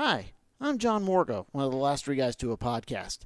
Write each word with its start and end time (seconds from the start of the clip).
Hi, 0.00 0.30
I'm 0.60 0.78
John 0.78 1.04
Morgo, 1.04 1.46
one 1.50 1.64
of 1.64 1.72
the 1.72 1.76
last 1.76 2.04
three 2.04 2.14
guys 2.14 2.36
to 2.36 2.52
a 2.52 2.56
podcast. 2.56 3.22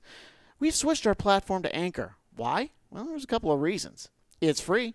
We've 0.58 0.74
switched 0.74 1.06
our 1.06 1.14
platform 1.14 1.62
to 1.64 1.76
Anchor. 1.76 2.16
Why? 2.34 2.70
Well, 2.88 3.04
there's 3.04 3.24
a 3.24 3.26
couple 3.26 3.52
of 3.52 3.60
reasons. 3.60 4.08
It's 4.40 4.58
free. 4.58 4.94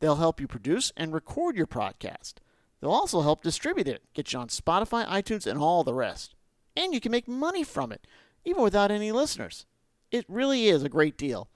They'll 0.00 0.16
help 0.16 0.38
you 0.38 0.46
produce 0.46 0.92
and 0.98 1.14
record 1.14 1.56
your 1.56 1.66
podcast. 1.66 2.34
They'll 2.78 2.90
also 2.90 3.22
help 3.22 3.42
distribute 3.42 3.88
it, 3.88 4.02
get 4.12 4.34
you 4.34 4.38
on 4.38 4.48
Spotify, 4.48 5.06
iTunes, 5.06 5.46
and 5.46 5.58
all 5.58 5.82
the 5.82 5.94
rest. 5.94 6.34
And 6.76 6.92
you 6.92 7.00
can 7.00 7.10
make 7.10 7.26
money 7.26 7.64
from 7.64 7.90
it, 7.90 8.06
even 8.44 8.62
without 8.62 8.90
any 8.90 9.10
listeners. 9.10 9.64
It 10.10 10.26
really 10.28 10.68
is 10.68 10.82
a 10.82 10.90
great 10.90 11.16
deal. 11.16 11.48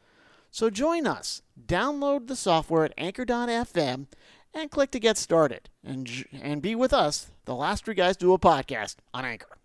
So 0.51 0.71
join 0.71 1.07
us. 1.07 1.43
Download 1.63 2.27
the 2.27 2.37
software 2.37 2.87
at 2.87 2.95
anchor.fm 2.97 4.07
and 4.55 4.71
click 4.71 4.91
to 4.93 4.99
get 4.99 5.19
started. 5.19 5.69
And, 5.85 6.25
and 6.33 6.63
be 6.63 6.75
with 6.75 6.95
us, 6.95 7.33
the 7.45 7.55
last 7.55 7.85
three 7.85 7.95
guys 7.95 8.17
do 8.17 8.33
a 8.33 8.39
podcast 8.39 8.97
on 9.13 9.27
Anchor. 9.27 9.58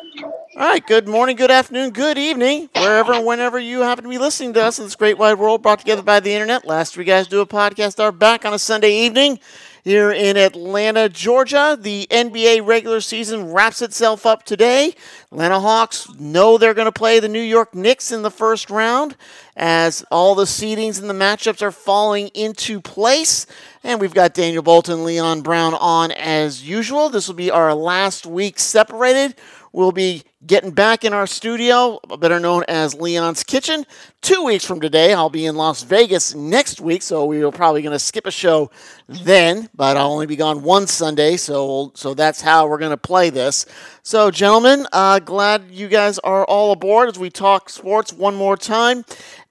All 0.00 0.32
right, 0.56 0.86
good 0.86 1.06
morning, 1.06 1.36
good 1.36 1.50
afternoon, 1.50 1.90
good 1.90 2.16
evening, 2.16 2.70
wherever 2.74 3.12
and 3.12 3.26
whenever 3.26 3.58
you 3.58 3.80
happen 3.80 4.04
to 4.04 4.10
be 4.10 4.16
listening 4.16 4.54
to 4.54 4.62
us 4.62 4.78
in 4.78 4.86
this 4.86 4.96
great 4.96 5.18
wide 5.18 5.38
world 5.38 5.62
brought 5.62 5.80
together 5.80 6.00
by 6.00 6.20
the 6.20 6.32
internet. 6.32 6.64
Last 6.64 6.94
three 6.94 7.04
guys 7.04 7.26
do 7.26 7.40
a 7.40 7.46
podcast 7.46 8.00
are 8.02 8.10
back 8.10 8.46
on 8.46 8.54
a 8.54 8.58
Sunday 8.58 8.92
evening 9.04 9.40
here 9.84 10.10
in 10.10 10.36
Atlanta, 10.36 11.08
Georgia. 11.08 11.76
The 11.78 12.06
NBA 12.10 12.66
regular 12.66 13.00
season 13.00 13.52
wraps 13.52 13.82
itself 13.82 14.26
up 14.26 14.44
today. 14.44 14.94
Atlanta 15.32 15.60
Hawks 15.60 16.08
know 16.18 16.58
they're 16.58 16.74
going 16.74 16.86
to 16.86 16.92
play 16.92 17.20
the 17.20 17.28
New 17.28 17.40
York 17.40 17.74
Knicks 17.74 18.12
in 18.12 18.22
the 18.22 18.30
first 18.30 18.70
round 18.70 19.16
as 19.56 20.04
all 20.10 20.34
the 20.34 20.44
seedings 20.44 21.00
and 21.00 21.08
the 21.08 21.14
matchups 21.14 21.62
are 21.62 21.72
falling 21.72 22.28
into 22.28 22.80
place. 22.80 23.46
And 23.82 24.00
we've 24.00 24.14
got 24.14 24.34
Daniel 24.34 24.62
Bolton, 24.62 25.04
Leon 25.04 25.42
Brown 25.42 25.74
on 25.74 26.12
as 26.12 26.66
usual. 26.66 27.08
This 27.08 27.28
will 27.28 27.34
be 27.34 27.50
our 27.50 27.74
last 27.74 28.26
week 28.26 28.58
separated. 28.58 29.34
We'll 29.72 29.92
be 29.92 30.24
getting 30.44 30.72
back 30.72 31.04
in 31.04 31.12
our 31.12 31.28
studio, 31.28 32.00
better 32.18 32.40
known 32.40 32.64
as 32.66 32.94
Leon's 32.94 33.44
Kitchen. 33.44 33.86
Two 34.20 34.42
weeks 34.42 34.64
from 34.64 34.80
today, 34.80 35.14
I'll 35.14 35.30
be 35.30 35.46
in 35.46 35.54
Las 35.54 35.84
Vegas 35.84 36.34
next 36.34 36.80
week, 36.80 37.02
so 37.02 37.24
we 37.24 37.42
are 37.44 37.52
probably 37.52 37.80
going 37.80 37.92
to 37.92 37.98
skip 38.00 38.26
a 38.26 38.32
show 38.32 38.70
then. 39.06 39.68
But 39.74 39.96
I'll 39.96 40.10
only 40.10 40.26
be 40.26 40.34
gone 40.34 40.62
one 40.62 40.88
Sunday, 40.88 41.36
so 41.36 41.92
so 41.94 42.14
that's 42.14 42.40
how 42.40 42.66
we're 42.66 42.78
going 42.78 42.90
to 42.90 42.96
play 42.96 43.30
this. 43.30 43.64
So, 44.02 44.32
gentlemen, 44.32 44.88
uh, 44.92 45.20
glad 45.20 45.70
you 45.70 45.86
guys 45.86 46.18
are 46.20 46.44
all 46.46 46.72
aboard 46.72 47.08
as 47.08 47.16
we 47.16 47.30
talk 47.30 47.70
sports 47.70 48.12
one 48.12 48.34
more 48.34 48.56
time. 48.56 49.04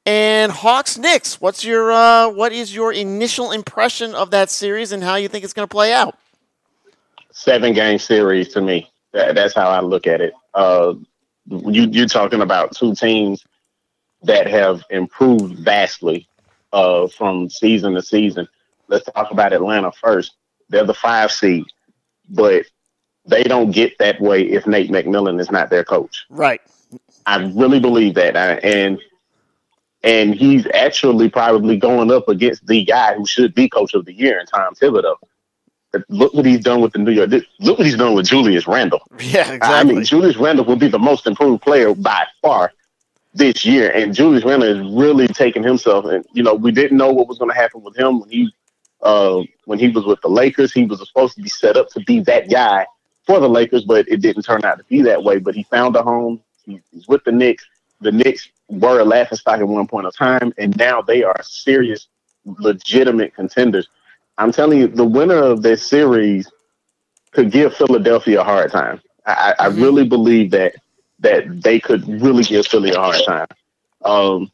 And 0.06 0.52
Hawks 0.52 0.98
Knicks, 0.98 1.40
what's 1.40 1.64
your 1.64 1.94
uh, 1.94 2.30
what 2.30 2.52
is 2.52 2.76
your 2.76 2.92
initial 2.92 3.52
impression 3.52 4.16
of 4.16 4.32
that 4.32 4.50
series 4.50 4.92
and 4.92 5.02
how 5.02 5.16
you 5.16 5.30
think 5.30 5.46
it's 5.46 5.54
going 5.54 5.68
to 5.68 5.72
play 5.72 5.94
out? 5.94 6.18
Seven 7.32 7.74
game 7.74 8.00
series 8.00 8.50
to 8.50 8.62
me. 8.62 8.92
That, 9.14 9.36
that's 9.36 9.56
how 9.56 9.70
I 9.70 9.82
look 9.82 10.08
at 10.08 10.22
it. 10.22 10.34
Uh, 10.54 10.96
you, 11.46 11.88
you're 11.92 12.08
talking 12.08 12.42
about 12.42 12.76
two 12.76 12.94
teams 12.96 13.46
that 14.24 14.48
have 14.48 14.84
improved 14.90 15.60
vastly 15.60 16.28
uh, 16.74 17.08
from 17.08 17.50
season 17.50 17.94
to 17.96 18.02
season. 18.02 18.48
Let's 18.88 19.06
talk 19.06 19.32
about 19.32 19.54
Atlanta 19.54 19.92
first. 19.92 20.36
They're 20.70 20.86
the 20.86 20.94
five 20.94 21.32
seed, 21.32 21.66
but 22.30 22.66
they 23.26 23.44
don't 23.44 23.72
get 23.72 23.98
that 24.00 24.20
way 24.22 24.44
if 24.44 24.68
Nate 24.68 24.92
McMillan 24.92 25.40
is 25.40 25.52
not 25.52 25.70
their 25.70 25.84
coach. 25.84 26.26
Right. 26.30 26.62
I 27.26 27.38
really 27.38 27.80
believe 27.80 28.16
that, 28.16 28.36
and 28.64 29.00
and 30.04 30.34
he's 30.34 30.66
actually 30.74 31.30
probably 31.30 31.78
going 31.78 32.12
up 32.12 32.28
against 32.30 32.66
the 32.66 32.86
guy 32.86 33.16
who 33.16 33.26
should 33.26 33.54
be 33.54 33.70
coach 33.70 33.94
of 33.94 34.06
the 34.06 34.14
year 34.14 34.40
in 34.40 34.46
Tom 34.46 34.74
Thibodeau 34.74 35.16
look 36.10 36.34
what 36.34 36.46
he's 36.46 36.64
done 36.64 36.82
with 36.82 36.94
the 36.94 37.00
New 37.00 37.12
York. 37.12 37.30
Look 37.60 37.78
what 37.78 37.86
he's 37.86 37.98
done 37.98 38.14
with 38.14 38.28
Julius 38.28 38.68
Randle. 38.68 39.02
Yeah, 39.20 39.52
exactly. 39.52 39.68
I 39.68 39.84
mean, 39.84 40.04
Julius 40.04 40.38
Randle 40.38 40.66
will 40.66 40.76
be 40.76 40.88
the 40.88 41.00
most 41.00 41.28
improved 41.28 41.62
player 41.62 41.94
by 41.94 42.26
far 42.42 42.72
this 43.34 43.66
year, 43.66 43.92
and 43.92 44.14
Julius 44.14 44.44
Randle 44.44 44.70
is 44.70 44.94
really 44.94 45.28
taking 45.28 45.64
himself. 45.64 46.06
And 46.06 46.26
you 46.34 46.42
know, 46.42 46.54
we 46.54 46.72
didn't 46.72 46.98
know 46.98 47.12
what 47.12 47.28
was 47.28 47.38
going 47.38 47.52
to 47.52 47.56
happen 47.56 47.82
with 47.82 47.98
him 47.98 48.22
when 48.22 48.30
he 48.30 48.54
uh, 49.02 49.42
when 49.66 49.78
he 49.80 49.90
was 49.90 50.06
with 50.06 50.22
the 50.22 50.30
Lakers. 50.30 50.72
He 50.74 50.86
was 50.86 51.06
supposed 51.06 51.36
to 51.36 51.42
be 51.42 51.50
set 51.50 51.78
up 51.78 51.90
to 51.90 52.00
be 52.02 52.22
that 52.22 52.50
guy 52.50 52.86
for 53.26 53.40
the 53.40 53.50
Lakers, 53.50 53.84
but 53.84 54.08
it 54.08 54.22
didn't 54.22 54.44
turn 54.44 54.64
out 54.66 54.78
to 54.78 54.84
be 54.86 55.02
that 55.04 55.24
way. 55.24 55.40
But 55.40 55.56
he 55.56 55.64
found 55.64 55.96
a 55.96 56.04
home. 56.04 56.42
He's 56.66 57.08
with 57.08 57.24
the 57.24 57.32
Knicks. 57.32 57.66
The 58.02 58.12
Knicks 58.12 58.50
were 58.70 59.00
a 59.00 59.06
laughing 59.06 59.38
stock 59.38 59.60
at 59.60 59.68
one 59.68 59.88
point 59.88 60.08
of 60.08 60.16
time, 60.16 60.54
and 60.58 60.76
now 60.78 61.02
they 61.02 61.24
are 61.24 61.42
serious, 61.44 62.08
legitimate 62.46 63.36
contenders 63.36 63.88
I'm 64.40 64.54
telling 64.54 64.80
you, 64.80 64.88
the 64.88 65.06
winner 65.06 65.38
of 65.38 65.62
this 65.62 65.86
series 65.86 66.50
could 67.32 67.52
give 67.52 67.76
Philadelphia 67.76 68.42
a 68.42 68.44
hard 68.44 68.72
time. 68.72 69.02
I, 69.26 69.54
I 69.60 69.68
mm-hmm. 69.68 69.84
really 69.84 70.08
believe 70.08 70.52
that 70.52 70.76
that 71.20 71.62
they 71.62 71.80
could 71.80 72.08
really 72.08 72.44
give 72.44 72.66
Philly 72.66 72.92
a 72.92 73.00
hard 73.00 73.22
time. 73.26 73.48
Um, 74.06 74.52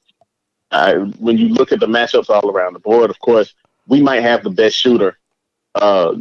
I, 0.72 0.96
when 0.96 1.38
you 1.38 1.50
look 1.50 1.72
at 1.72 1.80
the 1.80 1.86
matchups 1.86 2.32
all 2.32 2.50
around 2.50 2.74
the 2.74 2.80
board, 2.80 3.12
of 3.12 3.20
course, 3.20 3.54
we 3.88 4.02
might 4.02 4.24
have 4.24 4.44
the 4.44 4.50
best 4.50 4.76
shooter. 4.76 5.20
Uh, 5.76 6.16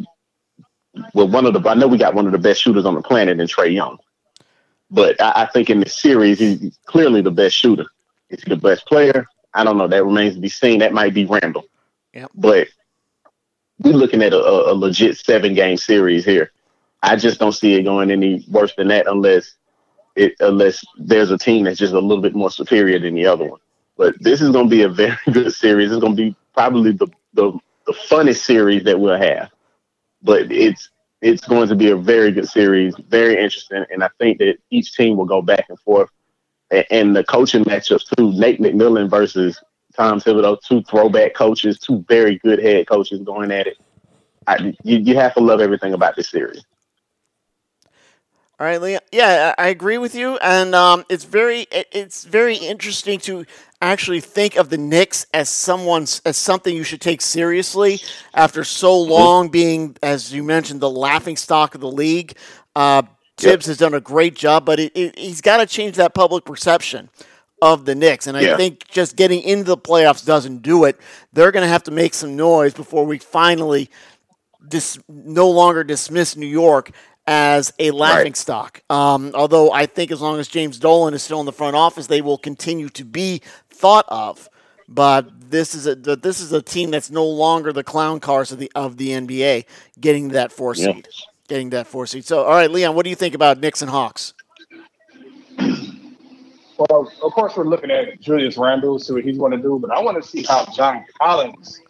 well, 1.15 1.29
one 1.29 1.47
of 1.47 1.55
the 1.55 1.69
I 1.69 1.75
know 1.75 1.89
we 1.89 1.97
got 1.97 2.15
one 2.15 2.27
of 2.27 2.33
the 2.33 2.39
best 2.39 2.61
shooters 2.61 2.85
on 2.85 2.95
the 2.95 3.03
planet 3.03 3.41
in 3.41 3.47
Trae 3.47 3.73
Young, 3.73 3.99
but 4.91 5.21
I, 5.21 5.43
I 5.43 5.47
think 5.47 5.71
in 5.71 5.81
this 5.81 5.99
series 5.99 6.39
he's 6.39 6.79
clearly 6.85 7.23
the 7.23 7.31
best 7.31 7.57
shooter. 7.57 7.87
Is 8.29 8.43
he 8.43 8.51
the 8.51 8.57
best 8.57 8.87
player? 8.87 9.27
I 9.55 9.65
don't 9.65 9.79
know. 9.79 9.89
That 9.89 10.05
remains 10.05 10.35
to 10.35 10.41
be 10.41 10.49
seen. 10.51 10.81
That 10.81 10.93
might 10.93 11.15
be 11.15 11.25
Randle. 11.25 11.65
Yep. 12.13 12.31
But 12.35 12.69
we're 13.81 13.93
looking 13.93 14.23
at 14.23 14.33
a, 14.33 14.39
a 14.39 14.75
legit 14.75 15.19
seven 15.19 15.55
game 15.55 15.77
series 15.77 16.25
here. 16.25 16.53
I 17.03 17.17
just 17.17 17.39
don't 17.39 17.53
see 17.53 17.75
it 17.75 17.83
going 17.83 18.11
any 18.11 18.45
worse 18.49 18.75
than 18.77 18.89
that 18.89 19.07
unless 19.07 19.55
it 20.17 20.35
unless 20.41 20.85
there's 20.97 21.31
a 21.31 21.39
team 21.39 21.65
that's 21.65 21.79
just 21.79 21.93
a 21.93 22.01
little 22.01 22.23
bit 22.23 22.35
more 22.35 22.51
superior 22.51 22.99
than 22.99 23.15
the 23.15 23.27
other 23.27 23.45
one. 23.45 23.61
But 23.97 24.15
this 24.21 24.41
is 24.41 24.51
going 24.51 24.67
to 24.67 24.71
be 24.71 24.83
a 24.83 24.89
very 25.05 25.17
good 25.31 25.53
series. 25.53 25.91
It's 25.91 26.01
going 26.01 26.17
to 26.17 26.23
be 26.31 26.37
probably 26.55 26.93
the, 26.93 27.09
the 27.35 27.53
the 27.87 27.93
funnest 27.93 28.39
series 28.45 28.85
that 28.85 28.99
we'll 28.99 29.19
have. 29.19 29.51
But 30.23 30.51
it's 30.51 30.91
it's 31.21 31.47
going 31.47 31.69
to 31.69 31.75
be 31.75 31.91
a 31.91 31.97
very 31.97 32.33
good 32.33 32.49
series, 32.49 32.95
very 33.09 33.35
interesting, 33.35 33.85
and 33.91 34.05
I 34.05 34.11
think 34.19 34.39
that 34.39 34.59
each 34.71 34.95
team 34.95 35.17
will 35.17 35.25
go 35.25 35.43
back 35.43 35.67
and 35.69 35.79
forth. 35.81 36.11
And, 36.71 36.85
and 36.91 37.17
the 37.17 37.25
coaching 37.25 37.65
matchups 37.65 38.17
too, 38.17 38.33
Nate 38.33 38.61
McMillan 38.61 39.09
versus 39.11 39.59
Tom 39.97 40.21
Thibodeau, 40.21 40.61
two 40.61 40.83
throwback 40.83 41.35
coaches, 41.35 41.79
two 41.79 42.05
very 42.09 42.39
good 42.39 42.59
head 42.59 42.89
coaches 42.89 43.21
going 43.23 43.51
at 43.51 43.67
it. 43.67 43.79
I, 44.47 44.75
you, 44.83 44.99
you 44.99 45.17
have 45.17 45.35
to 45.35 45.41
love 45.41 45.61
everything 45.61 45.95
about 45.95 46.17
this 46.17 46.29
series. 46.29 46.65
All 48.61 48.67
right, 48.67 48.81
Leah. 48.81 49.01
Yeah, 49.11 49.55
I 49.59 49.69
agree 49.69 49.99
with 49.99 50.15
you, 50.15 50.37
and 50.37 50.77
um, 50.77 51.05
it's 51.09 51.25
very 51.25 51.67
it's 51.71 52.25
very 52.25 52.57
interesting 52.57 53.19
to 53.21 53.47
actually 53.83 54.21
think 54.21 54.57
of 54.57 54.71
the 54.71 54.79
Knicks 54.79 55.27
as 55.35 55.49
someone's 55.49 56.23
as 56.25 56.37
something 56.37 56.75
you 56.75 56.85
should 56.85 57.01
take 57.01 57.21
seriously 57.21 58.01
after 58.33 58.63
so 58.63 58.99
long 58.99 59.49
being, 59.49 59.97
as 60.05 60.33
you 60.33 60.45
mentioned, 60.45 60.81
the 60.81 60.91
laughing 60.91 61.37
stock 61.37 61.75
of 61.75 61.81
the 61.81 61.91
league. 61.91 62.37
Uh, 62.77 63.03
Thibs 63.37 63.67
yep. 63.67 63.71
has 63.71 63.79
done 63.79 63.95
a 63.95 64.01
great 64.01 64.37
job, 64.37 64.65
but 64.65 64.79
it, 64.79 64.93
it, 64.95 65.19
he's 65.19 65.41
got 65.41 65.57
to 65.57 65.67
change 65.67 65.97
that 65.97 66.15
public 66.15 66.45
perception 66.45 67.11
of 67.65 67.87
the 67.87 67.95
Knicks. 67.95 68.27
And 68.27 68.37
I 68.37 68.43
yeah. 68.43 68.57
think 68.59 68.87
just 68.89 69.17
getting 69.17 69.41
into 69.41 69.65
the 69.65 69.79
playoffs 69.79 70.25
doesn't 70.25 70.59
do 70.59 70.85
it. 70.85 71.01
They're 71.33 71.51
going 71.51 71.63
to 71.63 71.69
have 71.69 71.83
to 71.85 71.91
make 71.91 72.13
some 72.13 72.37
noise 72.37 72.75
before 72.75 73.07
we 73.07 73.19
finally 73.19 73.89
dis- 74.69 74.99
no 75.09 75.49
longer 75.49 75.83
dismiss 75.83 76.37
New 76.37 76.47
York 76.47 76.91
as 77.27 77.73
a 77.79 77.91
laughing 77.91 78.25
right. 78.25 78.37
stock. 78.37 78.83
Um, 78.91 79.33
although 79.35 79.73
I 79.73 79.87
think 79.87 80.13
as 80.13 80.21
long 80.21 80.39
as 80.39 80.47
James 80.47 80.79
Dolan 80.79 81.15
is 81.15 81.23
still 81.23 81.41
in 81.41 81.47
the 81.47 81.53
front 81.53 81.75
office, 81.75 82.07
they 82.07 82.21
will 82.21 82.37
continue 82.37 82.91
to 82.91 83.05
be 83.05 83.41
thought 83.71 84.05
of. 84.09 84.51
But 84.87 85.51
this 85.51 85.75
is 85.75 85.87
a 85.87 85.95
this 85.95 86.41
is 86.41 86.53
a 86.53 86.61
team 86.61 86.91
that's 86.91 87.11
no 87.11 87.25
longer 87.25 87.73
the 87.73 87.83
clown 87.83 88.21
cars 88.21 88.53
of 88.53 88.59
the 88.59 88.71
of 88.75 88.99
the 88.99 89.09
NBA 89.09 89.65
getting 89.99 90.29
that 90.29 90.53
four 90.53 90.75
seed, 90.75 91.09
getting 91.49 91.71
that 91.71 91.87
four 91.87 92.07
seed. 92.07 92.27
So, 92.27 92.43
all 92.45 92.51
right, 92.51 92.71
Leon, 92.71 92.95
what 92.95 93.05
do 93.05 93.11
you 93.11 93.17
think 93.17 93.35
about 93.35 93.59
Knicks 93.59 93.81
and 93.81 93.91
Hawks? 93.91 94.35
Well, 96.91 97.11
of 97.23 97.33
course, 97.33 97.57
we're 97.57 97.65
looking 97.65 97.91
at 97.91 98.21
Julius 98.21 98.57
Randle, 98.57 98.99
see 98.99 99.13
what 99.13 99.25
he's 99.25 99.39
going 99.39 99.53
to 99.53 99.59
do, 99.59 99.79
but 99.81 99.91
I 99.91 100.01
want 100.03 100.23
to 100.23 100.29
see 100.29 100.43
how 100.43 100.67
John 100.75 101.05
Collins 101.21 101.81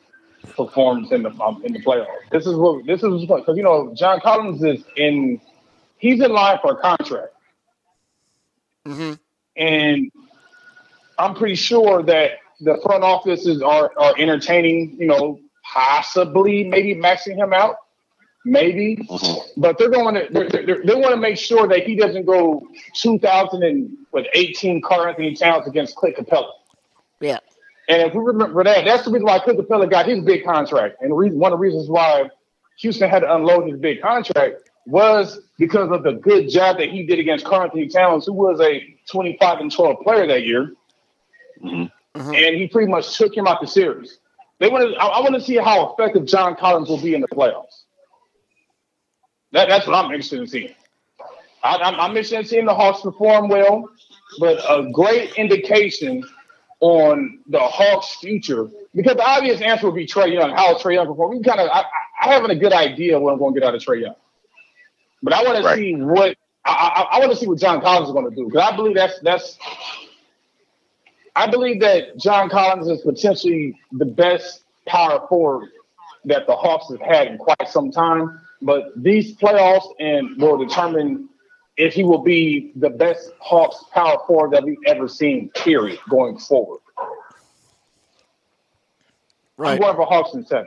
performs 0.55 1.11
in 1.11 1.23
the 1.23 1.31
um, 1.41 1.62
in 1.64 1.73
the 1.73 1.81
playoffs. 1.81 2.06
This 2.31 2.46
is 2.46 2.55
what 2.55 2.87
this 2.87 3.02
is 3.02 3.25
because 3.26 3.56
you 3.56 3.62
know 3.62 3.93
John 3.96 4.20
Collins 4.20 4.62
is 4.62 4.85
in 4.96 5.41
he's 5.99 6.20
in 6.20 6.32
line 6.32 6.58
for 6.62 6.73
a 6.73 6.76
contract, 6.76 7.35
mm-hmm. 8.87 9.14
and 9.56 10.12
I'm 11.19 11.35
pretty 11.35 11.56
sure 11.56 12.02
that 12.02 12.32
the 12.61 12.79
front 12.82 13.02
offices 13.02 13.62
are 13.62 13.91
are 13.96 14.14
entertaining, 14.19 14.96
you 14.99 15.06
know, 15.06 15.41
possibly 15.73 16.64
maybe 16.64 16.94
maxing 16.94 17.37
him 17.37 17.52
out 17.52 17.76
maybe, 18.44 18.96
mm-hmm. 18.96 19.61
but 19.61 19.79
they're 19.79 19.91
going 19.91 20.14
to 20.14 20.26
they're, 20.31 20.49
they're, 20.49 20.82
they 20.85 20.94
want 20.94 21.14
to 21.14 21.20
make 21.20 21.38
sure 21.38 21.67
that 21.69 21.85
he 21.85 21.96
doesn't 21.96 22.26
go 22.26 22.67
2018 22.94 24.82
Karl-Anthony 24.82 25.35
Towns 25.35 25.67
against 25.67 25.96
Clint 25.96 26.17
Capela. 26.17 26.50
Yeah. 27.20 27.38
And 27.88 28.02
if 28.02 28.14
we 28.14 28.20
remember 28.20 28.64
that, 28.64 28.85
that's 28.85 29.05
the 29.05 29.11
reason 29.11 29.26
why 29.26 29.38
Clint 29.41 29.58
Capela 29.58 29.91
got 29.91 30.06
his 30.06 30.23
big 30.23 30.44
contract, 30.44 30.96
and 31.00 31.17
reason, 31.17 31.38
one 31.38 31.52
of 31.52 31.58
the 31.58 31.62
reasons 31.62 31.88
why 31.88 32.31
Houston 32.79 33.08
had 33.08 33.20
to 33.20 33.35
unload 33.35 33.69
his 33.69 33.79
big 33.79 34.00
contract 34.00 34.69
was 34.87 35.41
because 35.58 35.91
of 35.91 36.02
the 36.02 36.12
good 36.12 36.50
job 36.50 36.79
that 36.79 36.91
he 36.91 37.06
did 37.06 37.19
against 37.19 37.44
Karl-Anthony 37.44 37.88
Towns, 37.88 38.26
who 38.26 38.32
was 38.32 38.61
a 38.61 38.94
25 39.11 39.61
and 39.61 39.73
12 39.73 40.00
player 40.02 40.26
that 40.26 40.44
year. 40.44 40.75
Mm-hmm. 41.62 41.87
And 42.17 42.56
he 42.56 42.69
pretty 42.69 42.91
much 42.91 43.17
took 43.17 43.37
him 43.37 43.46
out 43.46 43.61
the 43.61 43.67
series. 43.67 44.19
They 44.61 44.69
wanted. 44.69 44.94
I, 44.96 45.06
I 45.06 45.20
want 45.20 45.35
to 45.35 45.41
see 45.41 45.56
how 45.56 45.93
effective 45.93 46.26
John 46.26 46.56
Collins 46.56 46.88
will 46.88 47.00
be 47.00 47.14
in 47.14 47.20
the 47.20 47.29
playoffs. 47.29 47.83
That, 49.54 49.68
that's 49.68 49.86
what 49.86 49.94
I'm 49.94 50.10
interested 50.10 50.40
in 50.40 50.48
seeing. 50.48 50.74
I, 51.62 51.76
I'm, 51.76 51.94
I'm 51.94 52.10
interested 52.10 52.40
in 52.40 52.44
seeing 52.44 52.64
the 52.66 52.74
Hawks 52.74 53.02
perform 53.02 53.48
well, 53.48 53.88
but 54.40 54.58
a 54.68 54.90
great 54.90 55.34
indication 55.34 56.24
on 56.80 57.38
the 57.46 57.60
Hawks' 57.60 58.16
future 58.16 58.68
because 58.96 59.14
the 59.14 59.22
obvious 59.22 59.60
answer 59.60 59.86
would 59.86 59.94
be 59.94 60.06
Trae 60.06 60.32
Young. 60.32 60.50
How 60.50 60.76
Trae 60.76 60.94
Young 60.94 61.06
perform? 61.06 61.38
We 61.38 61.42
kind 61.42 61.60
of. 61.60 61.70
I, 61.72 61.84
I 62.20 62.34
have 62.34 62.44
a 62.44 62.54
good 62.56 62.72
idea 62.72 63.18
what 63.18 63.32
I'm 63.32 63.38
going 63.38 63.54
to 63.54 63.60
get 63.60 63.66
out 63.66 63.76
of 63.76 63.80
Trae 63.80 64.00
Young, 64.02 64.16
but 65.22 65.32
I 65.32 65.44
want 65.44 65.64
right. 65.64 65.76
to 65.76 65.80
see 65.80 65.94
what 65.94 66.36
I, 66.64 66.72
I, 66.72 67.16
I 67.16 67.18
want 67.20 67.30
to 67.30 67.36
see 67.36 67.46
what 67.46 67.58
John 67.58 67.80
Collins 67.80 68.08
is 68.08 68.12
going 68.12 68.28
to 68.28 68.34
do 68.34 68.46
because 68.46 68.68
I 68.72 68.74
believe 68.74 68.96
that's 68.96 69.20
that's 69.20 69.56
I 71.36 71.48
believe 71.48 71.80
that 71.80 72.18
John 72.18 72.50
Collins 72.50 72.88
is 72.88 73.02
potentially 73.02 73.78
the 73.92 74.04
best 74.04 74.64
power 74.86 75.26
forward 75.28 75.68
that 76.24 76.48
the 76.48 76.56
Hawks 76.56 76.90
have 76.90 77.00
had 77.00 77.28
in 77.28 77.38
quite 77.38 77.68
some 77.68 77.92
time. 77.92 78.40
But 78.64 78.93
these 78.96 79.37
playoffs 79.37 79.87
and 80.00 80.40
will 80.40 80.56
determine 80.56 81.28
if 81.76 81.93
he 81.93 82.02
will 82.02 82.22
be 82.22 82.72
the 82.76 82.88
best 82.88 83.31
Hawks 83.38 83.84
power 83.93 84.19
forward 84.26 84.52
that 84.52 84.64
we've 84.64 84.78
ever 84.87 85.06
seen, 85.06 85.50
period, 85.50 85.99
going 86.08 86.38
forward. 86.38 86.81
Right. 89.58 89.72
I'm 89.72 89.78
going 89.78 89.96
for 89.96 90.06
Hawks 90.06 90.32
and 90.32 90.46
seven. 90.46 90.66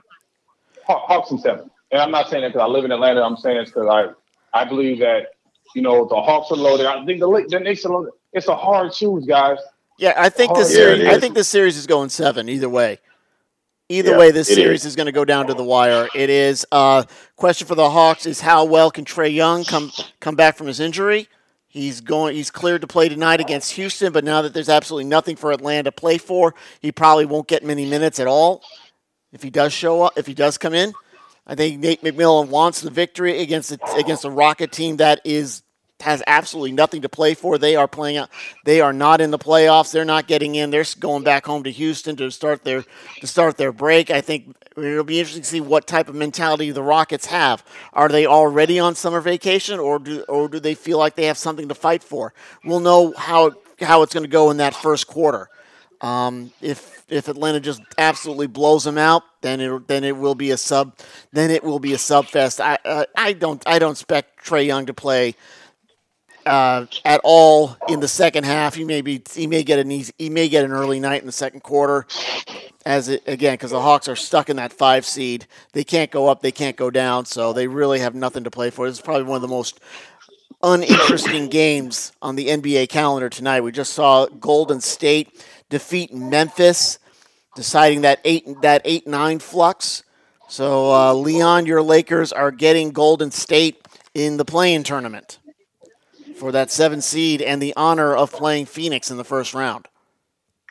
Hawks 0.86 1.32
and 1.32 1.42
seven. 1.42 1.72
And 1.92 2.00
I'm 2.02 2.12
not 2.12 2.30
saying 2.30 2.44
that 2.44 2.50
because 2.50 2.62
I 2.62 2.68
live 2.68 2.86
in 2.86 2.92
Atlanta. 2.92 3.22
I'm 3.22 3.36
saying 3.36 3.58
this 3.58 3.70
because 3.70 3.88
I, 3.88 4.60
I 4.60 4.64
believe 4.66 5.00
that, 5.00 5.30
you 5.76 5.82
know, 5.82 6.06
the 6.08 6.22
Hawks 6.22 6.52
are 6.52 6.56
loaded. 6.56 6.86
I 6.86 7.04
think 7.04 7.20
the, 7.20 7.46
the 7.50 7.60
Knicks 7.60 7.84
are 7.84 7.92
loaded. 7.92 8.14
It's 8.32 8.48
a 8.48 8.56
hard 8.56 8.94
choose, 8.94 9.26
guys. 9.26 9.58
Yeah, 9.98 10.14
I 10.16 10.30
think 10.30 10.54
the 10.54 10.66
series. 10.66 11.08
I 11.08 11.20
think 11.20 11.34
the 11.34 11.44
series 11.44 11.78
is 11.78 11.88
going 11.88 12.10
seven 12.10 12.48
either 12.48 12.70
way. 12.70 13.00
Either 13.90 14.12
yeah, 14.12 14.18
way, 14.18 14.32
this 14.32 14.48
series 14.48 14.82
is. 14.82 14.88
is. 14.88 14.96
going 14.98 15.06
to 15.06 15.14
go 15.14 15.24
down 15.24 15.48
to 15.48 15.54
the 15.54 15.64
wire. 15.64 16.10
It 16.14 16.30
is. 16.30 16.66
Uh, 16.72 17.04
question 17.38 17.68
for 17.68 17.76
the 17.76 17.90
Hawks 17.90 18.26
is 18.26 18.42
how 18.42 18.66
well 18.66 18.92
can 18.92 19.06
Trae 19.06 19.34
Young 19.34 19.64
come 19.64 19.92
come 20.20 20.36
back 20.36 20.58
from 20.58 20.68
his 20.68 20.80
injury? 20.82 21.30
He's 21.70 22.02
going. 22.02 22.36
He's 22.36 22.52
cleared 22.52 22.82
to 22.82 22.88
play 22.88 23.08
tonight 23.08 23.40
against 23.40 23.74
Houston, 23.74 24.12
but 24.12 24.26
now 24.26 24.42
that 24.42 24.54
there's 24.54 24.68
absolutely 24.68 25.10
nothing 25.10 25.38
for 25.38 25.52
Atlanta 25.52 25.84
to 25.84 25.92
play 25.94 26.18
for, 26.18 26.54
he 26.82 26.92
probably 26.92 27.26
won't 27.26 27.48
get 27.48 27.64
many 27.64 27.86
minutes 27.86 28.20
at 28.20 28.28
all. 28.28 28.62
If 29.32 29.44
he 29.44 29.50
does 29.50 29.72
show 29.72 30.04
up, 30.04 30.18
if 30.18 30.26
he 30.28 30.34
does 30.34 30.58
come 30.58 30.74
in, 30.74 30.94
I 31.46 31.56
think 31.56 31.80
Nate 31.80 32.02
McMillan 32.02 32.50
wants 32.50 32.82
the 32.82 32.90
victory 32.90 33.42
against 33.42 33.70
the, 33.70 33.96
against 33.98 34.26
a 34.26 34.30
Rocket 34.30 34.72
team 34.72 34.98
that 34.98 35.22
is 35.24 35.64
has 36.02 36.22
absolutely 36.28 36.72
nothing 36.72 37.02
to 37.02 37.10
play 37.10 37.34
for. 37.34 37.58
They 37.58 37.76
are 37.76 37.88
playing 37.88 38.18
out. 38.18 38.30
They 38.66 38.82
are 38.82 38.94
not 38.94 39.22
in 39.22 39.32
the 39.32 39.40
playoffs. 39.40 39.92
They're 39.92 40.06
not 40.06 40.28
getting 40.28 40.56
in. 40.56 40.70
They're 40.70 40.86
going 41.00 41.24
back 41.24 41.46
home 41.46 41.64
to 41.64 41.72
Houston 41.72 42.16
to 42.18 42.30
start 42.32 42.64
their 42.64 42.84
to 43.20 43.28
start 43.28 43.58
their 43.58 43.72
break. 43.72 44.12
I 44.12 44.22
think 44.22 44.56
it'll 44.78 45.04
be 45.04 45.20
interesting 45.20 45.44
to 45.44 45.50
see 45.50 45.62
what 45.62 45.88
type 45.88 46.08
of 46.08 46.16
mentality 46.16 46.72
the 46.72 46.84
Rockets 46.84 47.26
have. 47.28 47.64
Are 47.94 48.10
they 48.10 48.26
already 48.26 48.80
on 48.80 48.96
summer 48.96 49.22
vacation, 49.22 49.80
or 49.80 50.00
do 50.00 50.22
or 50.24 50.48
do 50.48 50.60
they 50.60 50.76
feel 50.76 50.98
like 50.98 51.16
they 51.16 51.26
have 51.26 51.38
something 51.38 51.68
to 51.68 51.76
fight 51.76 52.04
for? 52.04 52.34
We'll 52.64 52.80
know 52.80 53.14
how 53.18 53.54
how 53.82 54.04
it's 54.04 54.14
going 54.14 54.24
to 54.26 54.30
go 54.30 54.52
in 54.52 54.58
that 54.58 54.76
first 54.76 55.08
quarter. 55.08 55.50
Um, 56.02 56.52
if 56.62 57.04
if 57.10 57.28
Atlanta 57.28 57.60
just 57.60 57.82
absolutely 57.98 58.48
blows 58.48 58.84
them 58.84 58.98
out, 58.98 59.24
then 59.42 59.60
it 59.62 59.88
then 59.88 60.04
it 60.04 60.16
will 60.16 60.36
be 60.36 60.52
a 60.52 60.58
sub. 60.58 60.96
Then 61.32 61.50
it 61.50 61.64
will 61.64 61.80
be 61.80 61.94
a 61.94 61.98
sub 61.98 62.28
fest. 62.28 62.62
I 62.62 62.78
uh, 62.86 63.06
I 63.16 63.34
don't 63.34 63.64
I 63.66 63.80
don't 63.80 63.92
expect 63.92 64.46
Trae 64.46 64.66
Young 64.66 64.86
to 64.86 64.94
play 64.94 65.36
uh, 66.48 66.86
at 67.06 67.22
all 67.24 67.78
in 67.88 68.00
the 68.00 68.08
second 68.08 68.46
half. 68.46 68.74
He 68.74 68.84
may 68.84 69.02
be 69.02 69.22
he 69.34 69.48
may 69.48 69.64
get 69.64 69.80
an 69.80 69.92
easy, 69.92 70.14
he 70.18 70.30
may 70.30 70.50
get 70.50 70.66
an 70.66 70.72
early 70.72 71.00
night 71.00 71.22
in 71.22 71.28
the 71.28 71.32
second 71.32 71.62
quarter. 71.62 72.06
As 72.86 73.10
it, 73.10 73.22
again, 73.28 73.56
because 73.56 73.72
the 73.72 73.82
Hawks 73.82 74.08
are 74.08 74.16
stuck 74.16 74.50
in 74.50 74.56
that 74.56 74.72
five 74.72 75.06
seed, 75.06 75.46
they 75.74 75.84
can't 75.84 76.10
go 76.10 76.30
up, 76.30 76.42
they 76.42 76.54
can't 76.54 76.78
go 76.78 76.90
down, 76.90 77.26
so 77.26 77.52
they 77.52 77.68
really 77.68 78.00
have 78.00 78.16
nothing 78.16 78.46
to 78.46 78.52
play 78.52 78.70
for. 78.70 78.88
This 78.88 78.98
is 78.98 79.02
probably 79.02 79.24
one 79.24 79.36
of 79.36 79.42
the 79.42 79.50
most 79.50 79.82
uninteresting 80.64 81.48
games 81.50 82.14
on 82.22 82.38
the 82.38 82.48
NBA 82.48 82.88
calendar 82.88 83.30
tonight. 83.30 83.60
We 83.60 83.74
just 83.74 83.92
saw 83.92 84.28
Golden 84.28 84.80
State 84.80 85.46
defeat 85.70 86.14
Memphis, 86.14 86.98
deciding 87.56 88.02
that 88.02 88.22
eight 88.24 88.62
that 88.62 88.82
eight 88.86 89.06
nine 89.06 89.40
flux. 89.40 90.04
So 90.48 90.94
uh, 90.94 91.14
Leon, 91.14 91.66
your 91.66 91.82
Lakers 91.82 92.32
are 92.32 92.52
getting 92.52 92.92
Golden 92.92 93.32
State 93.32 93.86
in 94.14 94.38
the 94.38 94.46
play-in 94.46 94.84
tournament 94.84 95.40
for 96.38 96.52
that 96.52 96.72
seven 96.72 97.02
seed 97.02 97.42
and 97.42 97.62
the 97.62 97.74
honor 97.76 98.16
of 98.16 98.32
playing 98.32 98.68
Phoenix 98.68 99.12
in 99.12 99.18
the 99.18 99.26
first 99.26 99.54
round? 99.54 99.88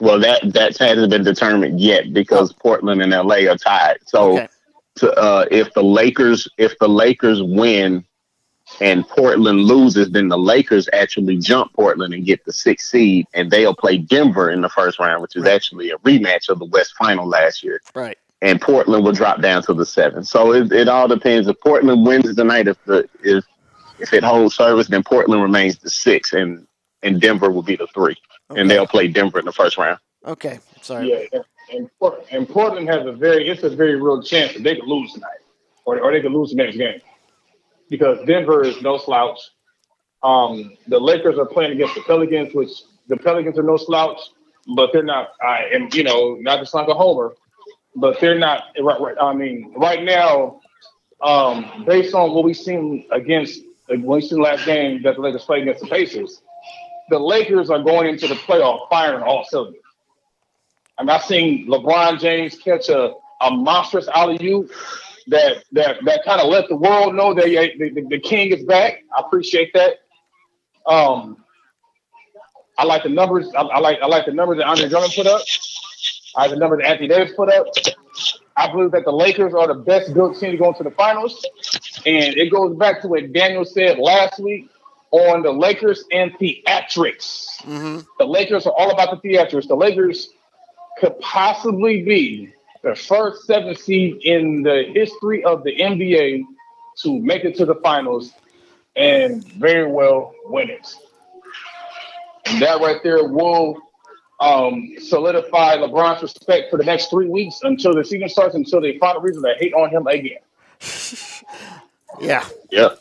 Well, 0.00 0.18
that 0.20 0.52
that 0.52 0.76
hasn't 0.76 1.10
been 1.10 1.24
determined 1.24 1.80
yet 1.80 2.12
because 2.12 2.52
oh. 2.52 2.56
Portland 2.60 3.02
and 3.02 3.12
LA 3.12 3.50
are 3.50 3.56
tied. 3.56 3.98
So, 4.06 4.36
okay. 4.36 4.48
to, 4.96 5.12
uh, 5.12 5.46
if 5.50 5.72
the 5.74 5.82
Lakers 5.82 6.48
if 6.58 6.78
the 6.78 6.88
Lakers 6.88 7.42
win 7.42 8.04
and 8.80 9.08
Portland 9.08 9.60
loses, 9.60 10.10
then 10.10 10.28
the 10.28 10.38
Lakers 10.38 10.88
actually 10.92 11.38
jump 11.38 11.72
Portland 11.72 12.12
and 12.12 12.26
get 12.26 12.44
the 12.44 12.52
sixth 12.52 12.88
seed, 12.88 13.26
and 13.32 13.50
they'll 13.50 13.74
play 13.74 13.96
Denver 13.96 14.50
in 14.50 14.60
the 14.60 14.68
first 14.68 14.98
round, 14.98 15.22
which 15.22 15.36
is 15.36 15.44
right. 15.44 15.54
actually 15.54 15.90
a 15.90 15.98
rematch 15.98 16.48
of 16.48 16.58
the 16.58 16.64
West 16.66 16.94
Final 16.98 17.26
last 17.26 17.62
year. 17.62 17.80
Right. 17.94 18.18
And 18.42 18.60
Portland 18.60 19.02
will 19.02 19.12
drop 19.12 19.40
down 19.40 19.62
to 19.62 19.72
the 19.72 19.86
seven. 19.86 20.24
So 20.24 20.52
it, 20.52 20.70
it 20.70 20.88
all 20.88 21.08
depends. 21.08 21.48
If 21.48 21.58
Portland 21.60 22.06
wins 22.06 22.34
tonight, 22.34 22.68
if 22.68 22.82
the 22.84 23.08
if 23.22 23.44
if 23.98 24.12
it 24.12 24.22
holds 24.22 24.54
service, 24.54 24.88
then 24.88 25.02
Portland 25.02 25.42
remains 25.42 25.78
the 25.78 25.90
six, 25.90 26.32
and 26.32 26.66
and 27.02 27.20
Denver 27.20 27.50
will 27.50 27.62
be 27.62 27.76
the 27.76 27.86
three, 27.88 28.16
okay. 28.50 28.60
and 28.60 28.70
they'll 28.70 28.86
play 28.86 29.08
Denver 29.08 29.38
in 29.38 29.44
the 29.44 29.52
first 29.52 29.76
round. 29.76 29.98
Okay, 30.24 30.58
sorry. 30.82 31.10
Yeah, 31.10 31.40
and, 31.72 31.88
and 32.30 32.48
Portland 32.48 32.88
has 32.88 33.06
a 33.06 33.12
very 33.12 33.48
it's 33.48 33.62
a 33.62 33.70
very 33.70 33.96
real 34.00 34.22
chance 34.22 34.54
that 34.54 34.62
they 34.62 34.76
could 34.76 34.88
lose 34.88 35.12
tonight, 35.12 35.40
or 35.84 36.00
or 36.00 36.12
they 36.12 36.20
could 36.20 36.32
lose 36.32 36.50
the 36.50 36.56
next 36.56 36.76
game, 36.76 37.00
because 37.88 38.18
Denver 38.26 38.64
is 38.64 38.80
no 38.82 38.98
slouch. 38.98 39.38
Um, 40.22 40.76
the 40.88 40.98
Lakers 40.98 41.38
are 41.38 41.46
playing 41.46 41.72
against 41.72 41.94
the 41.94 42.02
Pelicans, 42.02 42.54
which 42.54 42.70
the 43.08 43.16
Pelicans 43.16 43.58
are 43.58 43.62
no 43.62 43.76
slouch, 43.76 44.18
but 44.74 44.92
they're 44.92 45.02
not. 45.02 45.30
I 45.40 45.68
am, 45.72 45.88
you 45.92 46.02
know, 46.02 46.36
not 46.40 46.58
just 46.58 46.74
like 46.74 46.88
a 46.88 46.94
homer, 46.94 47.34
but 47.94 48.20
they're 48.20 48.38
not. 48.38 48.64
Right, 48.80 49.00
right. 49.00 49.16
I 49.20 49.32
mean, 49.34 49.72
right 49.76 50.02
now, 50.02 50.60
um, 51.20 51.84
based 51.86 52.14
on 52.14 52.32
what 52.32 52.44
we've 52.44 52.56
seen 52.56 53.06
against 53.12 53.60
you 53.88 54.20
see 54.20 54.34
the 54.34 54.40
last 54.40 54.64
game 54.66 55.02
that 55.02 55.16
the 55.16 55.20
Lakers 55.20 55.44
played 55.44 55.62
against 55.62 55.82
the 55.82 55.88
Pacers, 55.88 56.42
the 57.10 57.18
Lakers 57.18 57.70
are 57.70 57.82
going 57.82 58.08
into 58.08 58.26
the 58.26 58.34
playoff 58.34 58.88
firing 58.90 59.22
all 59.22 59.44
cylinders. 59.48 59.80
I'm 60.98 61.06
not 61.06 61.22
seeing 61.22 61.66
LeBron 61.66 62.20
James 62.20 62.56
catch 62.56 62.88
a, 62.88 63.12
a 63.40 63.50
monstrous 63.50 64.08
alley 64.08 64.38
oop 64.48 64.70
that 65.28 65.64
that 65.72 65.98
that 66.04 66.24
kind 66.24 66.40
of 66.40 66.48
let 66.48 66.68
the 66.68 66.76
world 66.76 67.14
know 67.14 67.34
that 67.34 67.44
the, 67.44 67.90
the, 67.94 68.06
the, 68.08 68.20
king 68.20 68.52
is 68.52 68.64
back. 68.64 69.00
I 69.14 69.20
appreciate 69.20 69.72
that. 69.74 69.94
Um, 70.86 71.44
I 72.78 72.84
like 72.84 73.02
the 73.02 73.08
numbers. 73.08 73.50
I, 73.56 73.62
I, 73.62 73.78
like 73.80 73.98
I 74.02 74.06
like 74.06 74.26
the 74.26 74.32
numbers 74.32 74.58
that 74.58 74.66
Andre 74.66 74.88
Drummond 74.88 75.12
put 75.14 75.26
up. 75.26 75.42
I 76.36 76.42
like 76.42 76.50
the 76.50 76.56
numbers 76.56 76.80
that 76.82 76.90
Anthony 76.90 77.08
Davis 77.08 77.32
put 77.36 77.48
up. 77.48 77.66
I 78.56 78.70
believe 78.70 78.92
that 78.92 79.04
the 79.04 79.12
Lakers 79.12 79.52
are 79.52 79.66
the 79.66 79.74
best 79.74 80.14
built 80.14 80.38
team 80.38 80.52
to 80.52 80.56
go 80.56 80.68
into 80.68 80.84
the 80.84 80.90
finals. 80.92 81.44
And 82.04 82.36
it 82.36 82.50
goes 82.50 82.76
back 82.76 83.00
to 83.02 83.08
what 83.08 83.32
Daniel 83.32 83.64
said 83.64 83.98
last 83.98 84.38
week 84.38 84.68
on 85.10 85.42
the 85.42 85.52
Lakers 85.52 86.04
and 86.12 86.32
theatrics. 86.38 87.62
Mm-hmm. 87.62 88.00
The 88.18 88.26
Lakers 88.26 88.66
are 88.66 88.74
all 88.76 88.90
about 88.90 89.22
the 89.22 89.28
theatrics. 89.28 89.68
The 89.68 89.76
Lakers 89.76 90.30
could 90.98 91.18
possibly 91.20 92.02
be 92.02 92.52
the 92.82 92.94
first 92.94 93.46
seven 93.46 93.74
seed 93.74 94.20
in 94.22 94.62
the 94.62 94.84
history 94.94 95.44
of 95.44 95.64
the 95.64 95.76
NBA 95.76 96.42
to 97.02 97.18
make 97.20 97.44
it 97.44 97.56
to 97.56 97.66
the 97.66 97.74
finals 97.76 98.32
and 98.94 99.44
very 99.44 99.90
well 99.90 100.34
win 100.44 100.70
it. 100.70 100.94
And 102.46 102.62
that 102.62 102.80
right 102.80 103.02
there 103.02 103.28
will 103.28 103.80
um, 104.40 104.94
solidify 104.98 105.76
LeBron's 105.76 106.22
respect 106.22 106.70
for 106.70 106.76
the 106.76 106.84
next 106.84 107.10
three 107.10 107.28
weeks 107.28 107.60
until 107.62 107.94
the 107.94 108.04
season 108.04 108.28
starts, 108.28 108.54
until 108.54 108.80
they 108.80 108.98
find 108.98 109.18
a 109.18 109.20
reason 109.20 109.42
to 109.42 109.54
hate 109.58 109.74
on 109.74 109.90
him 109.90 110.06
again. 110.06 110.38
yeah. 112.20 112.46
Yeah. 112.70 112.94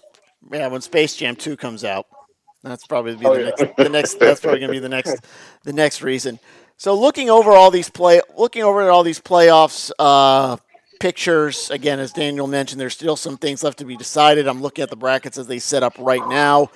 Yeah. 0.52 0.68
When 0.68 0.82
Space 0.82 1.16
Jam 1.16 1.36
Two 1.36 1.58
comes 1.58 1.84
out, 1.84 2.08
that's 2.64 2.88
probably 2.88 3.14
oh, 3.26 3.36
the, 3.36 3.40
yeah. 3.40 3.46
next, 3.46 3.78
the 3.78 3.90
next. 3.90 4.20
That's 4.20 4.42
probably 4.42 4.60
going 4.60 4.70
to 4.70 4.76
be 4.76 4.80
the 4.80 4.90
next. 4.90 5.26
The 5.64 5.74
next 5.74 6.02
reason. 6.02 6.40
So 6.78 7.00
looking 7.00 7.30
over 7.30 7.52
all 7.52 7.72
these 7.72 7.90
play, 7.90 8.22
looking 8.38 8.64
over 8.64 8.82
at 8.82 8.90
all 8.90 9.04
these 9.04 9.22
playoffs 9.22 9.92
uh, 9.98 10.58
pictures 11.00 11.70
again, 11.70 12.00
as 12.00 12.12
Daniel 12.12 12.48
mentioned, 12.48 12.82
there's 12.82 12.94
still 12.94 13.16
some 13.16 13.38
things 13.38 13.64
left 13.64 13.80
to 13.80 13.86
be 13.86 13.96
decided. 13.96 14.48
I'm 14.48 14.62
looking 14.62 14.84
at 14.84 14.90
the 14.90 14.96
brackets 14.96 15.38
as 15.38 15.48
they 15.48 15.60
set 15.60 15.84
up 15.84 15.94
right 15.98 16.28
now. 16.28 16.70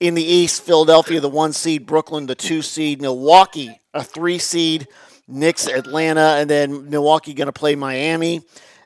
In 0.00 0.14
the 0.14 0.24
East, 0.24 0.62
Philadelphia, 0.62 1.20
the 1.20 1.28
one 1.28 1.52
seed, 1.52 1.86
Brooklyn, 1.86 2.26
the 2.26 2.34
two 2.34 2.62
seed, 2.62 3.00
Milwaukee, 3.00 3.80
a 3.94 4.02
three 4.02 4.38
seed, 4.38 4.88
Knicks, 5.28 5.68
Atlanta, 5.68 6.36
and 6.38 6.50
then 6.50 6.90
Milwaukee 6.90 7.32
going 7.32 7.46
to 7.46 7.52
play 7.52 7.76
Miami. 7.76 8.42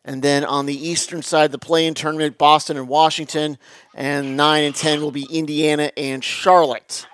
And 0.09 0.23
then 0.23 0.43
on 0.43 0.65
the 0.65 0.89
eastern 0.89 1.21
side, 1.21 1.53
the 1.53 1.59
play-in 1.59 1.93
tournament, 1.93 2.39
Boston 2.39 2.79
and 2.79 2.89
Washington, 2.89 3.59
and 3.95 4.39
nine 4.39 4.65
and 4.65 4.75
ten 4.75 5.03
will 5.03 5.11
be 5.11 5.29
Indiana 5.31 5.93
and 5.99 6.25
Charlotte. 6.25 7.07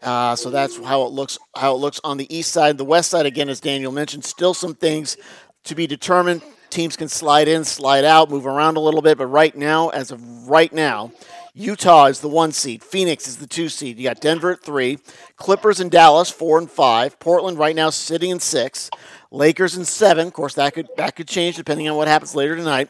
Uh, 0.00 0.36
so 0.36 0.48
that's 0.48 0.78
how 0.84 1.02
it 1.02 1.10
looks. 1.10 1.38
How 1.56 1.74
it 1.74 1.78
looks 1.78 2.00
on 2.04 2.18
the 2.18 2.32
east 2.32 2.52
side. 2.52 2.78
The 2.78 2.84
west 2.84 3.10
side, 3.10 3.26
again, 3.26 3.48
as 3.48 3.58
Daniel 3.58 3.90
mentioned, 3.90 4.24
still 4.24 4.54
some 4.54 4.76
things 4.76 5.16
to 5.64 5.74
be 5.74 5.88
determined. 5.88 6.42
Teams 6.70 6.94
can 6.94 7.08
slide 7.08 7.48
in, 7.48 7.64
slide 7.64 8.04
out, 8.04 8.30
move 8.30 8.46
around 8.46 8.76
a 8.76 8.80
little 8.80 9.02
bit. 9.02 9.18
But 9.18 9.26
right 9.26 9.56
now, 9.56 9.88
as 9.88 10.12
of 10.12 10.48
right 10.48 10.72
now, 10.72 11.10
Utah 11.52 12.04
is 12.04 12.20
the 12.20 12.28
one 12.28 12.52
seed. 12.52 12.84
Phoenix 12.84 13.26
is 13.26 13.38
the 13.38 13.48
two 13.48 13.68
seed. 13.68 13.98
You 13.98 14.04
got 14.04 14.20
Denver 14.20 14.52
at 14.52 14.62
three. 14.62 15.00
Clippers 15.34 15.80
and 15.80 15.90
Dallas 15.90 16.30
four 16.30 16.58
and 16.58 16.70
five. 16.70 17.18
Portland 17.18 17.58
right 17.58 17.74
now 17.74 17.90
sitting 17.90 18.30
in 18.30 18.38
six. 18.38 18.88
Lakers 19.30 19.76
in 19.76 19.84
seven. 19.84 20.26
Of 20.26 20.32
course, 20.32 20.54
that 20.54 20.74
could 20.74 20.88
that 20.96 21.16
could 21.16 21.28
change 21.28 21.56
depending 21.56 21.88
on 21.88 21.96
what 21.96 22.08
happens 22.08 22.34
later 22.34 22.56
tonight. 22.56 22.88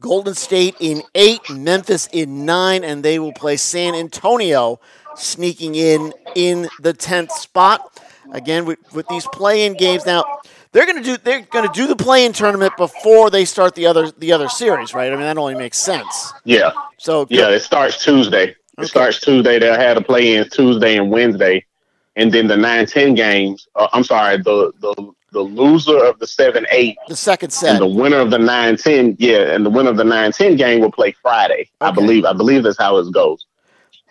Golden 0.00 0.34
State 0.34 0.76
in 0.78 1.02
eight. 1.14 1.48
Memphis 1.48 2.08
in 2.12 2.44
nine, 2.44 2.84
and 2.84 3.02
they 3.02 3.18
will 3.18 3.32
play 3.32 3.56
San 3.56 3.94
Antonio, 3.94 4.80
sneaking 5.14 5.74
in 5.74 6.12
in 6.34 6.68
the 6.78 6.92
tenth 6.92 7.32
spot. 7.32 8.00
Again, 8.32 8.64
with, 8.66 8.78
with 8.92 9.06
these 9.08 9.26
play-in 9.28 9.74
games 9.74 10.04
now, 10.04 10.24
they're 10.72 10.84
going 10.84 10.98
to 10.98 11.02
do 11.02 11.16
they're 11.16 11.40
going 11.42 11.66
to 11.66 11.72
do 11.72 11.86
the 11.86 11.96
play-in 11.96 12.32
tournament 12.32 12.76
before 12.76 13.30
they 13.30 13.44
start 13.44 13.74
the 13.74 13.86
other 13.86 14.10
the 14.10 14.32
other 14.32 14.48
series, 14.48 14.92
right? 14.94 15.06
I 15.12 15.16
mean, 15.16 15.20
that 15.24 15.38
only 15.38 15.54
makes 15.54 15.78
sense. 15.78 16.34
Yeah. 16.44 16.72
So 16.98 17.26
yeah, 17.30 17.48
it 17.50 17.60
starts 17.60 18.02
Tuesday. 18.04 18.48
It 18.48 18.56
Okay. 18.78 18.86
starts 18.88 19.20
Tuesday. 19.20 19.58
They'll 19.58 19.78
have 19.78 19.96
the 19.96 20.02
play-in 20.02 20.50
Tuesday 20.50 20.98
and 20.98 21.10
Wednesday, 21.10 21.64
and 22.16 22.30
then 22.32 22.46
the 22.48 22.56
nine 22.56 22.84
ten 22.86 23.14
games. 23.14 23.66
Uh, 23.74 23.88
I'm 23.92 24.04
sorry, 24.04 24.36
the 24.38 24.72
the 24.80 25.12
the 25.32 25.40
loser 25.40 26.04
of 26.04 26.18
the 26.18 26.26
seven 26.26 26.66
eight 26.70 26.96
the 27.08 27.16
second 27.16 27.50
set, 27.50 27.70
and 27.70 27.80
the 27.80 27.86
winner 27.86 28.18
of 28.18 28.30
the 28.30 28.38
nine 28.38 28.76
ten. 28.76 29.16
Yeah, 29.18 29.54
and 29.54 29.64
the 29.64 29.70
winner 29.70 29.90
of 29.90 29.96
the 29.96 30.04
nine 30.04 30.32
ten 30.32 30.56
game 30.56 30.80
will 30.80 30.92
play 30.92 31.12
Friday. 31.12 31.68
I 31.80 31.90
believe. 31.90 32.24
I 32.24 32.32
believe 32.32 32.62
that's 32.62 32.78
how 32.78 32.96
it 32.98 33.12
goes. 33.12 33.46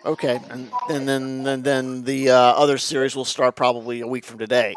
Okay, 0.04 0.40
and, 0.50 0.70
and 0.88 1.08
then 1.08 1.42
then 1.42 1.62
then 1.62 2.04
the 2.04 2.30
uh, 2.30 2.36
other 2.36 2.78
series 2.78 3.16
will 3.16 3.24
start 3.24 3.56
probably 3.56 4.00
a 4.00 4.06
week 4.06 4.24
from 4.24 4.38
today, 4.38 4.74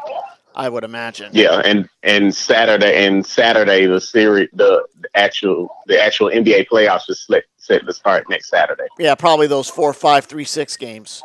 I 0.56 0.68
would 0.68 0.82
imagine. 0.82 1.30
Yeah, 1.32 1.62
and 1.64 1.88
and 2.02 2.34
Saturday 2.34 3.06
and 3.06 3.24
Saturday 3.24 3.86
the 3.86 4.00
series 4.00 4.48
the, 4.52 4.84
the 5.00 5.08
actual 5.14 5.76
the 5.86 6.02
actual 6.02 6.30
NBA 6.30 6.66
playoffs 6.68 7.08
is 7.08 7.24
set 7.24 7.44
set 7.58 7.86
to 7.86 7.92
start 7.92 8.28
next 8.28 8.48
Saturday. 8.48 8.86
Yeah, 8.98 9.14
probably 9.14 9.46
those 9.46 9.68
four, 9.68 9.92
five, 9.92 10.24
three, 10.24 10.44
six 10.44 10.76
games. 10.76 11.22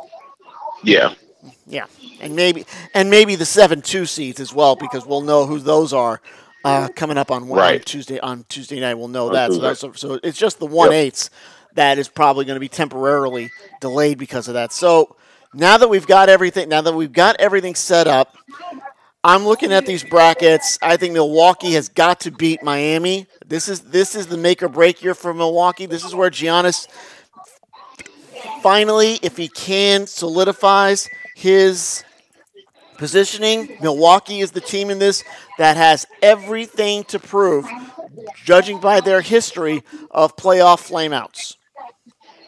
Yeah. 0.84 1.14
Yeah, 1.66 1.86
and 2.20 2.34
maybe 2.36 2.64
and 2.94 3.10
maybe 3.10 3.34
the 3.34 3.44
seven 3.44 3.82
two 3.82 4.06
seeds 4.06 4.40
as 4.40 4.52
well 4.54 4.76
because 4.76 5.04
we'll 5.06 5.20
know 5.22 5.46
who 5.46 5.58
those 5.58 5.92
are 5.92 6.20
uh, 6.64 6.88
coming 6.96 7.18
up 7.18 7.30
on, 7.30 7.48
one, 7.48 7.58
Right. 7.58 7.80
on 7.80 7.84
Tuesday 7.84 8.18
on 8.20 8.44
Tuesday 8.48 8.80
night. 8.80 8.94
We'll 8.94 9.08
know 9.08 9.28
On 9.28 9.32
that. 9.34 9.52
So, 9.52 9.90
Tuesday. 9.90 10.08
so 10.08 10.20
it's 10.22 10.38
just 10.38 10.58
the 10.58 10.66
one 10.66 10.92
eights 10.92 11.30
that 11.74 11.98
is 11.98 12.08
probably 12.08 12.44
going 12.44 12.56
to 12.56 12.60
be 12.60 12.68
temporarily 12.68 13.50
delayed 13.80 14.18
because 14.18 14.48
of 14.48 14.54
that. 14.54 14.72
So 14.72 15.16
now 15.54 15.76
that 15.76 15.88
we've 15.88 16.06
got 16.06 16.28
everything, 16.28 16.68
now 16.68 16.80
that 16.80 16.94
we've 16.94 17.12
got 17.12 17.36
everything 17.38 17.74
set 17.74 18.06
up, 18.06 18.36
I'm 19.22 19.44
looking 19.44 19.72
at 19.72 19.86
these 19.86 20.04
brackets. 20.04 20.78
I 20.82 20.96
think 20.96 21.12
Milwaukee 21.14 21.72
has 21.72 21.88
got 21.88 22.20
to 22.20 22.30
beat 22.30 22.62
Miami. 22.62 23.26
This 23.46 23.68
is 23.68 23.80
this 23.80 24.14
is 24.14 24.26
the 24.28 24.36
make 24.36 24.62
or 24.62 24.68
break 24.68 25.02
year 25.02 25.14
for 25.14 25.34
Milwaukee. 25.34 25.86
This 25.86 26.04
is 26.04 26.14
where 26.14 26.30
Giannis 26.30 26.86
finally, 28.62 29.18
if 29.22 29.36
he 29.36 29.48
can, 29.48 30.06
solidifies 30.06 31.08
his 31.36 32.02
positioning. 32.96 33.76
Milwaukee 33.82 34.40
is 34.40 34.52
the 34.52 34.60
team 34.60 34.88
in 34.88 34.98
this 34.98 35.22
that 35.58 35.76
has 35.76 36.06
everything 36.22 37.04
to 37.04 37.18
prove, 37.18 37.68
judging 38.42 38.80
by 38.80 39.00
their 39.00 39.20
history 39.20 39.82
of 40.10 40.34
playoff 40.36 40.80
flameouts. 40.90 41.56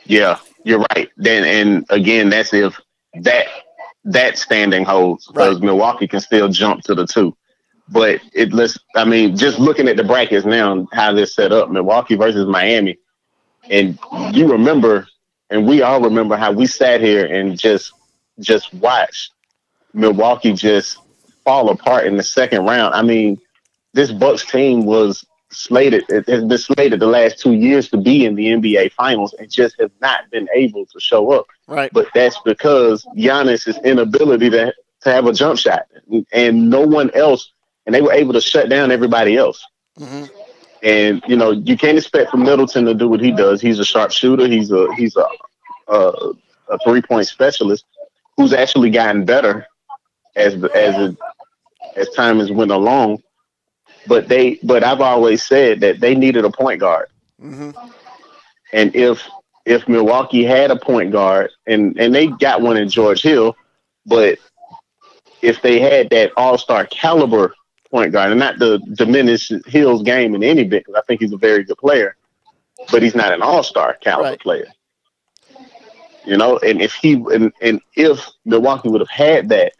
Yeah, 0.05 0.39
you're 0.65 0.87
right. 0.95 1.11
Then 1.19 1.45
and 1.45 1.85
again, 1.91 2.31
that's 2.31 2.55
if 2.55 2.81
that 3.21 3.49
that 4.05 4.39
standing 4.39 4.87
holds 4.87 5.27
because 5.27 5.57
Right. 5.57 5.65
Milwaukee 5.65 6.09
can 6.09 6.21
still 6.21 6.49
jump 6.49 6.83
to 6.85 6.95
the 6.95 7.07
two. 7.07 7.37
But 7.91 8.23
it 8.33 8.55
let's 8.55 8.79
I 8.97 9.05
mean, 9.05 9.37
just 9.37 9.59
looking 9.59 9.87
at 9.87 9.99
the 9.99 10.05
brackets 10.05 10.47
now 10.47 10.73
and 10.73 10.89
how 10.93 11.13
they're 11.13 11.27
set 11.27 11.53
up, 11.53 11.71
Milwaukee 11.71 12.17
versus 12.17 12.47
Miami. 12.47 12.97
And 13.69 13.99
you 14.33 14.51
remember 14.51 15.07
and 15.51 15.67
we 15.67 15.83
all 15.83 16.01
remember 16.01 16.37
how 16.37 16.53
we 16.53 16.67
sat 16.67 17.03
here 17.03 17.27
and 17.27 17.59
just 17.59 17.93
just 18.41 18.73
watched 18.75 19.33
Milwaukee 19.95 20.53
just 20.53 20.99
fall 21.45 21.71
apart 21.71 22.07
in 22.07 22.17
the 22.17 22.23
second 22.23 22.67
round. 22.67 22.95
I 22.95 23.03
mean, 23.03 23.39
this 23.95 24.13
Bucks 24.13 24.45
team 24.45 24.85
was 24.85 25.25
slated 25.51 26.05
it 26.09 26.29
has 26.29 26.45
been 26.45 26.59
slated 26.59 27.01
the 27.01 27.07
last 27.07 27.39
two 27.39 27.55
years 27.55 27.89
to 27.89 27.97
be 27.97 28.27
in 28.27 28.35
the 28.35 28.47
NBA 28.49 28.93
finals 28.93 29.35
and 29.39 29.51
just 29.51 29.81
have 29.81 29.91
not 30.01 30.31
been 30.31 30.47
able 30.55 30.85
to 30.87 31.01
show 31.01 31.33
up. 31.33 31.47
Right. 31.67 31.91
But 31.93 32.09
that's 32.15 32.39
because 32.45 33.05
Giannis' 33.17 33.83
inability 33.83 34.51
to 34.51 34.75
to 35.03 35.13
have 35.13 35.27
a 35.27 35.33
jump 35.33 35.59
shot 35.59 35.87
and 36.33 36.69
no 36.69 36.81
one 36.81 37.11
else 37.13 37.53
and 37.87 37.95
they 37.95 38.03
were 38.03 38.13
able 38.13 38.33
to 38.35 38.41
shut 38.41 38.69
down 38.69 38.91
everybody 38.91 39.37
else. 39.37 39.65
hmm 39.97 40.25
And 40.83 41.23
you 41.27 41.37
know, 41.37 41.53
you 41.53 41.77
can't 41.79 41.97
expect 41.97 42.31
from 42.31 42.43
Middleton 42.43 42.85
to 42.85 42.95
do 42.95 43.09
what 43.09 43.21
he 43.21 43.33
does. 43.33 43.61
He's 43.61 43.79
a 43.79 43.85
sharpshooter. 43.85 44.49
He's 44.49 44.71
a 44.71 44.93
he's 44.97 45.17
a 45.17 45.27
a, 45.89 46.33
a 46.69 46.79
three 46.85 47.01
point 47.01 47.27
specialist 47.27 47.85
who's 48.39 48.55
actually 48.55 48.91
gotten 48.91 49.27
better 49.27 49.67
as 50.37 50.55
as 50.75 51.17
as 51.97 52.09
time 52.11 52.39
has 52.39 52.53
went 52.53 52.71
along. 52.73 53.23
But 54.07 54.29
they 54.29 54.59
but 54.63 54.85
I've 54.85 55.03
always 55.03 55.43
said 55.45 55.81
that 55.81 56.01
they 56.01 56.15
needed 56.15 56.45
a 56.45 56.51
point 56.51 56.81
guard. 56.81 57.09
hmm 57.41 57.71
And 58.73 58.95
if 58.97 59.29
if 59.67 59.89
Milwaukee 59.89 60.45
had 60.45 60.71
a 60.71 60.77
point 60.77 61.13
guard 61.13 61.51
and 61.67 61.99
and 61.99 62.15
they 62.15 62.29
got 62.29 62.63
one 62.63 62.77
in 62.79 62.89
George 62.89 63.23
Hill, 63.23 63.57
but 64.07 64.39
if 65.43 65.61
they 65.63 65.81
had 65.81 66.11
that 66.11 66.33
all 66.37 66.59
star 66.59 66.87
caliber 66.87 67.55
point 67.91 68.13
guard, 68.13 68.31
and 68.31 68.41
not 68.41 68.59
to 68.61 68.79
diminish 68.79 69.51
Hill's 69.67 70.03
game 70.03 70.35
in 70.35 70.43
any 70.45 70.65
bit, 70.65 70.85
because 70.85 70.99
I 70.99 71.03
think 71.07 71.21
he's 71.21 71.33
a 71.33 71.39
very 71.39 71.65
good 71.65 71.79
player, 71.79 72.17
but 72.91 73.03
he's 73.03 73.15
not 73.15 73.33
an 73.33 73.43
all 73.43 73.63
star 73.63 73.95
caliber 74.01 74.31
Right. 74.31 74.41
player. 74.41 74.67
You 76.29 76.37
know, 76.37 76.59
and 76.59 76.83
if 76.83 76.93
he 76.93 77.15
and, 77.15 77.51
and 77.63 77.81
if 77.95 78.29
Milwaukee 78.45 78.91
would 78.91 79.01
have 79.01 79.09
had 79.09 79.49
that, 79.49 79.73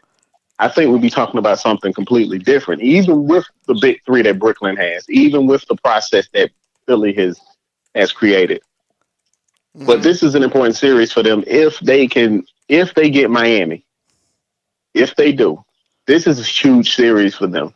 I 0.57 0.67
think 0.67 0.91
we'd 0.91 0.99
be 0.99 1.11
talking 1.11 1.37
about 1.37 1.59
something 1.59 1.93
completely 1.93 2.39
different. 2.39 2.81
Even 2.81 3.27
with 3.27 3.45
the 3.67 3.75
big 3.75 4.03
three 4.03 4.23
that 4.23 4.39
Brooklyn 4.39 4.75
has, 4.75 5.07
even 5.11 5.45
with 5.45 5.63
the 5.67 5.75
process 5.75 6.27
that 6.33 6.49
Philly 6.87 7.13
has 7.13 7.39
has 7.93 8.11
created. 8.11 8.63
But 9.75 9.85
mm-hmm. 9.85 10.01
this 10.01 10.23
is 10.23 10.33
an 10.33 10.41
important 10.41 10.75
series 10.75 11.13
for 11.13 11.21
them 11.21 11.43
if 11.45 11.79
they 11.81 12.07
can 12.07 12.43
if 12.67 12.95
they 12.95 13.11
get 13.11 13.29
Miami. 13.29 13.85
If 14.95 15.15
they 15.15 15.31
do, 15.31 15.63
this 16.07 16.25
is 16.25 16.39
a 16.39 16.43
huge 16.43 16.95
series 16.95 17.35
for 17.35 17.45
them 17.45 17.75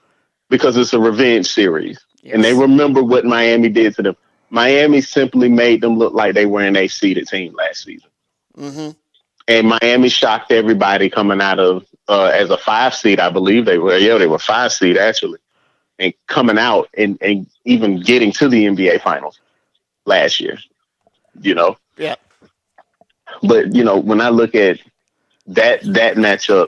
because 0.49 0.77
it's 0.77 0.93
a 0.93 0.99
revenge 0.99 1.45
series. 1.45 2.03
And 2.25 2.43
they 2.43 2.55
remember 2.55 3.03
what 3.03 3.23
Miami 3.23 3.69
did 3.69 3.93
to 3.97 4.01
them. 4.01 4.17
Miami 4.49 5.01
simply 5.01 5.47
made 5.47 5.81
them 5.81 5.99
look 5.99 6.13
like 6.13 6.33
they 6.33 6.47
were 6.47 6.61
an 6.61 6.75
A 6.75 6.87
seeded 6.87 7.27
team 7.27 7.53
last 7.53 7.83
season. 7.83 8.09
Hmm 8.57 8.89
And 9.47 9.67
Miami 9.67 10.09
shocked 10.09 10.51
everybody 10.51 11.09
coming 11.09 11.41
out 11.41 11.59
of 11.59 11.85
uh, 12.07 12.25
as 12.25 12.49
a 12.49 12.57
five 12.57 12.93
seed, 12.93 13.19
I 13.19 13.29
believe 13.29 13.65
they 13.65 13.77
were. 13.77 13.97
Yeah, 13.97 14.17
they 14.17 14.27
were 14.27 14.39
five 14.39 14.71
seed 14.71 14.97
actually. 14.97 15.39
And 15.99 16.13
coming 16.27 16.57
out 16.57 16.89
and, 16.97 17.17
and 17.21 17.47
even 17.65 18.01
getting 18.01 18.31
to 18.33 18.49
the 18.49 18.65
NBA 18.65 19.01
finals 19.01 19.39
last 20.05 20.39
year. 20.39 20.57
You 21.41 21.55
know? 21.55 21.77
Yeah. 21.97 22.15
But 23.41 23.73
you 23.73 23.83
know, 23.83 23.97
when 23.97 24.21
I 24.21 24.29
look 24.29 24.55
at 24.55 24.79
that 25.47 25.81
that 25.93 26.15
matchup, 26.15 26.67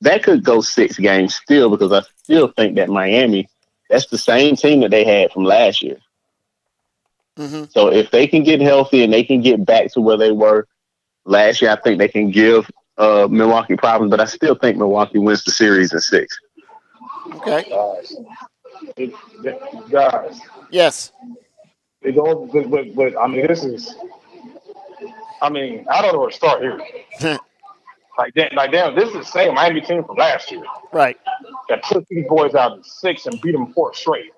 that 0.00 0.22
could 0.22 0.44
go 0.44 0.60
six 0.60 0.98
games 0.98 1.34
still 1.34 1.70
because 1.70 1.92
I 1.92 2.02
still 2.22 2.48
think 2.48 2.76
that 2.76 2.88
Miami, 2.88 3.48
that's 3.90 4.06
the 4.06 4.18
same 4.18 4.56
team 4.56 4.80
that 4.80 4.90
they 4.90 5.04
had 5.04 5.32
from 5.32 5.44
last 5.44 5.82
year. 5.82 5.98
hmm 7.36 7.64
So 7.70 7.88
if 7.88 8.10
they 8.10 8.26
can 8.26 8.42
get 8.42 8.60
healthy 8.60 9.02
and 9.02 9.12
they 9.12 9.24
can 9.24 9.40
get 9.40 9.64
back 9.64 9.92
to 9.92 10.00
where 10.00 10.16
they 10.16 10.32
were 10.32 10.66
last 11.28 11.62
year, 11.62 11.70
I 11.70 11.76
think 11.76 11.98
they 11.98 12.08
can 12.08 12.30
give 12.30 12.70
uh, 12.96 13.28
Milwaukee 13.30 13.76
problems. 13.76 14.10
But 14.10 14.20
I 14.20 14.24
still 14.24 14.54
think 14.54 14.76
Milwaukee 14.76 15.18
wins 15.18 15.44
the 15.44 15.50
series 15.52 15.92
in 15.92 16.00
six. 16.00 16.36
Okay. 17.34 17.68
Guys, 17.70 18.16
it, 18.96 19.12
it- 19.44 19.90
guys, 19.90 20.40
Yes. 20.70 21.12
it 22.02 22.14
goes, 22.16 22.50
but, 22.52 22.70
but, 22.70 22.94
but 22.94 23.16
I 23.18 23.26
mean, 23.26 23.46
this 23.46 23.64
is, 23.64 23.94
I 25.42 25.48
mean, 25.50 25.86
I 25.90 26.02
don't 26.02 26.12
know 26.14 26.20
where 26.20 26.30
to 26.30 26.36
start 26.36 26.62
here. 26.62 27.38
Like, 28.18 28.34
damn, 28.34 28.52
like, 28.56 28.72
damn, 28.72 28.96
this 28.96 29.10
is 29.10 29.14
the 29.14 29.22
same 29.22 29.54
Miami 29.54 29.80
team 29.80 30.02
from 30.02 30.16
last 30.16 30.50
year 30.50 30.64
right. 30.90 31.16
that 31.68 31.84
took 31.84 32.04
these 32.08 32.26
boys 32.26 32.52
out 32.56 32.76
in 32.76 32.82
six 32.82 33.26
and 33.26 33.40
beat 33.40 33.52
them 33.52 33.72
four 33.72 33.94
straight. 33.94 34.32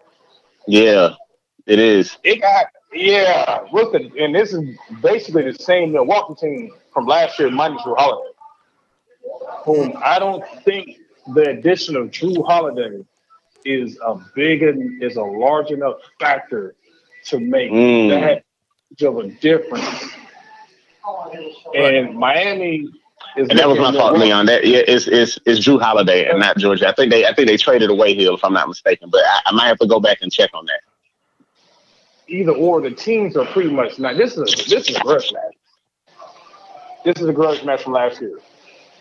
Yeah, 0.67 1.15
it 1.65 1.79
is. 1.79 2.19
It 2.23 2.43
got, 2.43 2.67
yeah, 2.93 3.61
look, 3.73 3.95
at, 3.95 4.03
and 4.03 4.35
this 4.35 4.53
is 4.53 4.77
basically 5.01 5.51
the 5.51 5.55
same 5.55 5.93
Milwaukee 5.93 6.35
team 6.41 6.71
from 6.93 7.07
last 7.07 7.39
year, 7.39 7.51
minus 7.51 7.83
Jrue 7.83 7.97
Holiday, 7.97 8.31
whom 9.65 9.93
I 10.05 10.19
don't 10.19 10.45
think 10.65 10.99
the 11.35 11.51
addition 11.51 11.97
of 11.97 12.11
Jrue 12.11 12.45
Holiday 12.47 13.05
is 13.65 13.99
a 14.05 14.19
big 14.35 14.63
and 14.63 15.03
is 15.03 15.17
a 15.17 15.23
large 15.23 15.71
enough 15.71 15.97
factor 16.19 16.75
to 17.27 17.39
make 17.39 17.71
Mm. 17.71 18.09
that 18.09 18.45
much 18.91 19.03
of 19.03 19.19
a 19.19 19.29
difference. 19.41 20.05
And 21.75 22.17
Miami 22.17 22.89
is 23.37 23.49
And 23.49 23.59
that 23.59 23.69
was 23.69 23.79
my 23.79 23.87
looking 23.87 24.01
fault, 24.01 24.19
Leon. 24.19 24.47
That 24.47 24.67
yeah, 24.67 24.83
it's 24.87 25.07
it's 25.07 25.39
it's 25.47 25.61
Jrue 25.61 25.81
Holiday 25.81 26.29
and 26.29 26.41
not 26.41 26.57
Georgia. 26.57 26.89
I 26.89 26.93
think 26.93 27.11
they 27.11 27.27
I 27.27 27.35
think 27.35 27.49
they 27.49 27.57
traded 27.57 27.91
away 27.91 28.15
Hill 28.15 28.35
if 28.35 28.45
I'm 28.45 28.53
not 28.53 28.69
mistaken, 28.69 29.11
but 29.11 29.23
I, 29.25 29.41
I 29.47 29.53
might 29.53 29.67
have 29.67 29.79
to 29.79 29.87
go 29.87 30.01
back 30.01 30.19
and 30.23 30.33
check 30.33 30.51
on 30.55 30.65
that. 30.67 30.81
Either 32.31 32.53
or 32.53 32.81
the 32.81 32.91
teams 32.91 33.37
are 33.37 33.45
pretty 33.47 33.71
much 33.71 33.99
not. 33.99 34.17
This 34.17 34.37
is 34.37 34.39
a, 34.39 34.69
this 34.69 34.89
is 34.89 34.97
a 34.97 35.01
grudge 35.01 35.33
match. 35.33 35.55
This 37.05 37.21
is 37.21 37.29
a 37.29 37.33
grudge 37.33 37.65
match 37.65 37.83
from 37.83 37.95
last 37.95 38.21
year. 38.21 38.39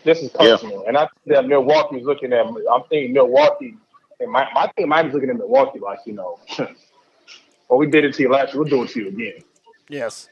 This 0.04 0.18
is 0.22 0.30
Yeah. 0.40 0.56
personal, 0.56 0.84
and 0.86 0.96
I 0.96 1.02
think 1.02 1.36
that 1.36 1.46
Milwaukee's 1.46 2.04
looking 2.04 2.32
at. 2.32 2.46
I'm 2.46 2.82
thinking 2.88 3.12
Milwaukee, 3.12 3.74
and 4.18 4.30
my 4.30 4.48
my 4.54 4.70
team 4.76 4.88
Miami's 4.88 5.14
looking 5.14 5.30
at 5.30 5.36
Milwaukee 5.36 5.78
like 5.78 5.98
you 6.06 6.14
know, 6.14 6.38
well 7.68 7.78
we 7.78 7.86
did 7.86 8.04
it 8.04 8.14
to 8.14 8.22
you 8.22 8.30
last 8.30 8.52
year, 8.52 8.62
we'll 8.62 8.70
do 8.70 8.82
it 8.82 8.90
to 8.90 9.00
you 9.02 9.08
again. 9.08 9.42
Yes. 9.88 10.28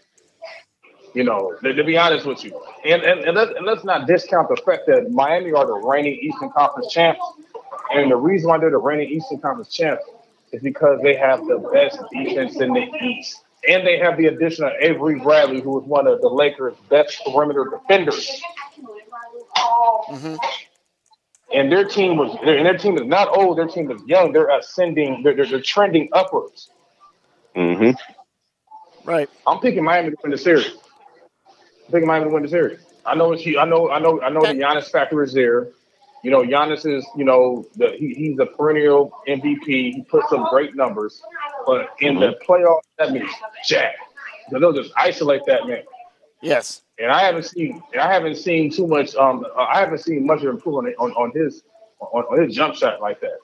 You 1.14 1.24
know, 1.24 1.54
to, 1.62 1.72
to 1.72 1.84
be 1.84 1.96
honest 1.96 2.26
with 2.26 2.44
you, 2.44 2.60
and 2.84 3.02
and, 3.02 3.20
and, 3.20 3.36
let's, 3.36 3.52
and 3.56 3.66
let's 3.66 3.84
not 3.84 4.06
discount 4.06 4.48
the 4.48 4.56
fact 4.56 4.82
that 4.86 5.10
Miami 5.10 5.52
are 5.52 5.66
the 5.66 5.74
reigning 5.74 6.14
Eastern 6.14 6.50
Conference 6.50 6.92
champs, 6.92 7.20
and 7.94 8.10
the 8.10 8.16
reason 8.16 8.48
why 8.48 8.58
they're 8.58 8.70
the 8.70 8.78
reigning 8.78 9.08
Eastern 9.10 9.38
Conference 9.40 9.70
champs 9.72 10.04
is 10.52 10.62
because 10.62 11.00
they 11.02 11.16
have 11.16 11.40
the 11.46 11.58
best 11.72 11.98
defense 12.12 12.60
in 12.60 12.72
the 12.72 12.86
East, 13.02 13.42
and 13.68 13.86
they 13.86 13.98
have 13.98 14.16
the 14.16 14.26
addition 14.26 14.64
of 14.64 14.72
Avery 14.80 15.18
Bradley, 15.18 15.60
who 15.60 15.80
is 15.80 15.86
one 15.86 16.06
of 16.06 16.20
the 16.20 16.28
Lakers' 16.28 16.74
best 16.88 17.22
perimeter 17.24 17.66
defenders. 17.70 18.40
hmm 20.08 20.36
And 21.52 21.72
their 21.72 21.84
team 21.84 22.16
was, 22.16 22.36
and 22.42 22.66
their 22.66 22.76
team 22.78 22.96
is 22.98 23.06
not 23.06 23.36
old. 23.36 23.58
Their 23.58 23.68
team 23.68 23.90
is 23.90 24.00
young. 24.06 24.32
They're 24.32 24.48
ascending. 24.50 25.22
They're, 25.22 25.34
they're, 25.34 25.46
they're 25.46 25.60
trending 25.62 26.08
upwards. 26.12 26.70
Mm-hmm. 27.56 27.90
Right. 29.08 29.28
I'm 29.46 29.58
picking 29.60 29.84
Miami 29.84 30.10
to 30.10 30.16
win 30.22 30.32
the 30.32 30.38
series. 30.38 30.70
I'm 31.86 31.92
picking 31.92 32.06
Miami 32.06 32.26
to 32.26 32.30
win 32.34 32.42
the 32.42 32.48
series. 32.48 32.80
I 33.06 33.14
know 33.14 33.32
it's 33.32 33.46
I 33.46 33.64
know 33.64 33.90
I 33.90 33.98
know 33.98 34.20
I 34.20 34.28
know 34.28 34.40
the 34.40 34.54
Giannis 34.54 34.90
factor 34.90 35.22
is 35.22 35.32
there. 35.32 35.68
You 36.24 36.30
know, 36.30 36.42
Giannis 36.42 36.84
is 36.84 37.06
you 37.16 37.24
know 37.24 37.66
the, 37.76 37.94
he, 37.98 38.14
he's 38.14 38.38
a 38.38 38.46
perennial 38.46 39.12
MVP. 39.28 39.66
He 39.66 40.04
puts 40.08 40.32
up 40.32 40.50
great 40.50 40.74
numbers, 40.74 41.22
but 41.66 41.90
in 42.00 42.18
the 42.18 42.38
playoffs 42.46 42.80
that 42.98 43.12
means 43.12 43.30
jack. 43.64 43.94
They'll 44.50 44.72
just 44.72 44.92
isolate 44.96 45.42
that 45.46 45.66
man. 45.66 45.82
Yes. 46.42 46.82
And 46.98 47.10
I 47.10 47.22
haven't 47.22 47.44
seen 47.44 47.82
and 47.92 48.00
I 48.00 48.12
haven't 48.12 48.36
seen 48.36 48.70
too 48.70 48.86
much. 48.86 49.14
Um, 49.14 49.46
I 49.56 49.78
haven't 49.78 49.98
seen 49.98 50.26
much 50.26 50.42
of 50.42 50.48
improvement 50.48 50.96
on, 50.98 51.12
on 51.12 51.32
his 51.34 51.62
on, 52.00 52.24
on 52.24 52.42
his 52.42 52.54
jump 52.54 52.74
shot 52.74 53.00
like 53.00 53.20
that. 53.20 53.38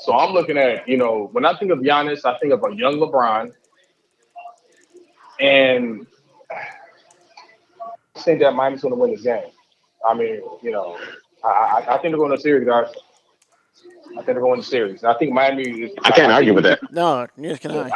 So 0.00 0.16
I'm 0.16 0.32
looking 0.32 0.58
at 0.58 0.88
you 0.88 0.96
know 0.96 1.28
when 1.32 1.44
I 1.44 1.56
think 1.56 1.72
of 1.72 1.80
Giannis, 1.80 2.24
I 2.24 2.38
think 2.38 2.52
of 2.52 2.62
a 2.64 2.74
young 2.74 2.94
LeBron, 2.94 3.52
and 5.40 6.06
I 6.50 8.20
think 8.20 8.40
that 8.40 8.54
Miami's 8.54 8.82
going 8.82 8.94
to 8.94 9.00
win 9.00 9.10
this 9.10 9.22
game. 9.22 9.50
I 10.06 10.14
mean, 10.14 10.40
you 10.62 10.70
know, 10.70 10.96
I, 11.44 11.48
I, 11.48 11.94
I 11.94 11.98
think 11.98 12.12
they're 12.12 12.18
going 12.18 12.32
to 12.32 12.40
series, 12.40 12.66
guys. 12.66 12.88
I 14.10 14.14
think 14.14 14.26
they're 14.26 14.40
going 14.40 14.60
to 14.60 14.66
series. 14.66 15.04
I 15.04 15.14
think 15.14 15.32
Miami 15.32 15.62
is. 15.62 15.92
I 16.02 16.10
can't 16.10 16.32
argue 16.32 16.54
with 16.54 16.64
that. 16.64 16.80
No, 16.90 17.26
neither 17.36 17.56
can 17.56 17.70
I. 17.72 17.90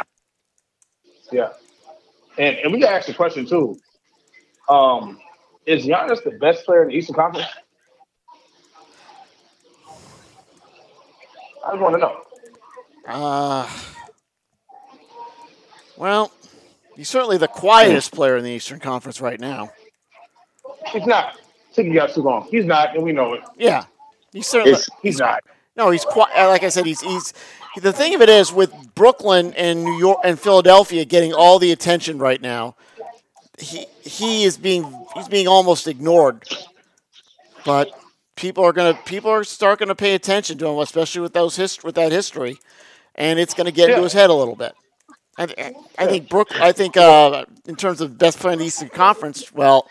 Yeah. 1.31 1.49
And 2.37 2.57
and 2.57 2.73
we 2.73 2.79
got 2.79 2.89
to 2.89 2.95
ask 2.95 3.07
the 3.07 3.13
question 3.13 3.45
too. 3.45 3.77
Um, 4.69 5.19
is 5.65 5.85
Giannis 5.85 6.23
the 6.23 6.31
best 6.31 6.65
player 6.65 6.83
in 6.83 6.89
the 6.89 6.95
Eastern 6.95 7.15
Conference? 7.15 7.47
I 11.65 11.71
just 11.71 11.81
want 11.81 11.95
to 11.95 11.99
know. 11.99 12.21
Uh, 13.07 13.69
well, 15.97 16.31
he's 16.95 17.09
certainly 17.09 17.37
the 17.37 17.47
quietest 17.47 18.13
player 18.13 18.37
in 18.37 18.43
the 18.43 18.51
Eastern 18.51 18.79
Conference 18.79 19.21
right 19.21 19.39
now. 19.39 19.71
He's 20.87 21.05
not. 21.05 21.39
Took 21.73 21.85
you 21.85 21.93
guys 21.93 22.13
too 22.13 22.21
long. 22.21 22.47
He's 22.49 22.65
not, 22.65 22.95
and 22.95 23.03
we 23.03 23.11
know 23.11 23.33
it. 23.33 23.41
Yeah. 23.57 23.85
He's 24.31 24.47
certainly. 24.47 24.73
It's 24.73 24.89
He's 25.01 25.19
not. 25.19 25.43
No, 25.75 25.89
he's 25.89 26.05
quite. 26.05 26.29
Like 26.35 26.63
I 26.63 26.69
said, 26.69 26.85
he's 26.85 27.01
he's. 27.01 27.33
The 27.81 27.91
thing 27.91 28.13
of 28.13 28.21
it 28.21 28.29
is, 28.29 28.53
with 28.53 28.71
Brooklyn 28.93 29.53
and 29.55 29.83
New 29.83 29.97
York 29.97 30.19
and 30.23 30.39
Philadelphia 30.39 31.05
getting 31.05 31.33
all 31.33 31.57
the 31.57 31.71
attention 31.71 32.19
right 32.19 32.39
now, 32.39 32.75
he 33.57 33.87
he 34.01 34.43
is 34.43 34.57
being 34.57 35.05
he's 35.15 35.27
being 35.27 35.47
almost 35.47 35.87
ignored. 35.87 36.43
But 37.65 37.89
people 38.35 38.63
are 38.63 38.73
gonna 38.73 38.93
people 39.05 39.31
are 39.31 39.43
start 39.43 39.79
gonna 39.79 39.95
pay 39.95 40.13
attention 40.13 40.59
to 40.59 40.67
him, 40.67 40.77
especially 40.77 41.21
with 41.21 41.33
those 41.33 41.55
hist- 41.55 41.83
with 41.83 41.95
that 41.95 42.11
history, 42.11 42.59
and 43.15 43.39
it's 43.39 43.55
gonna 43.55 43.71
get 43.71 43.89
into 43.89 44.03
his 44.03 44.13
head 44.13 44.29
a 44.29 44.33
little 44.33 44.55
bit. 44.55 44.73
I, 45.37 45.73
I 45.97 46.05
think 46.05 46.29
Brook. 46.29 46.49
I 46.61 46.71
think 46.71 46.95
uh, 46.97 47.45
in 47.65 47.75
terms 47.75 48.01
of 48.01 48.17
best 48.19 48.39
player 48.39 48.53
in 48.53 48.59
the 48.59 48.65
Eastern 48.65 48.89
Conference, 48.89 49.51
well, 49.51 49.89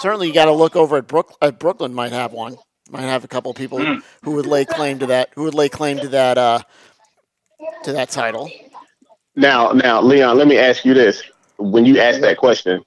certainly 0.00 0.28
you 0.28 0.34
got 0.34 0.46
to 0.46 0.52
look 0.52 0.76
over 0.76 0.96
at 0.96 1.06
Brook. 1.06 1.34
At 1.40 1.58
Brooklyn 1.58 1.94
might 1.94 2.12
have 2.12 2.32
one. 2.32 2.56
Might 2.90 3.02
have 3.02 3.24
a 3.24 3.28
couple 3.28 3.54
people 3.54 3.78
who 4.22 4.32
would 4.32 4.46
lay 4.46 4.64
claim 4.64 4.98
to 4.98 5.06
that. 5.06 5.30
Who 5.34 5.44
would 5.44 5.54
lay 5.54 5.68
claim 5.68 5.98
to 5.98 6.08
that 6.08 6.36
uh, 6.36 6.60
to 7.84 7.92
that 7.92 8.10
title? 8.10 8.50
now 9.34 9.72
now 9.72 10.00
Leon, 10.00 10.36
let 10.36 10.46
me 10.46 10.58
ask 10.58 10.84
you 10.84 10.94
this. 10.94 11.22
When 11.58 11.86
you 11.86 12.00
ask 12.00 12.20
that 12.20 12.38
question, 12.38 12.82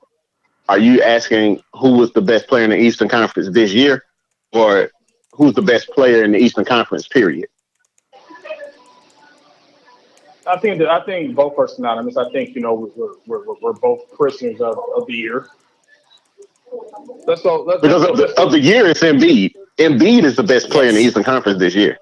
are 0.67 0.79
you 0.79 1.01
asking 1.01 1.61
who 1.73 1.97
was 1.97 2.11
the 2.13 2.21
best 2.21 2.47
player 2.47 2.63
in 2.63 2.71
the 2.71 2.77
Eastern 2.77 3.07
Conference 3.07 3.49
this 3.53 3.73
year, 3.73 4.03
or 4.51 4.89
who's 5.31 5.53
the 5.53 5.61
best 5.61 5.89
player 5.89 6.23
in 6.23 6.31
the 6.31 6.39
Eastern 6.39 6.65
Conference? 6.65 7.07
Period. 7.07 7.47
I 10.47 10.59
think 10.59 10.77
that 10.79 10.89
I 10.89 11.03
think 11.05 11.35
both 11.35 11.57
are 11.57 11.67
synonymous. 11.67 12.17
I 12.17 12.29
think 12.31 12.55
you 12.55 12.61
know 12.61 12.73
we're 12.73 13.13
we're, 13.25 13.45
we're, 13.45 13.55
we're 13.61 13.73
both 13.73 14.11
prisoners 14.11 14.61
of, 14.61 14.77
of 14.95 15.07
the 15.07 15.13
year. 15.13 15.47
Let's 17.27 17.41
go. 17.41 17.63
Let's, 17.63 17.81
Because 17.81 18.01
let's 18.01 18.11
of 18.11 18.17
the, 18.17 18.41
of 18.41 18.51
the 18.51 18.59
year, 18.59 18.85
it's 18.87 19.01
Embiid. 19.01 19.53
Embiid 19.79 20.23
is 20.23 20.35
the 20.35 20.43
best 20.43 20.69
player 20.69 20.89
in 20.89 20.95
the 20.95 21.01
Eastern 21.01 21.23
Conference 21.23 21.59
this 21.59 21.75
year. 21.75 21.97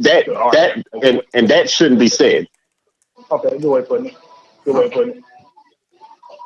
That 0.00 0.26
that 0.52 0.82
and, 1.02 1.22
and 1.34 1.48
that 1.48 1.68
shouldn't 1.70 2.00
be 2.00 2.08
said. 2.08 2.48
Okay, 3.30 3.50
good 3.58 3.64
way 3.70 3.80
of 3.80 3.88
putting 3.88 4.06
it. 4.06 4.14
Good 4.64 4.74
way 4.74 4.86
of 4.86 4.92
putting 4.92 5.16
it. 5.16 5.24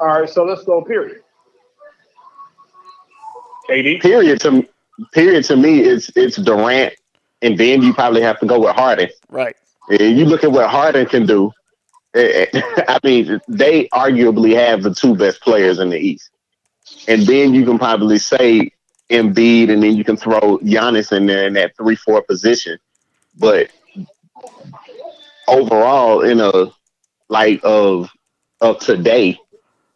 All 0.00 0.20
right, 0.20 0.28
so 0.28 0.44
let's 0.44 0.64
go. 0.64 0.82
Period. 0.82 1.22
KD. 3.68 4.00
Period 4.00 4.40
to 4.40 4.66
period 5.12 5.44
to 5.44 5.56
me 5.56 5.80
is 5.80 6.10
it's 6.16 6.36
Durant, 6.36 6.94
and 7.42 7.56
then 7.56 7.82
you 7.82 7.94
probably 7.94 8.22
have 8.22 8.38
to 8.40 8.46
go 8.46 8.60
with 8.60 8.74
Harden. 8.74 9.08
Right. 9.28 9.56
And 9.88 10.18
you 10.18 10.24
look 10.24 10.44
at 10.44 10.52
what 10.52 10.68
Harden 10.68 11.06
can 11.06 11.26
do. 11.26 11.52
eh, 12.14 12.46
eh, 12.52 12.60
I 12.88 12.98
mean, 13.04 13.40
they 13.48 13.88
arguably 13.88 14.54
have 14.54 14.82
the 14.82 14.94
two 14.94 15.14
best 15.14 15.40
players 15.42 15.78
in 15.78 15.90
the 15.90 15.98
East, 15.98 16.30
and 17.08 17.22
then 17.22 17.54
you 17.54 17.64
can 17.64 17.78
probably 17.78 18.18
say 18.18 18.70
Embiid, 19.10 19.70
and 19.70 19.82
then 19.82 19.96
you 19.96 20.04
can 20.04 20.16
throw 20.16 20.58
Giannis 20.58 21.16
in 21.16 21.26
there 21.26 21.46
in 21.46 21.54
that 21.54 21.76
three-four 21.76 22.22
position. 22.22 22.78
But 23.38 23.70
overall, 25.48 26.22
in 26.22 26.40
a 26.40 26.66
like 27.28 27.60
of 27.64 28.10
of 28.60 28.78
today, 28.78 29.38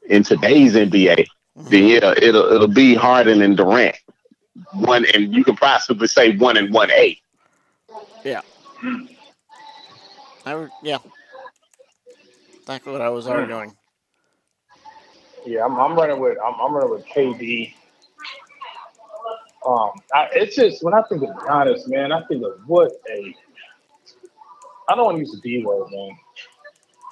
in 0.09 0.22
today's 0.22 0.74
NBA, 0.74 1.26
mm-hmm. 1.26 1.64
then 1.68 1.85
yeah, 1.85 2.14
it'll 2.20 2.52
it'll 2.52 2.68
be 2.68 2.94
Harden 2.94 3.42
and 3.42 3.57
Durant. 3.57 3.96
One 4.72 5.04
and 5.14 5.35
you 5.35 5.44
can 5.44 5.57
possibly 5.57 6.07
say 6.07 6.37
one 6.37 6.57
and 6.57 6.72
one 6.72 6.90
A. 6.90 7.18
Yeah. 8.24 8.40
I 10.46 10.54
would, 10.54 10.70
yeah. 10.83 10.98
That's 12.66 12.85
what 12.87 13.00
I 13.00 13.09
was 13.09 13.26
hmm. 13.26 13.33
arguing. 13.33 13.76
Yeah, 15.44 15.64
I'm, 15.64 15.78
I'm 15.78 15.94
running 15.94 16.20
with 16.20 16.38
I'm, 16.44 16.54
I'm 16.61 16.74
running 16.74 16.90
with 16.90 17.04
KD. 17.07 17.74
Um, 19.66 19.90
I, 20.12 20.28
it's 20.33 20.57
just 20.57 20.83
when 20.83 20.94
I 20.94 21.02
think 21.09 21.22
of 21.22 21.30
Giannis, 21.30 21.88
man, 21.88 22.12
I 22.12 22.24
think 22.26 22.44
of 22.44 22.61
what 22.66 22.92
a. 23.11 23.35
I 24.88 24.94
don't 24.94 25.04
want 25.04 25.16
to 25.16 25.20
use 25.20 25.33
the 25.33 25.40
D 25.40 25.64
word, 25.64 25.87
man. 25.90 26.11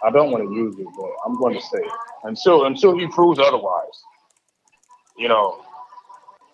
I 0.04 0.10
don't 0.10 0.30
want 0.30 0.44
to 0.44 0.54
use 0.54 0.78
it, 0.78 0.86
but 0.96 1.10
I'm 1.24 1.38
going 1.38 1.54
to 1.54 1.60
say 1.60 1.78
it 1.78 1.92
until 2.24 2.66
until 2.66 2.98
he 2.98 3.06
proves 3.08 3.38
otherwise. 3.38 4.02
You 5.16 5.28
know, 5.28 5.64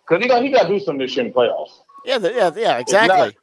because 0.06 0.22
he 0.22 0.28
got 0.28 0.42
he 0.42 0.50
got 0.50 0.64
to 0.64 0.68
do 0.68 0.78
something 0.78 0.98
this 0.98 1.16
year 1.16 1.26
in 1.26 1.32
the 1.32 1.38
playoffs. 1.38 1.70
Yeah, 2.04 2.18
the, 2.18 2.32
yeah, 2.32 2.50
yeah, 2.56 2.78
exactly. 2.78 3.36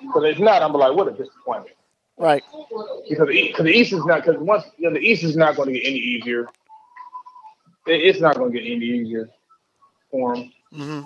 Because 0.00 0.24
if 0.24 0.38
not, 0.38 0.62
I'm 0.62 0.72
like, 0.72 0.94
what 0.94 1.08
a 1.08 1.10
disappointment. 1.10 1.74
Right. 2.16 2.42
because 3.08 3.28
the, 3.28 3.52
cause 3.52 3.64
the 3.64 3.70
East 3.70 3.92
is 3.92 4.04
not 4.04 4.24
because 4.24 4.40
once 4.40 4.64
you 4.76 4.88
know, 4.88 4.94
the 4.94 5.00
East 5.00 5.22
is 5.22 5.36
not 5.36 5.56
going 5.56 5.68
to 5.68 5.74
get 5.74 5.86
any 5.86 5.98
easier. 5.98 6.48
It- 7.88 8.02
it's 8.02 8.20
not 8.20 8.36
going 8.36 8.52
to 8.52 8.58
get 8.58 8.66
any 8.70 8.84
easier 8.84 9.28
for 10.10 10.34
him. 10.36 10.52
hmm 10.72 11.00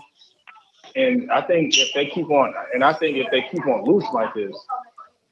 And 0.95 1.31
I 1.33 1.41
think 1.43 1.77
if 1.79 1.93
they 1.95 2.07
keep 2.07 2.31
on, 2.31 2.53
and 2.75 2.85
I 2.85 2.93
think 2.93 3.17
if 3.17 3.31
they 3.31 3.43
keep 3.51 3.67
on 3.67 3.85
loose 3.85 4.05
like 4.13 4.35
this, 4.35 4.55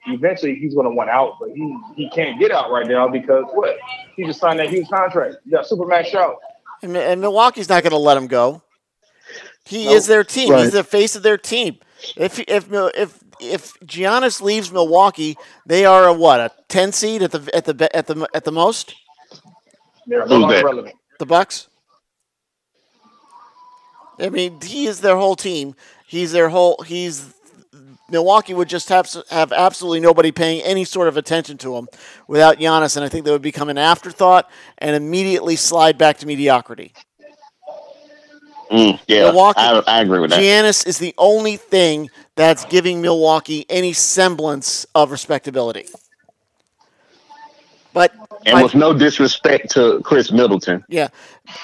eventually 0.06 0.54
he's 0.54 0.74
going 0.74 0.86
to 0.86 0.94
want 0.94 1.10
out. 1.10 1.34
But 1.40 1.50
he 1.50 1.76
he 1.96 2.08
can't 2.10 2.38
get 2.38 2.50
out 2.50 2.70
right 2.70 2.86
now 2.86 3.08
because 3.08 3.44
what? 3.52 3.76
He 4.16 4.24
just 4.24 4.40
signed 4.40 4.58
that 4.58 4.70
huge 4.70 4.88
contract. 4.88 5.36
You 5.44 5.52
got 5.52 5.66
Supermax 5.66 6.14
out. 6.14 6.36
And, 6.82 6.96
and 6.96 7.20
Milwaukee's 7.20 7.68
not 7.68 7.82
going 7.82 7.90
to 7.92 7.98
let 7.98 8.16
him 8.16 8.26
go. 8.26 8.62
He 9.64 9.84
Nope. 9.84 9.94
is 9.96 10.06
their 10.06 10.24
team. 10.24 10.50
Right. 10.50 10.62
He's 10.62 10.72
the 10.72 10.82
face 10.84 11.14
of 11.14 11.22
their 11.22 11.36
team. 11.38 11.78
If 12.16 12.38
if 12.48 12.66
if 12.72 13.18
if 13.38 13.74
Giannis 13.80 14.40
leaves 14.40 14.72
Milwaukee, 14.72 15.36
they 15.66 15.84
are 15.84 16.06
a 16.08 16.12
what 16.12 16.40
a 16.40 16.50
ten 16.68 16.92
seed 16.92 17.22
at 17.22 17.32
the 17.32 17.54
at 17.54 17.66
the 17.66 17.94
at 17.94 18.06
the 18.06 18.26
at 18.34 18.44
the 18.44 18.52
most. 18.52 18.94
They're 20.06 20.26
Who's 20.26 20.48
that? 20.48 20.62
irrelevant. 20.62 20.94
The 21.20 21.26
Bucks. 21.26 21.68
I 24.18 24.30
mean, 24.30 24.58
he 24.62 24.86
is 24.86 25.02
their 25.02 25.16
whole 25.16 25.36
team. 25.36 25.74
He's 26.06 26.32
their 26.32 26.48
whole. 26.48 26.82
He's 26.86 27.34
Milwaukee 28.08 28.54
would 28.54 28.70
just 28.70 28.88
have 28.88 29.06
have 29.28 29.52
absolutely 29.52 30.00
nobody 30.00 30.32
paying 30.32 30.62
any 30.62 30.84
sort 30.86 31.08
of 31.08 31.18
attention 31.18 31.58
to 31.58 31.76
him 31.76 31.88
without 32.26 32.56
Giannis, 32.56 32.96
and 32.96 33.04
I 33.04 33.10
think 33.10 33.26
they 33.26 33.32
would 33.32 33.42
become 33.42 33.68
an 33.68 33.76
afterthought 33.76 34.50
and 34.78 34.96
immediately 34.96 35.56
slide 35.56 35.98
back 35.98 36.16
to 36.18 36.26
mediocrity. 36.26 36.94
Mm, 38.70 38.98
yeah, 39.06 39.24
Milwaukee- 39.24 39.60
I, 39.60 39.82
I 39.86 40.00
agree 40.00 40.20
with 40.20 40.30
that. 40.30 40.40
Giannis 40.40 40.86
is 40.86 40.96
the 40.96 41.14
only 41.18 41.58
thing 41.58 42.08
that's 42.34 42.64
giving 42.64 43.02
Milwaukee 43.02 43.66
any 43.68 43.92
semblance 43.92 44.86
of 44.94 45.10
respectability. 45.10 45.84
But 47.92 48.12
and 48.46 48.58
I- 48.58 48.62
with 48.62 48.74
no 48.74 48.92
disrespect 48.92 49.70
to 49.72 50.00
Khris 50.04 50.30
Middleton, 50.32 50.84
yeah, 50.88 51.08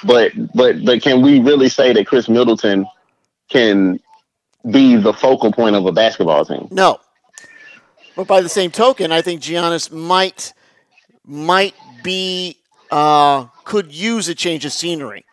but 0.03 0.31
but 0.53 0.83
but 0.83 1.01
can 1.01 1.21
we 1.21 1.39
really 1.39 1.69
say 1.69 1.93
that 1.93 2.07
Khris 2.07 2.27
Middleton 2.29 2.85
can 3.49 3.99
be 4.69 4.95
the 4.95 5.13
focal 5.13 5.51
point 5.51 5.75
of 5.75 5.85
a 5.85 5.91
basketball 5.91 6.45
team? 6.45 6.67
no. 6.71 6.99
But 8.15 8.25
by 8.25 8.41
the 8.41 8.49
same 8.49 8.71
token, 8.71 9.11
I 9.11 9.21
think 9.21 9.43
Giannis 9.43 9.91
might 9.91 10.51
might 11.23 11.75
be 12.03 12.57
uh, 12.89 13.45
could 13.63 13.93
use 13.93 14.27
a 14.27 14.33
change 14.33 14.65
of 14.65 14.71
scenery. 14.71 15.23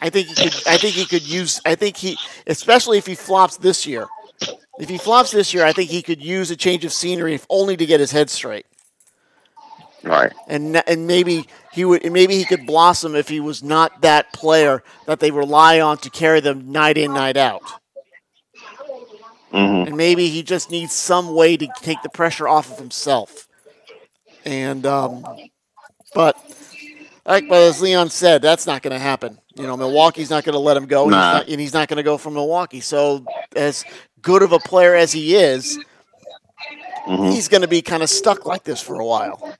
I 0.00 0.08
think 0.08 0.28
he 0.28 0.34
could. 0.34 0.54
I 0.66 0.76
think 0.76 0.94
he 0.94 1.04
could 1.04 1.26
use. 1.26 1.60
I 1.66 1.74
think 1.74 1.96
he, 1.96 2.16
especially 2.46 2.96
if 2.98 3.06
he 3.06 3.14
flops 3.14 3.56
this 3.56 3.86
year. 3.86 4.06
If 4.80 4.88
he 4.88 4.98
flops 4.98 5.30
this 5.30 5.52
year, 5.54 5.64
I 5.64 5.72
think 5.72 5.90
he 5.90 6.02
could 6.02 6.22
use 6.22 6.50
a 6.50 6.56
change 6.56 6.84
of 6.84 6.92
scenery, 6.92 7.34
if 7.34 7.46
only 7.50 7.76
to 7.76 7.86
get 7.86 8.00
his 8.00 8.10
head 8.12 8.30
straight. 8.30 8.66
Right. 10.02 10.32
and 10.48 10.82
and 10.88 11.06
maybe 11.06 11.46
he 11.72 11.84
would 11.84 12.10
maybe 12.10 12.36
he 12.38 12.44
could 12.46 12.66
blossom 12.66 13.14
if 13.14 13.28
he 13.28 13.38
was 13.38 13.62
not 13.62 14.00
that 14.00 14.32
player 14.32 14.82
that 15.06 15.20
they 15.20 15.30
rely 15.30 15.80
on 15.80 15.98
to 15.98 16.10
carry 16.10 16.40
them 16.40 16.72
night 16.72 16.96
in 16.96 17.12
night 17.12 17.36
out. 17.36 17.62
hmm 19.50 19.84
And 19.84 19.96
maybe 19.96 20.28
he 20.30 20.42
just 20.42 20.70
needs 20.70 20.94
some 20.94 21.34
way 21.34 21.58
to 21.58 21.68
take 21.82 22.02
the 22.02 22.08
pressure 22.08 22.48
off 22.48 22.70
of 22.72 22.78
himself. 22.78 23.46
And 24.46 24.86
um, 24.86 25.24
but 26.14 26.36
like 27.26 27.48
but 27.48 27.62
as 27.62 27.82
Leon 27.82 28.08
said, 28.10 28.40
that's 28.40 28.66
not 28.66 28.82
going 28.82 28.92
to 28.94 28.98
happen. 28.98 29.38
You 29.54 29.66
know, 29.66 29.76
Milwaukee's 29.76 30.30
not 30.30 30.44
going 30.44 30.54
to 30.54 30.58
let 30.60 30.76
him 30.78 30.86
go, 30.86 31.02
and 31.04 31.10
Nah. 31.10 31.18
he's 31.34 31.40
not, 31.40 31.48
and 31.52 31.60
he's 31.60 31.74
not 31.74 31.88
going 31.88 31.98
to 31.98 32.02
go 32.02 32.16
from 32.16 32.34
Milwaukee. 32.34 32.80
So 32.80 33.26
as 33.54 33.84
good 34.22 34.42
of 34.42 34.52
a 34.52 34.58
player 34.58 34.94
as 34.94 35.12
he 35.12 35.34
is, 35.34 35.78
hmm 37.04 37.30
he's 37.30 37.48
going 37.48 37.62
to 37.62 37.68
be 37.68 37.82
kind 37.82 38.02
of 38.02 38.10
stuck 38.10 38.44
like 38.46 38.64
this 38.64 38.80
for 38.80 39.00
a 39.00 39.04
while. 39.04 39.56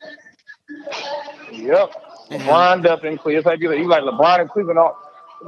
Yep. 1.50 1.92
Mhm. 2.30 2.40
LeBron 2.40 2.86
up 2.86 3.04
in 3.04 3.18
Cleveland. 3.18 3.38
It's 3.38 3.46
like 3.46 3.60
you 3.60 3.88
like 3.88 4.02
LeBron 4.02 4.40
and 4.40 4.50
Cleveland 4.50 4.78
all. 4.78 4.96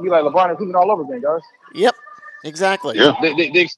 Be 0.01 0.09
like 0.09 0.23
LeBron 0.23 0.49
and 0.49 0.57
Cleveland 0.57 0.75
all 0.75 0.91
over 0.91 1.03
again, 1.03 1.21
guys. 1.21 1.41
Yep, 1.75 1.95
exactly. 2.43 2.97
Yeah. 2.97 3.15
The 3.21 3.33
the, 3.35 3.69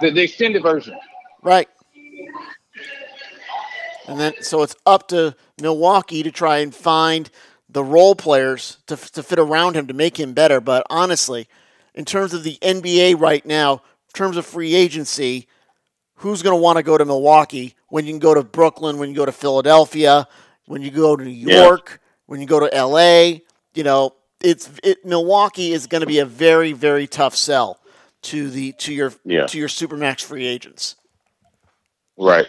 the, 0.00 0.10
the, 0.10 0.22
extended 0.22 0.62
version. 0.62 0.98
Right. 1.42 1.68
And 4.06 4.18
then, 4.18 4.32
so 4.40 4.62
it's 4.62 4.74
up 4.86 5.08
to 5.08 5.36
Milwaukee 5.60 6.22
to 6.22 6.30
try 6.32 6.58
and 6.58 6.74
find 6.74 7.30
the 7.68 7.84
role 7.84 8.14
players 8.14 8.78
to, 8.86 8.96
to 8.96 9.22
fit 9.22 9.38
around 9.38 9.76
him 9.76 9.86
to 9.86 9.94
make 9.94 10.18
him 10.18 10.32
better. 10.32 10.60
But 10.60 10.86
honestly, 10.88 11.46
in 11.94 12.06
terms 12.06 12.32
of 12.32 12.42
the 12.42 12.56
NBA 12.62 13.20
right 13.20 13.44
now, 13.44 13.82
terms 14.18 14.36
of 14.36 14.44
free 14.44 14.74
agency, 14.74 15.46
who's 16.16 16.42
going 16.42 16.54
to 16.56 16.60
want 16.60 16.76
to 16.76 16.82
go 16.82 16.98
to 16.98 17.04
Milwaukee 17.04 17.74
when 17.88 18.04
you 18.04 18.12
can 18.12 18.18
go 18.18 18.34
to 18.34 18.42
Brooklyn, 18.42 18.98
when 18.98 19.08
you 19.08 19.14
go 19.14 19.24
to 19.24 19.32
Philadelphia, 19.32 20.26
when 20.66 20.82
you 20.82 20.90
go 20.90 21.16
to 21.16 21.24
New 21.24 21.30
Yeah. 21.30 21.64
York, 21.64 22.00
when 22.26 22.40
you 22.40 22.46
go 22.46 22.58
to 22.60 22.66
LA? 22.74 23.38
You 23.74 23.84
know, 23.84 24.14
it's 24.42 24.68
it, 24.82 25.04
Milwaukee 25.04 25.72
is 25.72 25.86
going 25.86 26.00
to 26.00 26.06
be 26.06 26.18
a 26.18 26.24
very 26.26 26.72
very 26.72 27.06
tough 27.06 27.36
sell 27.36 27.78
to 28.22 28.50
the 28.50 28.72
to 28.72 28.92
your 28.92 29.12
Yeah. 29.24 29.46
to 29.46 29.56
your 29.58 29.68
supermax 29.68 30.22
free 30.22 30.46
agents. 30.46 30.96
Right. 32.18 32.46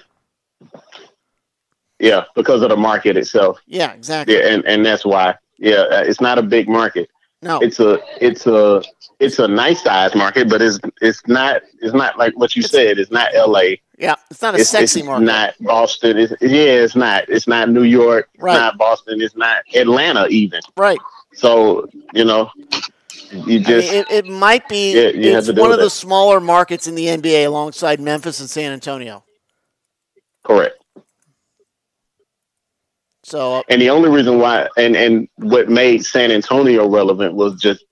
Yeah, 1.99 2.23
because 2.36 2.63
of 2.63 2.69
the 2.69 2.77
market 2.77 3.15
itself. 3.17 3.60
Yeah, 3.67 3.91
exactly. 3.93 4.36
Yeah, 4.36 4.47
and 4.47 4.65
and 4.65 4.84
that's 4.86 5.05
why. 5.05 5.36
Yeah, 5.60 5.82
uh, 5.91 6.03
it's 6.08 6.21
not 6.21 6.39
a 6.39 6.41
big 6.41 6.67
market. 6.67 7.10
No, 7.41 7.60
It's 7.62 7.80
a 7.80 7.99
it's 8.19 8.47
a 8.47 8.82
it's 9.21 9.39
a 9.39 9.47
nice 9.47 9.84
size 9.84 10.13
market, 10.13 10.49
but 10.49 10.62
it's 10.62 10.78
it's 11.02 11.25
not 11.25 11.62
it's 11.82 11.93
not 11.93 12.17
like 12.17 12.38
what 12.38 12.54
you 12.56 12.60
It's- 12.62 12.71
said. 12.71 12.99
It's 12.99 13.12
not 13.12 13.34
L.A. 13.34 13.82
yeah, 13.97 14.15
it's 14.30 14.41
not 14.41 14.56
a 14.56 14.58
It's, 14.60 14.69
sexy 14.69 14.99
it's 14.99 15.08
market. 15.08 15.23
not 15.25 15.54
Boston. 15.62 16.17
It's, 16.17 16.34
yeah, 16.41 16.84
it's 16.84 16.97
not. 16.97 17.30
It's 17.30 17.47
not 17.47 17.69
New 17.69 17.84
York. 17.84 18.28
It's 18.34 18.43
Right. 18.43 18.56
not 18.56 18.78
Boston. 18.78 19.21
It's 19.21 19.38
not 19.38 19.58
Atlanta 19.73 20.28
even. 20.28 20.60
right. 20.75 20.99
So 21.34 21.88
you 22.13 22.25
know, 22.25 22.49
you 23.32 23.60
I 23.60 23.63
just 23.63 23.91
mean, 23.91 24.04
it, 24.10 24.12
it 24.12 24.25
might 24.28 24.67
be. 24.67 24.93
Yeah, 24.95 25.10
you 25.10 25.38
it's 25.38 25.47
one 25.47 25.71
of 25.71 25.78
with 25.78 25.80
the 25.80 25.89
smaller 25.89 26.41
markets 26.41 26.88
in 26.88 26.95
the 26.95 27.06
NBA, 27.06 27.45
alongside 27.45 28.02
Memphis 28.02 28.41
and 28.41 28.49
San 28.49 28.73
Antonio. 28.73 29.23
correct. 30.43 30.79
So 33.30 33.63
And 33.70 33.82
the 33.82 33.89
only 33.89 34.10
reason 34.10 34.39
why, 34.39 34.68
and 34.78 34.96
and 34.96 35.28
what 35.36 35.70
made 35.70 36.06
San 36.06 36.32
Antonio 36.32 36.88
relevant 36.88 37.36
was 37.36 37.60
just 37.60 37.84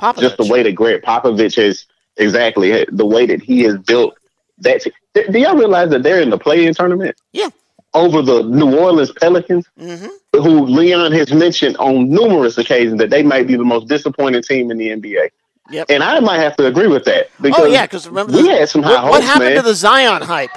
Popovich. 0.00 0.20
just 0.20 0.36
the 0.36 0.46
way 0.46 0.62
that 0.62 0.72
Gregg 0.72 1.02
Popovich 1.02 1.56
has 1.56 1.86
exactly 2.16 2.86
the 2.90 3.06
way 3.06 3.26
that 3.26 3.42
he 3.42 3.62
has 3.62 3.78
built 3.78 4.16
that. 4.58 4.86
Do 5.14 5.38
y'all 5.38 5.56
realize 5.56 5.90
that 5.90 6.02
they're 6.02 6.20
in 6.20 6.30
the 6.30 6.38
play-in 6.38 6.74
tournament? 6.74 7.16
Yeah. 7.32 7.48
Over 7.94 8.20
the 8.22 8.42
New 8.42 8.78
Orleans 8.78 9.12
Pelicans, 9.12 9.66
hmm 9.78 10.06
who 10.32 10.66
Leon 10.66 11.12
has 11.12 11.32
mentioned 11.32 11.78
on 11.78 12.10
numerous 12.10 12.58
occasions 12.58 12.98
that 12.98 13.08
they 13.08 13.22
might 13.22 13.46
be 13.46 13.56
the 13.56 13.64
most 13.64 13.88
disappointing 13.88 14.42
team 14.42 14.70
in 14.70 14.76
the 14.76 14.88
NBA. 14.88 15.30
Yep. 15.70 15.86
And 15.88 16.02
I 16.02 16.20
might 16.20 16.38
have 16.38 16.56
to 16.56 16.66
agree 16.66 16.88
with 16.88 17.04
that 17.06 17.30
because 17.40 17.60
Oh 17.60 17.66
yeah, 17.66 17.86
because 17.86 18.06
remember 18.06 18.34
we 18.34 18.42
the, 18.42 18.50
had 18.50 18.68
some 18.68 18.82
high 18.82 18.90
what, 18.90 19.00
hopes, 19.00 19.10
what 19.12 19.22
happened 19.24 19.54
man. 19.54 19.56
to 19.56 19.62
the 19.62 19.74
Zion 19.74 20.22
hype? 20.22 20.50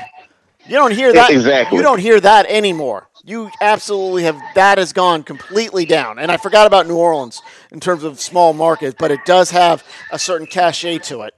You 0.68 0.76
don't 0.76 0.92
hear 0.94 1.12
that. 1.14 1.32
Exactly. 1.32 1.78
You 1.78 1.84
don't 1.84 2.00
hear 2.00 2.20
that 2.20 2.46
anymore. 2.48 3.09
You 3.30 3.52
absolutely 3.62 4.24
have. 4.24 4.42
That 4.56 4.80
has 4.80 4.92
gone 4.92 5.22
completely 5.22 5.86
down. 5.86 6.18
And 6.18 6.32
I 6.32 6.38
forgot 6.38 6.66
about 6.66 6.88
New 6.88 6.98
Orleans 6.98 7.44
in 7.72 7.80
terms 7.80 8.04
of 8.04 8.20
small 8.20 8.54
markets, 8.54 8.96
but 8.98 9.12
it 9.12 9.20
does 9.24 9.52
have 9.52 9.84
a 10.12 10.18
certain 10.18 10.48
cachet 10.48 10.98
to 11.10 11.22
it. 11.22 11.36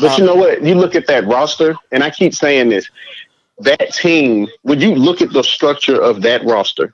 But 0.00 0.18
you 0.18 0.24
know 0.24 0.34
what? 0.34 0.64
You 0.64 0.74
look 0.74 0.96
at 0.96 1.06
that 1.06 1.28
roster, 1.28 1.76
and 1.92 2.02
I 2.02 2.10
keep 2.10 2.34
saying 2.34 2.70
this. 2.70 2.90
That 3.60 3.94
team, 3.94 4.48
when 4.62 4.80
you 4.80 4.96
look 4.96 5.22
at 5.22 5.32
the 5.32 5.44
structure 5.44 6.00
of 6.00 6.22
that 6.22 6.44
roster, 6.44 6.92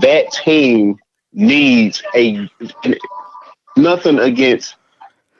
that 0.00 0.30
team 0.30 0.96
needs 1.32 2.04
a 2.14 2.48
nothing 3.76 4.20
against 4.20 4.76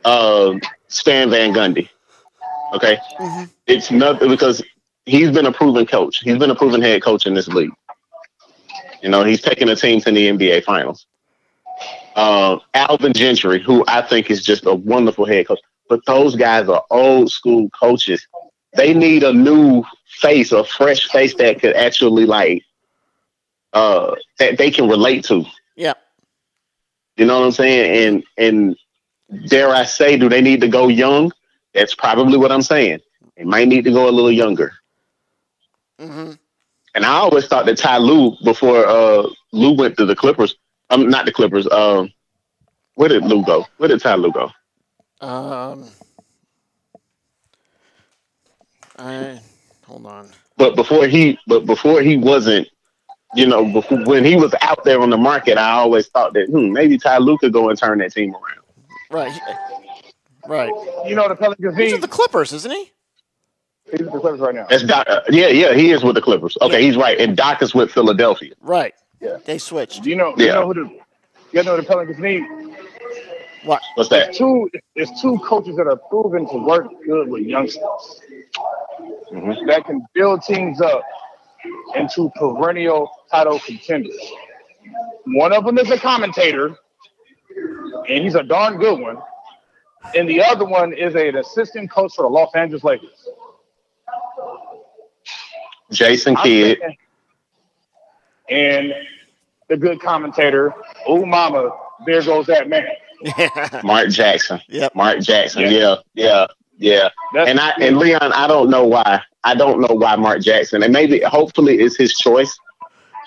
uh, 0.05 0.55
Stan 0.89 1.31
Van 1.31 1.55
Gundy. 1.55 1.89
Okay, 2.75 2.99
Mhm. 3.21 3.49
it's 3.69 3.93
nothing 3.93 4.29
because 4.29 4.61
he's 5.11 5.31
been 5.31 5.47
a 5.47 5.53
proven 5.53 5.87
coach. 5.87 6.21
He's 6.21 6.39
been 6.39 6.51
a 6.51 6.55
proven 6.55 6.81
head 6.81 7.03
coach 7.03 7.27
in 7.27 7.35
this 7.35 7.49
league. 7.49 7.73
You 9.03 9.09
know, 9.09 9.25
he's 9.25 9.41
taken 9.41 9.69
a 9.69 9.77
team 9.77 10.01
to 10.01 10.11
the 10.11 10.29
NBA 10.29 10.65
Finals. 10.65 11.07
Uh, 12.15 12.59
Alvin 12.75 13.13
Gentry, 13.13 13.61
who 13.61 13.85
I 13.89 14.03
think 14.03 14.31
is 14.31 14.45
just 14.45 14.67
a 14.67 14.75
wonderful 14.75 15.25
head 15.25 15.49
coach, 15.49 15.61
but 15.89 16.05
those 16.07 16.37
guys 16.37 16.69
are 16.69 16.85
old 16.91 17.31
school 17.31 17.69
coaches. 17.71 18.27
They 18.77 18.95
need 18.95 19.25
a 19.25 19.33
new 19.33 19.85
face, 20.07 20.53
a 20.53 20.65
fresh 20.65 21.09
face 21.09 21.35
that 21.37 21.61
could 21.61 21.75
actually 21.75 22.27
like 22.27 22.63
uh 23.73 24.15
that 24.39 24.59
they 24.59 24.71
can 24.71 24.89
relate 24.89 25.25
to. 25.25 25.45
Yeah. 25.77 25.95
You 27.17 27.27
know 27.27 27.39
what 27.39 27.47
I'm 27.47 27.53
saying? 27.53 28.25
And 28.39 28.77
and 29.31 29.49
dare 29.49 29.71
I 29.71 29.85
say, 29.85 30.17
do 30.17 30.29
they 30.29 30.41
need 30.41 30.61
to 30.61 30.69
go 30.69 30.89
young? 30.89 31.33
That's 31.75 31.95
probably 31.95 32.37
what 32.37 32.53
I'm 32.53 32.63
saying. 32.63 33.01
They 33.37 33.45
might 33.45 33.69
need 33.69 33.85
to 33.85 33.93
go 33.93 34.09
a 34.09 34.11
little 34.11 34.33
younger. 34.33 34.73
Hmm 36.01 36.33
And 36.95 37.05
I 37.05 37.13
always 37.15 37.47
thought 37.47 37.67
that 37.67 37.79
Ty 37.79 37.99
Lue 37.99 38.37
before 38.43 38.87
uh 38.87 39.29
Lue 39.53 39.75
went 39.77 39.97
to 39.99 40.07
the 40.07 40.17
Clippers. 40.17 40.57
Um, 40.91 41.09
not 41.09 41.27
the 41.27 41.33
Clippers. 41.33 41.69
Um, 41.71 42.13
where 42.95 43.09
did 43.09 43.25
Lue 43.25 43.45
go? 43.45 43.67
Where 43.77 43.89
did 43.89 44.01
Ty 44.01 44.17
Lue 44.17 44.33
go? 44.33 44.51
Um. 45.21 45.89
I 48.99 49.41
hold 49.87 50.07
on. 50.07 50.29
But 50.57 50.77
before 50.77 51.07
he, 51.07 51.39
but 51.47 51.65
before 51.67 52.03
he 52.03 52.17
wasn't, 52.17 52.69
you 53.35 53.47
know, 53.47 53.65
before, 53.65 54.05
when 54.05 54.25
he 54.25 54.37
was 54.37 54.55
out 54.61 54.85
there 54.85 55.01
on 55.01 55.11
the 55.11 55.17
market, 55.17 55.57
I 55.57 55.71
always 55.71 56.09
thought 56.09 56.35
that 56.35 56.49
hmm, 56.49 56.73
maybe 56.73 56.99
Ty 56.99 57.19
Lue 57.19 57.39
could 57.39 57.53
go 57.53 57.71
and 57.71 57.79
turn 57.79 57.99
that 57.99 58.13
team 58.13 58.35
around. 58.35 58.61
Right. 59.11 59.41
Right. 60.47 60.73
You 61.07 61.15
know 61.15 61.29
the 61.29 61.37
Pelicans 61.37 61.77
He's 61.77 61.87
need. 61.87 61.93
with 61.93 62.03
the 62.03 62.09
Clippers, 62.09 62.53
isn't 62.53 62.71
he? 62.71 62.93
He's 63.91 64.01
with 64.03 64.13
the 64.13 64.21
Clippers 64.21 64.41
right 64.41 64.55
now. 64.55 64.67
That's 64.69 64.83
Doc. 64.85 65.07
Uh, 65.09 65.21
yeah, 65.31 65.49
yeah, 65.49 65.75
he 65.75 65.91
is 65.91 66.03
with 66.05 66.15
the 66.15 66.23
Clippers. 66.23 66.57
Okay, 66.61 66.83
he's 66.83 66.97
right. 66.97 67.19
And 67.19 67.37
Doc 67.37 67.63
is 67.63 67.75
with 67.75 67.91
Philadelphia. 67.91 68.55
Right. 68.61 68.95
Yeah. 69.21 69.39
They 69.45 69.59
switched. 69.59 70.03
Do 70.03 70.11
you 70.11 70.17
know? 70.17 70.35
Do 70.35 70.43
you 70.43 70.49
Yeah. 70.49 70.55
know 70.57 70.67
who 70.67 70.75
the? 70.75 70.99
You 71.53 71.63
know 71.65 71.77
who 71.77 71.83
the 71.83 71.87
Pelicans 71.89 72.19
need? 72.19 72.45
What? 73.65 73.83
What's 73.97 74.09
that? 74.11 74.31
It's 74.31 74.39
two. 74.39 74.71
It's 74.95 75.21
two 75.21 75.39
coaches 75.41 75.77
that 75.77 75.87
are 75.87 75.97
proven 75.97 76.49
to 76.49 76.57
work 76.59 76.87
good 77.05 77.29
with 77.29 77.43
youngsters 77.43 78.21
Mhm. 79.33 79.67
that 79.67 79.85
can 79.85 80.07
build 80.15 80.43
teams 80.43 80.81
up 80.81 81.03
into 81.97 82.31
perennial 82.37 83.11
title 83.31 83.59
contenders. 83.61 84.33
One 85.27 85.53
of 85.53 85.65
them 85.65 85.79
is 85.79 85.91
a 85.91 85.99
commentator, 85.99 86.77
and 88.09 88.25
he's 88.25 88.35
a 88.35 88.43
darn 88.43 88.79
good 88.79 88.99
one. 89.01 89.19
And 90.15 90.29
the 90.29 90.43
other 90.43 90.65
one 90.65 90.93
is 90.95 91.15
an 91.15 91.37
assistant 91.37 91.91
coach 91.91 92.15
for 92.15 92.23
the 92.23 92.29
Los 92.29 92.55
Angeles 92.55 92.83
Lakers. 92.85 93.20
Jason 95.91 96.37
Kidd. 96.37 96.79
thinking- 96.81 96.97
And 98.49 98.95
the 99.69 99.77
good 99.77 100.01
commentator, 100.01 100.75
oh 101.07 101.25
mama, 101.25 101.71
there 102.07 102.23
goes 102.23 102.47
that 102.47 102.69
man. 102.69 102.87
Mark 103.85 104.09
Jackson. 104.09 104.61
Yep. 104.69 104.95
Mark 104.95 105.21
Jackson. 105.21 105.63
Yeah. 105.63 105.97
Yeah, 106.15 106.47
yeah, 106.79 107.09
yeah. 107.35 107.45
And 107.47 107.61
I 107.61 107.71
and 107.81 107.99
Leon, 107.99 108.33
I 108.33 108.47
don't 108.47 108.71
know 108.71 108.85
why. 108.87 109.21
I 109.45 109.55
don't 109.55 109.81
know 109.81 109.95
why 109.95 110.17
Mark 110.17 110.41
Jackson. 110.43 110.83
And 110.83 110.93
maybe 110.93 111.21
hopefully 111.21 111.79
it's 111.81 111.97
his 111.97 112.15
choice 112.15 112.59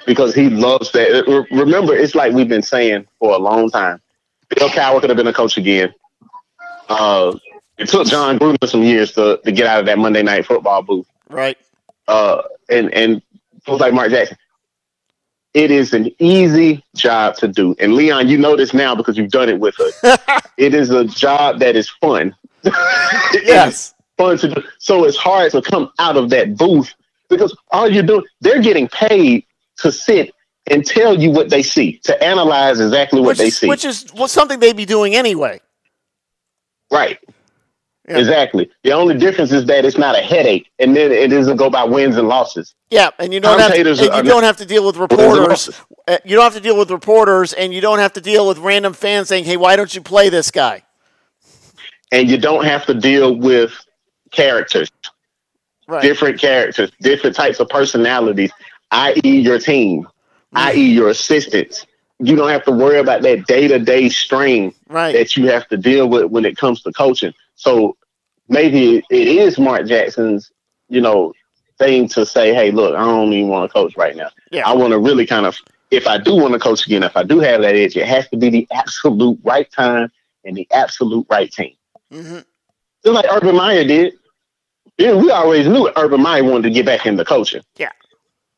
because 0.05 0.33
he 0.35 0.49
loves 0.49 0.91
that. 0.91 1.45
Remember, 1.51 1.95
it's 1.95 2.15
like 2.15 2.33
we've 2.33 2.49
been 2.49 2.61
saying 2.63 3.07
for 3.19 3.33
a 3.33 3.37
long 3.37 3.69
time. 3.69 4.01
Bill 4.49 4.69
Cowher 4.69 4.99
could 4.99 5.09
have 5.09 5.17
been 5.17 5.27
a 5.27 5.33
coach 5.33 5.57
again. 5.57 5.93
Uh, 6.89 7.35
it 7.77 7.87
took 7.87 8.05
Jon 8.07 8.37
Gruden 8.37 8.67
some 8.69 8.83
years 8.83 9.13
to, 9.13 9.39
to 9.45 9.51
get 9.51 9.65
out 9.65 9.79
of 9.79 9.85
that 9.87 9.97
Monday 9.97 10.21
night 10.21 10.45
football 10.45 10.81
booth. 10.83 11.07
right. 11.29 11.57
Uh, 12.07 12.41
and 12.73 12.93
and 12.93 13.21
folks 13.65 13.81
like 13.81 13.93
Mark 13.93 14.09
Jackson. 14.11 14.37
It 15.53 15.69
is 15.69 15.93
an 15.93 16.09
easy 16.17 16.83
job 16.95 17.35
to 17.35 17.47
do. 17.47 17.75
And 17.79 17.93
Leon, 17.93 18.27
you 18.27 18.39
know 18.39 18.55
this 18.55 18.73
now 18.73 18.95
because 18.95 19.17
you've 19.17 19.29
done 19.29 19.49
it 19.49 19.59
with 19.59 19.79
us. 19.79 20.41
it 20.57 20.73
is 20.73 20.89
a 20.89 21.05
job 21.05 21.59
that 21.59 21.75
is 21.75 21.87
fun. 22.01 22.35
Yes. 23.33 23.93
fun 24.17 24.37
to 24.39 24.47
do. 24.49 24.63
So 24.79 25.05
it's 25.05 25.15
hard 25.17 25.51
to 25.51 25.61
come 25.61 25.91
out 25.99 26.17
of 26.17 26.31
that 26.31 26.57
booth 26.57 26.91
because 27.29 27.55
all 27.69 27.87
you're 27.87 28.01
doing, 28.01 28.23
they're 28.41 28.63
getting 28.63 28.87
paid 28.87 29.45
to 29.77 29.91
sit 29.91 30.33
and 30.71 30.83
tell 30.85 31.21
you 31.21 31.29
what 31.29 31.51
they 31.51 31.61
see, 31.61 31.99
to 32.05 32.23
analyze 32.23 32.79
exactly 32.79 33.19
what 33.19 33.27
Which 33.29 33.37
they 33.37 33.47
is, 33.47 33.57
see. 33.59 33.67
which 33.67 33.85
is 33.85 34.09
what 34.13 34.31
something 34.31 34.59
they'd 34.59 34.75
be 34.77 34.85
doing 34.85 35.13
anyway. 35.15 35.59
right. 36.91 37.19
Yeah. 38.07 38.17
Exactly. 38.17 38.69
The 38.83 38.91
only 38.91 39.17
difference 39.17 39.53
is 39.53 39.65
that 39.67 39.85
it's 39.85 39.97
not 39.97 40.17
a 40.17 40.21
headache, 40.21 40.69
and 40.77 40.93
then 40.95 41.11
it 41.11 41.29
doesn't 41.29 41.55
go 41.55 41.69
by 41.69 41.85
wins 41.85 42.17
and 42.17 42.27
losses. 42.27 42.75
Yeah, 42.89 43.11
and 43.17 43.33
you 43.33 43.39
don't 43.39 43.59
have 43.59 43.71
to, 43.71 43.77
you 43.77 44.23
don't 44.23 44.43
have 44.43 44.57
to 44.57 44.65
deal 44.65 44.85
with 44.85 44.97
reporters. 44.97 45.69
Uh, 46.05 46.17
You 46.25 46.35
don't 46.35 46.43
have 46.43 46.53
to 46.55 46.59
deal 46.59 46.77
with 46.77 46.91
reporters, 46.91 47.53
and 47.53 47.73
you 47.73 47.79
don't 47.79 47.99
have 47.99 48.11
to 48.13 48.21
deal 48.21 48.45
with 48.45 48.57
random 48.57 48.91
fans 48.91 49.29
saying, 49.29 49.45
"Hey, 49.45 49.55
why 49.55 49.77
don't 49.77 49.95
you 49.95 50.01
play 50.01 50.27
this 50.27 50.51
guy?" 50.51 50.83
And 52.11 52.29
you 52.29 52.37
don't 52.37 52.65
have 52.65 52.85
to 52.87 52.93
deal 52.93 53.35
with 53.35 53.71
characters, 54.31 54.91
Right. 55.87 56.01
different 56.01 56.41
characters, 56.41 56.91
different 57.01 57.37
types 57.37 57.61
of 57.61 57.69
personalities, 57.69 58.51
i.e., 58.91 59.39
your 59.39 59.59
team, 59.59 60.07
i.e., 60.55 60.91
your 60.91 61.07
assistants. 61.09 61.85
You 62.19 62.35
don't 62.35 62.49
have 62.49 62.65
to 62.65 62.71
worry 62.71 62.99
about 62.99 63.21
that 63.21 63.47
day 63.47 63.69
to 63.69 63.79
day 63.79 64.09
strain 64.09 64.73
Right. 64.89 65.13
that 65.13 65.37
you 65.37 65.47
have 65.47 65.67
to 65.69 65.77
deal 65.77 66.09
with 66.09 66.25
when 66.25 66.43
it 66.43 66.57
comes 66.57 66.81
to 66.83 66.91
coaching. 66.91 67.33
So 67.55 67.97
maybe 68.47 69.03
it 69.09 69.27
is 69.27 69.57
Mark 69.59 69.87
Jackson's, 69.87 70.51
you 70.89 71.01
know, 71.01 71.33
thing 71.77 72.07
to 72.09 72.25
say, 72.25 72.53
hey, 72.53 72.71
look, 72.71 72.95
I 72.95 73.03
don't 73.03 73.33
even 73.33 73.49
want 73.49 73.69
to 73.69 73.73
coach 73.73 73.95
right 73.97 74.15
now. 74.15 74.29
Yeah. 74.51 74.67
I 74.67 74.73
want 74.73 74.91
to 74.91 74.99
really 74.99 75.25
kind 75.25 75.45
of, 75.45 75.57
if 75.91 76.07
I 76.07 76.17
do 76.17 76.35
want 76.35 76.53
to 76.53 76.59
coach 76.59 76.85
again, 76.85 77.03
if 77.03 77.15
I 77.17 77.23
do 77.23 77.39
have 77.39 77.61
that 77.61 77.75
edge, 77.75 77.95
it 77.97 78.07
has 78.07 78.27
to 78.29 78.37
be 78.37 78.49
the 78.49 78.67
absolute 78.71 79.39
right 79.43 79.69
time 79.71 80.11
and 80.43 80.55
the 80.55 80.67
absolute 80.71 81.25
right 81.29 81.51
team. 81.51 81.73
hmm 82.11 82.39
Just 83.03 83.13
like 83.15 83.25
Urban 83.31 83.55
Meyer 83.55 83.83
did. 83.83 84.13
Yeah, 84.97 85.15
we 85.15 85.31
always 85.31 85.67
knew 85.67 85.91
Urban 85.95 86.21
Meyer 86.21 86.43
wanted 86.43 86.63
to 86.63 86.69
get 86.69 86.85
back 86.85 87.05
into 87.05 87.25
coaching. 87.25 87.63
Yeah. 87.77 87.91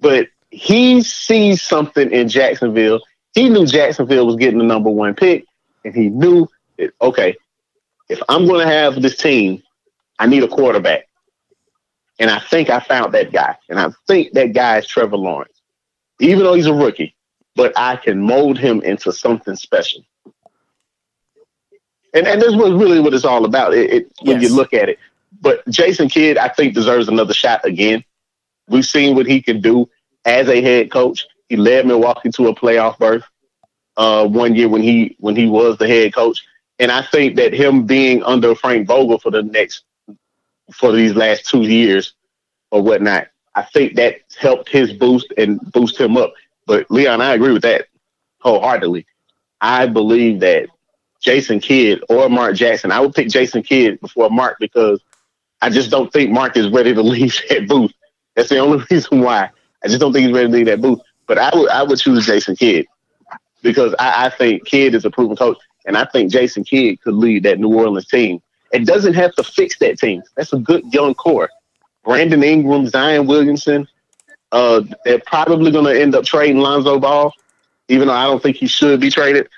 But 0.01 0.27
he 0.51 1.01
sees 1.01 1.62
something 1.62 2.12
in 2.12 2.27
Jacksonville. 2.27 2.99
He 3.34 3.49
knew 3.49 3.65
Jacksonville 3.65 4.25
was 4.25 4.36
getting 4.36 4.58
the 4.60 4.65
number 4.65 4.89
one 4.89 5.15
pick, 5.15 5.45
and 5.84 5.95
he 5.95 6.10
knew 6.10 6.47
that, 6.77 6.91
okay, 7.01 7.36
if 8.09 8.21
I'm 8.29 8.45
going 8.45 8.65
to 8.65 8.73
have 8.73 9.01
this 9.01 9.17
team, 9.17 9.61
I 10.19 10.27
need 10.27 10.43
a 10.43 10.47
quarterback. 10.47 11.07
And 12.19 12.29
I 12.29 12.39
think 12.39 12.69
I 12.69 12.79
found 12.79 13.13
that 13.13 13.31
guy. 13.31 13.57
And 13.69 13.79
I 13.79 13.89
think 14.07 14.33
that 14.33 14.53
guy 14.53 14.77
is 14.77 14.87
Trevor 14.87 15.17
Lawrence. 15.17 15.61
Even 16.19 16.39
though 16.43 16.53
he's 16.53 16.65
a 16.67 16.73
rookie, 16.73 17.15
but 17.55 17.73
I 17.77 17.97
can 17.97 18.21
mold 18.21 18.57
him 18.57 18.81
into 18.83 19.11
something 19.11 19.55
special. 19.55 20.01
And 22.13 22.25
and 22.27 22.41
that's 22.41 22.55
what 22.55 22.71
really 22.71 23.01
what 23.01 23.13
it's 23.13 23.25
all 23.25 23.43
about. 23.43 23.73
It, 23.73 23.89
it 23.93 24.11
when 24.21 24.39
Yes. 24.39 24.49
you 24.49 24.55
look 24.55 24.73
at 24.73 24.87
it. 24.87 24.97
But 25.41 25.67
Jason 25.67 26.07
Kidd, 26.07 26.37
I 26.37 26.47
think, 26.47 26.73
deserves 26.73 27.09
another 27.09 27.33
shot 27.33 27.65
again. 27.65 28.03
We've 28.69 28.85
seen 28.85 29.15
what 29.15 29.25
he 29.25 29.41
can 29.41 29.59
do 29.59 29.89
as 30.23 30.47
a 30.47 30.61
head 30.61 30.91
coach. 30.91 31.25
He 31.49 31.57
led 31.57 31.85
Milwaukee 31.85 32.29
to 32.31 32.47
a 32.47 32.55
playoff 32.55 32.97
berth 32.97 33.25
uh, 33.97 34.25
one 34.25 34.55
year 34.55 34.69
when 34.69 34.81
he 34.81 35.17
when 35.19 35.35
he 35.35 35.47
was 35.47 35.77
the 35.77 35.87
head 35.87 36.13
coach. 36.13 36.41
And 36.79 36.91
I 36.91 37.01
think 37.01 37.38
that 37.38 37.53
him 37.53 37.85
being 37.85 38.23
under 38.23 38.53
Frank 38.55 38.88
Vogel 38.88 39.19
for 39.19 39.31
the 39.31 39.43
next 39.43 39.83
for 40.73 40.91
these 40.91 41.15
last 41.15 41.45
two 41.45 41.61
years 41.61 42.13
or 42.71 42.81
whatnot, 42.81 43.27
I 43.53 43.63
think 43.63 43.95
that 43.95 44.17
helped 44.38 44.69
his 44.69 44.91
boost 44.93 45.33
and 45.38 45.59
boost 45.71 45.99
him 45.99 46.17
up. 46.17 46.33
But 46.65 46.89
Leon, 46.91 47.21
I 47.21 47.33
agree 47.33 47.53
with 47.53 47.61
that 47.61 47.88
wholeheartedly. 48.39 49.05
I 49.61 49.88
believe 49.88 50.41
that 50.41 50.67
Jason 51.21 51.59
Kidd 51.59 52.03
or 52.09 52.29
Mark 52.29 52.55
Jackson, 52.55 52.91
I 52.91 52.99
would 52.99 53.15
pick 53.15 53.29
Jason 53.29 53.63
Kidd 53.63 53.99
before 54.01 54.29
Mark 54.29 54.57
because 54.59 55.01
I 55.61 55.69
just 55.69 55.89
don't 55.89 56.11
think 56.11 56.31
Mark 56.31 56.57
is 56.57 56.69
ready 56.69 56.93
to 56.93 57.01
leave 57.03 57.39
that 57.49 57.67
booth. 57.67 57.93
That's 58.35 58.49
the 58.49 58.59
only 58.59 58.83
reason 58.91 59.21
why. 59.21 59.49
I 59.83 59.88
just 59.88 59.99
don't 59.99 60.11
think 60.11 60.25
he's 60.25 60.35
ready 60.35 60.47
to 60.47 60.53
leave 60.53 60.65
that 60.65 60.81
booth. 60.81 60.99
But 61.27 61.38
I 61.39 61.49
would 61.55 61.69
I 61.69 61.81
would 61.83 61.97
choose 61.97 62.25
Jason 62.25 62.55
Kidd 62.55 62.85
because 63.63 63.95
I, 63.97 64.25
I 64.25 64.29
think 64.29 64.65
Kidd 64.65 64.93
is 64.93 65.05
a 65.05 65.09
proven 65.09 65.35
coach, 65.35 65.57
and 65.86 65.98
I 65.98 66.06
think 66.06 66.32
Jason 66.32 66.63
Kidd 66.63 67.02
could 67.02 67.13
lead 67.13 67.43
that 67.43 67.60
New 67.60 67.74
Orleans 67.74 68.08
team. 68.08 68.41
It 68.71 68.86
doesn't 68.86 69.13
have 69.13 69.34
to 69.36 69.43
fix 69.43 69.78
that 69.80 70.00
team. 70.00 70.24
That's 70.36 70.54
a 70.54 70.58
good 70.58 70.84
young 70.93 71.13
core. 71.13 71.50
Brandon 72.04 72.43
Ingram, 72.43 72.88
Zion 72.88 73.28
Williamson. 73.28 73.88
Uh, 74.52 74.82
they're 75.04 75.21
probably 75.26 75.71
going 75.71 75.86
to 75.86 76.00
end 76.00 76.15
up 76.15 76.24
trading 76.24 76.60
Lonzo 76.60 77.00
Ball, 77.00 77.34
even 77.88 78.08
though 78.08 78.13
I 78.13 78.26
don't 78.26 78.41
think 78.41 78.58
he 78.58 78.67
should 78.67 79.00
be 79.00 79.10
traded. 79.10 79.50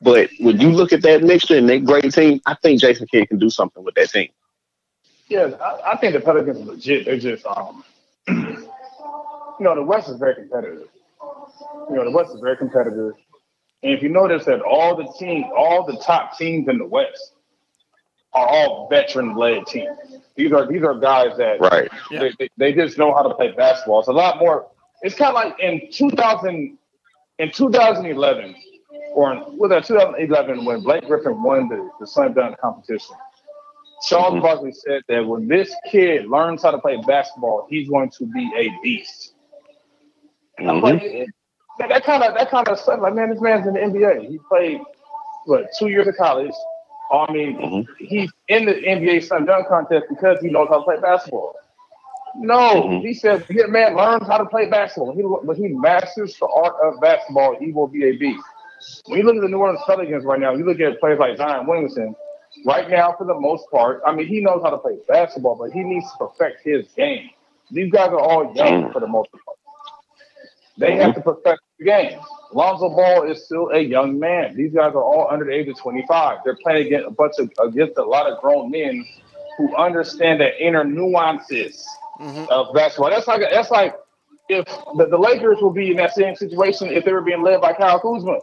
But 0.00 0.30
when 0.40 0.60
you 0.60 0.70
look 0.70 0.92
at 0.92 1.02
that 1.02 1.22
mixture 1.22 1.56
and 1.56 1.68
that 1.68 1.84
great 1.84 2.12
team, 2.12 2.40
I 2.46 2.54
think 2.54 2.80
Jason 2.80 3.06
Kidd 3.06 3.28
can 3.28 3.38
do 3.38 3.50
something 3.50 3.82
with 3.82 3.94
that 3.94 4.10
team. 4.10 4.28
Yeah, 5.28 5.50
I, 5.60 5.92
I 5.92 5.96
think 5.96 6.14
the 6.14 6.20
Pelicans 6.20 6.60
are 6.60 6.64
legit. 6.64 7.06
They're 7.06 7.18
just, 7.18 7.44
um, 7.46 7.82
you 8.28 8.66
know, 9.60 9.74
the 9.74 9.82
West 9.82 10.08
is 10.08 10.16
very 10.18 10.34
competitive. 10.34 10.88
You 11.90 11.96
know, 11.96 12.04
the 12.04 12.10
West 12.10 12.32
is 12.34 12.40
very 12.40 12.56
competitive. 12.56 13.14
And 13.82 13.92
if 13.92 14.02
you 14.02 14.08
notice 14.08 14.44
that 14.46 14.60
all 14.62 14.96
the 14.96 15.06
teams, 15.18 15.46
all 15.56 15.84
the 15.84 15.96
top 15.98 16.36
teams 16.38 16.68
in 16.68 16.78
the 16.78 16.86
West 16.86 17.32
are 18.32 18.46
all 18.46 18.88
veteran-led 18.90 19.66
teams. 19.66 19.96
These 20.34 20.52
are 20.52 20.66
these 20.66 20.82
are 20.82 20.94
guys 20.98 21.36
that 21.38 21.60
Right. 21.60 21.88
Yeah. 22.10 22.20
they, 22.20 22.32
they, 22.38 22.48
they 22.56 22.72
just 22.72 22.98
know 22.98 23.14
how 23.14 23.22
to 23.22 23.34
play 23.34 23.52
basketball. 23.52 24.00
It's 24.00 24.08
a 24.08 24.12
lot 24.12 24.38
more. 24.38 24.66
It's 25.02 25.14
kind 25.14 25.28
of 25.30 25.34
like 25.34 25.58
in 25.60 25.90
2000, 25.90 26.76
in 27.38 27.50
2011, 27.52 28.54
or 29.14 29.32
in, 29.32 29.58
was 29.58 29.70
that 29.70 29.84
2011 29.84 30.64
when 30.64 30.82
Blake 30.82 31.06
Griffin 31.06 31.42
won 31.42 31.68
the, 31.68 31.88
the 32.00 32.06
slam 32.06 32.34
dunk 32.34 32.58
competition. 32.58 33.14
Charles 34.08 34.34
Mhm. 34.34 34.42
Barkley 34.42 34.72
said 34.72 35.02
that 35.08 35.26
when 35.26 35.48
this 35.48 35.74
kid 35.90 36.26
learns 36.26 36.62
how 36.62 36.70
to 36.70 36.78
play 36.78 36.96
basketball, 37.06 37.66
he's 37.70 37.88
going 37.88 38.10
to 38.10 38.26
be 38.26 38.50
a 38.56 38.70
beast. 38.82 39.34
I'm 40.58 40.66
Mhm. 40.66 40.82
like, 40.82 41.02
it- 41.02 41.28
that- 41.78 42.04
kind 42.04 42.22
of 42.22 42.34
that 42.34 42.50
kind 42.50 42.68
of 42.68 42.78
stuff. 42.78 43.00
Like, 43.00 43.14
man, 43.14 43.30
this 43.30 43.40
man's 43.40 43.66
in 43.66 43.74
the 43.74 43.80
NBA. 43.82 44.20
He 44.20 44.38
played 44.48 44.80
what 45.46 45.66
two 45.78 45.88
years 45.88 46.06
of 46.06 46.16
college. 46.16 46.52
I 47.12 47.30
mean, 47.32 47.56
Mhm. 47.58 47.86
he's 47.98 48.32
in 48.48 48.64
the 48.66 48.74
NBA 48.86 49.20
slam 49.20 49.46
dunk 49.46 49.68
contest 49.68 50.06
because 50.08 50.40
he 50.40 50.50
knows 50.50 50.68
how 50.68 50.78
to 50.78 50.84
play 50.84 50.96
basketball. 51.00 51.54
No, 52.36 52.82
Mhm. 52.82 53.00
he 53.00 53.14
said, 53.14 53.44
"Here, 53.48 53.68
man, 53.68 53.96
learns 53.96 54.26
how 54.26 54.38
to 54.38 54.44
play 54.46 54.66
basketball. 54.66 55.14
He, 55.14 55.22
when 55.22 55.56
he 55.56 55.68
masters 55.68 56.36
the 56.38 56.46
art 56.48 56.74
of 56.82 57.00
basketball, 57.00 57.56
he 57.58 57.72
will 57.72 57.86
be 57.86 58.08
a 58.08 58.12
beast." 58.16 58.44
When 59.06 59.18
you 59.18 59.24
look 59.24 59.36
at 59.36 59.42
the 59.42 59.48
New 59.48 59.58
Orleans 59.58 59.80
Pelicans 59.86 60.24
right 60.24 60.38
now, 60.40 60.52
you 60.54 60.64
look 60.64 60.80
at 60.80 61.00
players 61.00 61.18
like 61.18 61.36
Zion 61.38 61.66
Williamson. 61.66 62.14
Right 62.64 62.88
now, 62.88 63.12
for 63.12 63.24
the 63.24 63.34
most 63.34 63.70
part, 63.70 64.02
I 64.06 64.12
mean, 64.14 64.26
he 64.26 64.40
knows 64.40 64.62
how 64.62 64.70
to 64.70 64.78
play 64.78 64.98
basketball, 65.08 65.56
but 65.56 65.70
he 65.72 65.82
needs 65.82 66.10
to 66.12 66.18
perfect 66.28 66.62
his 66.64 66.86
game. 66.92 67.30
These 67.70 67.92
guys 67.92 68.08
are 68.08 68.18
all 68.20 68.52
young 68.54 68.84
Mhm. 68.84 68.92
for 68.92 69.00
the 69.00 69.06
most 69.06 69.30
part. 69.32 69.56
They 70.78 70.96
have 70.96 71.14
to 71.14 71.20
perfect 71.20 71.60
the 71.78 71.84
game. 71.84 72.18
Lonzo 72.52 72.88
Ball 72.88 73.30
is 73.30 73.44
still 73.44 73.68
a 73.70 73.80
young 73.80 74.18
man. 74.18 74.56
These 74.56 74.72
guys 74.72 74.94
are 74.94 75.02
all 75.02 75.28
under 75.30 75.44
the 75.44 75.52
age 75.52 75.68
of 75.68 75.78
25. 75.78 76.38
They're 76.44 76.56
playing 76.62 76.86
against 76.86 77.06
a 77.06 77.10
bunch 77.10 77.34
of 77.38 77.50
against 77.62 77.98
a 77.98 78.02
lot 78.02 78.30
of 78.30 78.40
grown 78.40 78.70
men 78.70 79.04
who 79.58 79.74
understand 79.76 80.40
the 80.40 80.64
inner 80.64 80.84
nuances 80.84 81.86
Mhm. 82.20 82.48
of 82.48 82.74
basketball. 82.74 83.10
That's 83.10 83.26
like 83.26 83.42
that's 83.50 83.70
like 83.70 83.94
if 84.48 84.64
the, 84.96 85.06
the 85.06 85.18
Lakers 85.18 85.58
will 85.60 85.72
be 85.72 85.90
in 85.90 85.96
that 85.96 86.14
same 86.14 86.34
situation 86.34 86.88
if 86.88 87.04
they 87.04 87.12
were 87.12 87.20
being 87.20 87.42
led 87.42 87.60
by 87.60 87.72
Kyle 87.72 88.00
Kuzma. 88.00 88.38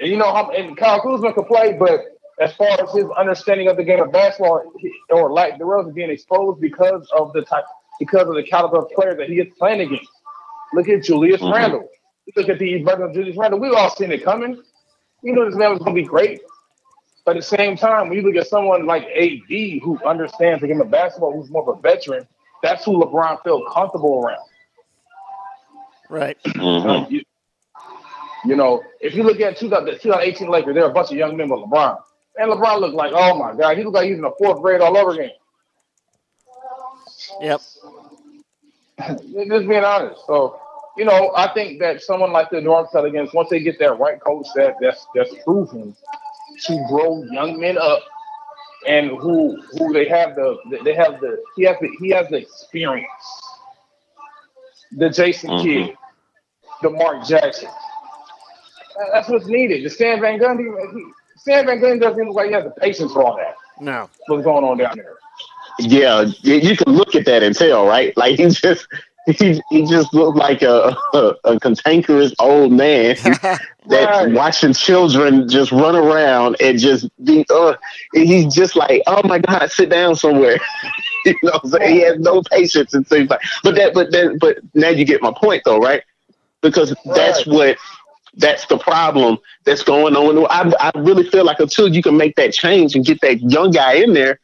And 0.00 0.10
you 0.10 0.16
know 0.16 0.32
how 0.32 0.50
and 0.50 0.76
Kyle 0.76 1.00
Kuzma 1.00 1.32
could 1.32 1.46
play, 1.46 1.74
but 1.78 2.00
as 2.40 2.52
far 2.54 2.68
as 2.82 2.92
his 2.92 3.06
understanding 3.16 3.68
of 3.68 3.76
the 3.76 3.84
game 3.84 4.02
of 4.02 4.12
basketball 4.12 4.72
or 5.10 5.32
lack 5.32 5.58
thereof 5.58 5.94
being 5.94 6.10
exposed 6.10 6.60
because 6.60 7.08
of 7.16 7.32
the 7.32 7.42
type 7.42 7.64
because 7.98 8.28
of 8.28 8.34
the 8.34 8.42
caliber 8.42 8.78
of 8.78 8.90
player 8.90 9.14
that 9.16 9.28
he 9.28 9.40
is 9.40 9.52
playing 9.58 9.80
against. 9.80 10.10
Look 10.74 10.88
at 10.88 11.04
Julius 11.04 11.40
mm-hmm. 11.40 11.52
Randle. 11.54 11.88
Look 12.34 12.48
at 12.48 12.58
the 12.58 12.82
brother 12.82 13.12
Julius 13.12 13.36
Randle. 13.36 13.60
We've 13.60 13.72
all 13.72 13.94
seen 13.94 14.10
it 14.10 14.24
coming. 14.24 14.62
You 15.22 15.32
know 15.32 15.44
this 15.44 15.54
man 15.54 15.70
was 15.70 15.78
going 15.78 15.94
to 15.94 16.02
be 16.02 16.06
great. 16.06 16.40
But 17.24 17.36
at 17.36 17.42
the 17.42 17.56
same 17.56 17.76
time, 17.76 18.08
when 18.08 18.18
you 18.18 18.22
look 18.22 18.36
at 18.36 18.46
someone 18.46 18.86
like 18.86 19.04
AD 19.04 19.48
who 19.48 19.98
understands 20.06 20.60
the 20.60 20.68
game 20.68 20.80
of 20.80 20.90
basketball, 20.90 21.32
who's 21.32 21.50
more 21.50 21.68
of 21.68 21.78
a 21.78 21.80
veteran, 21.80 22.26
that's 22.62 22.84
who 22.84 23.02
LeBron 23.02 23.42
felt 23.42 23.64
comfortable 23.72 24.22
around. 24.24 24.46
Right. 26.08 26.38
Mm-hmm. 26.44 27.12
You, 27.12 27.22
you, 28.44 28.56
know, 28.56 28.82
if 29.00 29.14
you 29.14 29.24
look 29.24 29.40
at 29.40 29.58
2018 29.58 30.48
Lakers, 30.48 30.74
there 30.74 30.84
are 30.84 30.90
a 30.90 30.94
bunch 30.94 31.10
of 31.10 31.16
young 31.16 31.36
men 31.36 31.48
with 31.48 31.60
LeBron. 31.60 31.98
And 32.38 32.50
LeBron 32.50 32.80
looked 32.80 32.94
like, 32.94 33.12
oh 33.12 33.36
my 33.36 33.56
God, 33.56 33.76
he 33.76 33.82
looked 33.82 33.96
like 33.96 34.06
he's 34.06 34.16
in 34.16 34.22
the 34.22 34.32
fourth 34.38 34.60
grade 34.62 34.80
all 34.80 34.96
over 34.96 35.12
again. 35.12 35.30
Yep. 37.40 37.60
Just 39.00 39.68
being 39.68 39.84
honest. 39.84 40.20
So, 40.26 40.60
you 40.96 41.04
know, 41.04 41.32
I 41.36 41.52
think 41.52 41.80
that 41.80 42.02
someone 42.02 42.32
like 42.32 42.50
the 42.50 42.60
New 42.60 42.70
Orleans 42.70 42.90
Pelicans, 42.92 43.34
once 43.34 43.50
they 43.50 43.60
get 43.60 43.78
that 43.78 43.98
right 43.98 44.20
coach 44.20 44.46
that 44.54 44.76
that's 44.80 45.06
that's 45.14 45.34
proven 45.44 45.94
to 46.66 46.86
grow 46.88 47.22
young 47.24 47.60
men 47.60 47.76
up 47.78 48.02
and 48.86 49.08
who 49.08 49.60
who 49.78 49.92
they 49.92 50.08
have 50.08 50.34
the 50.36 50.56
they 50.84 50.94
have 50.94 51.20
the 51.20 51.42
he 51.56 51.64
has 51.64 51.76
the 51.80 51.90
he 52.00 52.10
has 52.10 52.28
the 52.28 52.36
experience. 52.36 53.06
The 54.92 55.10
Jason 55.10 55.50
mm-hmm. 55.50 55.64
Kidd, 55.64 55.98
the 56.82 56.90
Mark 56.90 57.26
Jackson. 57.26 57.68
That's 59.12 59.28
what's 59.28 59.46
needed. 59.46 59.84
The 59.84 59.90
Stan 59.90 60.20
Van 60.20 60.38
Gundy, 60.38 60.64
he, 60.94 61.04
Stan 61.36 61.66
Van 61.66 61.78
Gundy 61.80 62.00
doesn't 62.00 62.24
look 62.24 62.36
like 62.36 62.46
he 62.46 62.54
has 62.54 62.64
the 62.64 62.70
patience 62.70 63.12
for 63.12 63.24
all 63.24 63.36
that. 63.36 63.56
No. 63.78 64.08
What's 64.28 64.44
going 64.44 64.64
on 64.64 64.78
down 64.78 64.96
there? 64.96 65.16
Yeah, 65.78 66.24
you 66.42 66.76
can 66.76 66.94
look 66.94 67.14
at 67.14 67.26
that 67.26 67.42
and 67.42 67.54
tell, 67.54 67.86
right? 67.86 68.16
Like 68.16 68.38
he 68.38 68.48
just 68.48 68.86
he, 69.38 69.60
he 69.70 69.84
just 69.86 70.14
looked 70.14 70.38
like 70.38 70.62
a, 70.62 70.96
a, 71.12 71.34
a 71.44 71.60
cantankerous 71.60 72.32
old 72.38 72.72
man 72.72 73.16
that's 73.24 73.64
right. 73.88 74.32
watching 74.32 74.72
children 74.72 75.48
just 75.48 75.72
run 75.72 75.96
around 75.96 76.56
and 76.60 76.78
just 76.78 77.08
be 77.24 77.44
uh 77.50 77.74
he's 78.12 78.54
just 78.54 78.76
like 78.76 79.02
oh 79.08 79.26
my 79.26 79.38
god 79.40 79.70
sit 79.70 79.88
down 79.88 80.14
somewhere 80.14 80.58
you 81.24 81.34
know 81.42 81.58
so 81.64 81.80
he 81.80 82.02
has 82.02 82.18
no 82.20 82.40
patience 82.52 82.94
and 82.94 83.06
things 83.08 83.28
like 83.28 83.40
but 83.64 83.74
that 83.74 83.92
but 83.94 84.12
that 84.12 84.38
but 84.40 84.58
now 84.74 84.88
you 84.88 85.04
get 85.04 85.20
my 85.20 85.32
point 85.36 85.60
though 85.64 85.78
right 85.78 86.04
because 86.62 86.94
right. 87.04 87.16
that's 87.16 87.44
what 87.46 87.76
that's 88.34 88.66
the 88.66 88.78
problem 88.78 89.38
that's 89.64 89.82
going 89.82 90.14
on 90.14 90.46
I, 90.50 90.92
I 90.94 90.98
really 91.00 91.28
feel 91.28 91.44
like 91.44 91.58
until 91.58 91.88
you 91.88 92.02
can 92.02 92.16
make 92.16 92.36
that 92.36 92.52
change 92.52 92.94
and 92.94 93.04
get 93.04 93.20
that 93.22 93.40
young 93.40 93.72
guy 93.72 93.94
in 93.94 94.12
there 94.12 94.38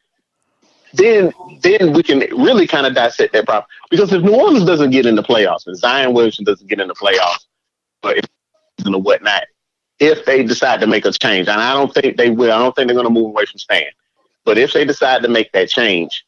then 0.94 1.32
then 1.60 1.92
we 1.92 2.02
can 2.02 2.20
really 2.36 2.66
kind 2.66 2.86
of 2.86 2.94
dissect 2.94 3.32
that 3.32 3.46
problem. 3.46 3.66
Because 3.90 4.12
if 4.12 4.22
New 4.22 4.34
Orleans 4.34 4.66
doesn't 4.66 4.90
get 4.90 5.06
in 5.06 5.16
the 5.16 5.22
playoffs 5.22 5.66
and 5.66 5.76
Zion 5.76 6.12
Williamson 6.12 6.44
doesn't 6.44 6.68
get 6.68 6.80
in 6.80 6.88
the 6.88 6.94
playoffs, 6.94 7.46
but 8.02 8.18
if, 8.18 8.24
and 8.84 9.04
whatnot, 9.04 9.44
if 9.98 10.24
they 10.24 10.42
decide 10.42 10.80
to 10.80 10.86
make 10.86 11.04
a 11.04 11.12
change, 11.12 11.48
and 11.48 11.60
I 11.60 11.72
don't 11.74 11.94
think 11.94 12.16
they 12.16 12.30
will, 12.30 12.52
I 12.52 12.58
don't 12.58 12.74
think 12.74 12.88
they're 12.88 12.94
going 12.94 13.06
to 13.06 13.12
move 13.12 13.26
away 13.26 13.46
from 13.46 13.58
Stan. 13.58 13.86
But 14.44 14.58
if 14.58 14.72
they 14.72 14.84
decide 14.84 15.22
to 15.22 15.28
make 15.28 15.52
that 15.52 15.68
change 15.68 16.24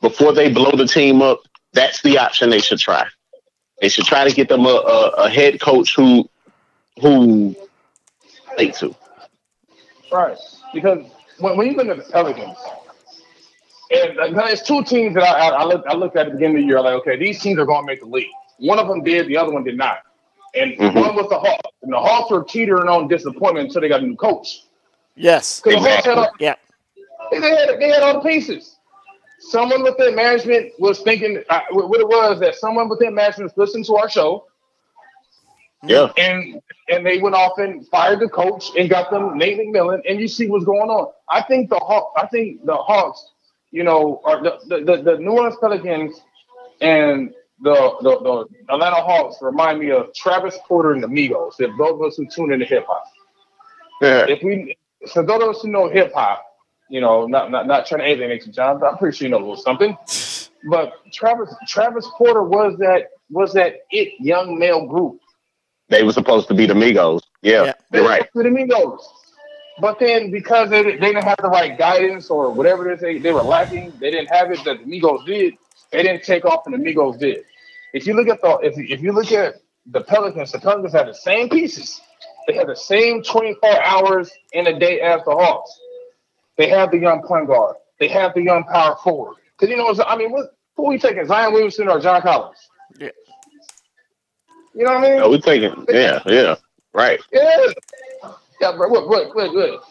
before 0.00 0.32
they 0.32 0.50
blow 0.50 0.70
the 0.72 0.86
team 0.86 1.20
up, 1.20 1.40
that's 1.72 2.00
the 2.02 2.18
option 2.18 2.50
they 2.50 2.60
should 2.60 2.78
try. 2.78 3.06
They 3.80 3.88
should 3.88 4.06
try 4.06 4.26
to 4.26 4.34
get 4.34 4.48
them 4.48 4.64
a, 4.64 4.68
a, 4.68 5.08
a 5.24 5.30
head 5.30 5.60
coach 5.60 5.94
who 5.94 6.28
who 7.00 7.54
they 8.56 8.70
to. 8.70 8.94
Right, 10.10 10.36
because 10.74 11.06
when, 11.38 11.56
when 11.56 11.66
you 11.68 11.74
look 11.74 11.88
at 11.88 11.98
the 11.98 12.10
Pelicans, 12.10 12.58
and 13.90 14.18
uh, 14.18 14.30
there's 14.46 14.62
two 14.62 14.82
teams 14.84 15.14
that 15.14 15.24
I, 15.24 15.48
I, 15.48 15.64
looked, 15.64 15.88
I 15.88 15.94
looked 15.94 16.16
at 16.16 16.26
the 16.26 16.32
beginning 16.32 16.58
of 16.58 16.62
the 16.62 16.66
year, 16.66 16.80
like, 16.80 16.94
okay, 16.94 17.16
these 17.16 17.40
teams 17.40 17.58
are 17.58 17.66
going 17.66 17.82
to 17.82 17.86
make 17.86 18.00
the 18.00 18.06
league. 18.06 18.28
One 18.58 18.78
of 18.78 18.88
them 18.88 19.02
did, 19.02 19.26
the 19.26 19.36
other 19.36 19.52
one 19.52 19.64
did 19.64 19.76
not. 19.76 19.98
And 20.54 20.72
mm-hmm. 20.72 20.98
one 20.98 21.14
was 21.16 21.28
the 21.28 21.38
Hawks. 21.38 21.70
And 21.82 21.92
the 21.92 21.98
Hawks 21.98 22.30
were 22.30 22.44
teetering 22.44 22.88
on 22.88 23.08
disappointment 23.08 23.68
until 23.68 23.80
they 23.80 23.88
got 23.88 24.02
a 24.02 24.06
new 24.06 24.16
coach. 24.16 24.64
Yes. 25.16 25.62
Exactly. 25.64 26.12
All, 26.12 26.30
yeah. 26.38 26.54
They 27.30 27.40
had, 27.40 27.80
they 27.80 27.88
had 27.88 28.02
all 28.02 28.14
the 28.14 28.28
pieces. 28.28 28.76
Someone 29.40 29.82
within 29.82 30.14
management 30.14 30.72
was 30.78 31.00
thinking, 31.00 31.42
uh, 31.48 31.60
what 31.70 32.00
it 32.00 32.06
was 32.06 32.40
that 32.40 32.56
someone 32.56 32.88
within 32.88 33.14
management 33.14 33.52
was 33.56 33.68
listening 33.68 33.84
to 33.84 33.96
our 33.96 34.10
show. 34.10 34.46
Yeah. 35.82 36.12
And 36.18 36.60
and 36.90 37.06
they 37.06 37.18
went 37.18 37.34
off 37.34 37.56
and 37.56 37.86
fired 37.88 38.20
the 38.20 38.28
coach 38.28 38.70
and 38.78 38.90
got 38.90 39.10
them 39.10 39.38
Nate 39.38 39.58
McMillan. 39.58 40.02
And 40.06 40.20
you 40.20 40.28
see 40.28 40.46
what's 40.46 40.66
going 40.66 40.90
on. 40.90 41.10
I 41.30 41.40
think 41.42 41.70
the 41.70 41.76
Hawks. 41.76 42.20
I 42.22 42.26
think 42.26 42.66
the 42.66 42.76
Hawks 42.76 43.30
you 43.70 43.84
know, 43.84 44.20
or 44.24 44.42
the, 44.42 44.58
the, 44.66 45.02
the, 45.02 45.18
New 45.18 45.32
Orleans 45.32 45.56
Pelicans 45.60 46.20
and 46.80 47.32
the, 47.62 47.74
the, 48.02 48.18
the 48.20 48.72
Atlanta 48.72 48.96
Hawks 48.96 49.36
remind 49.40 49.78
me 49.78 49.90
of 49.90 50.12
Travis 50.14 50.58
Porter 50.66 50.92
and 50.92 51.02
the 51.02 51.06
Migos. 51.06 51.54
If 51.58 51.70
those 51.78 51.92
of 51.92 52.02
us 52.02 52.16
who 52.16 52.26
tune 52.26 52.52
into 52.52 52.64
hip 52.64 52.86
hop, 52.88 53.04
yeah. 54.00 54.26
if 54.28 54.42
we, 54.42 54.76
so 55.06 55.22
those 55.22 55.42
of 55.42 55.48
us 55.50 55.62
who 55.62 55.68
know 55.68 55.88
hip 55.88 56.12
hop, 56.14 56.44
you 56.88 57.00
know, 57.00 57.26
not 57.26 57.50
not 57.50 57.66
not 57.66 57.86
trying 57.86 58.00
to 58.00 58.06
alienate 58.06 58.46
you, 58.46 58.52
John, 58.52 58.80
but 58.80 58.90
I'm 58.90 58.98
pretty 58.98 59.16
sure 59.16 59.26
you 59.26 59.30
know 59.30 59.38
a 59.38 59.40
little 59.40 59.56
something. 59.56 59.96
But 60.68 60.92
Travis 61.10 61.54
Travis 61.66 62.06
Porter 62.18 62.42
was 62.42 62.76
that 62.80 63.06
was 63.30 63.54
that 63.54 63.76
it 63.90 64.12
young 64.20 64.58
male 64.58 64.86
group. 64.86 65.18
They 65.88 66.02
were 66.02 66.12
supposed 66.12 66.48
to 66.48 66.54
be 66.54 66.66
the 66.66 66.74
Migos. 66.74 67.22
Yeah, 67.40 67.64
yeah. 67.64 67.72
you're 67.92 68.04
right. 68.06 68.28
The 68.34 68.42
Migos. 68.42 69.00
But 69.80 69.98
then 69.98 70.30
because 70.30 70.70
they, 70.70 70.82
they 70.82 70.98
didn't 70.98 71.24
have 71.24 71.38
the 71.40 71.48
right 71.48 71.76
guidance 71.76 72.30
or 72.30 72.50
whatever 72.50 72.90
it 72.90 72.94
is 72.94 73.00
they, 73.00 73.18
they 73.18 73.32
were 73.32 73.42
lacking, 73.42 73.92
they 73.98 74.10
didn't 74.10 74.28
have 74.28 74.50
it 74.50 74.62
that 74.64 74.78
the 74.78 74.84
Migos 74.84 75.24
did. 75.26 75.54
They 75.90 76.02
didn't 76.02 76.24
take 76.24 76.44
off 76.44 76.66
and 76.66 76.74
the 76.74 76.78
Migos 76.78 77.18
did. 77.18 77.44
If 77.92 78.06
you 78.06 78.14
look 78.14 78.28
at 78.28 78.40
the 78.40 78.58
if, 78.62 78.78
if 78.78 79.00
you 79.00 79.12
look 79.12 79.32
at 79.32 79.56
the 79.86 80.02
Pelicans, 80.02 80.52
the 80.52 80.58
Pelicans 80.58 80.92
have 80.92 81.06
the 81.06 81.14
same 81.14 81.48
pieces. 81.48 82.00
They 82.46 82.54
have 82.54 82.66
the 82.66 82.76
same 82.76 83.22
24 83.22 83.82
hours 83.82 84.30
in 84.52 84.66
a 84.66 84.78
day 84.78 85.00
as 85.00 85.22
the 85.24 85.32
Hawks. 85.32 85.78
They 86.56 86.68
have 86.68 86.90
the 86.90 86.98
young 86.98 87.22
point 87.22 87.46
guard. 87.46 87.76
They 87.98 88.08
have 88.08 88.34
the 88.34 88.42
young 88.42 88.64
power 88.64 88.96
forward. 89.02 89.36
Because 89.58 89.70
you 89.70 89.76
know, 89.76 89.94
I 90.06 90.16
mean, 90.16 90.30
what, 90.30 90.50
who 90.76 90.86
are 90.86 90.88
we 90.90 90.98
taking, 90.98 91.26
Zion 91.26 91.52
Williamson 91.52 91.88
or 91.88 92.00
John 92.00 92.22
Collins? 92.22 92.58
Yeah. 92.98 93.10
You 94.74 94.84
know 94.84 94.92
what 94.92 95.04
I 95.04 95.10
mean? 95.10 95.18
No, 95.20 95.30
we're 95.30 95.38
taking, 95.38 95.84
yeah, 95.88 96.20
yeah, 96.26 96.54
right. 96.94 97.20
Yeah. 97.32 97.66
Yeah, 98.60 98.72
bro. 98.76 98.88
Look, 98.88 99.08
look, 99.08 99.34
look, 99.34 99.52
look. 99.54 99.84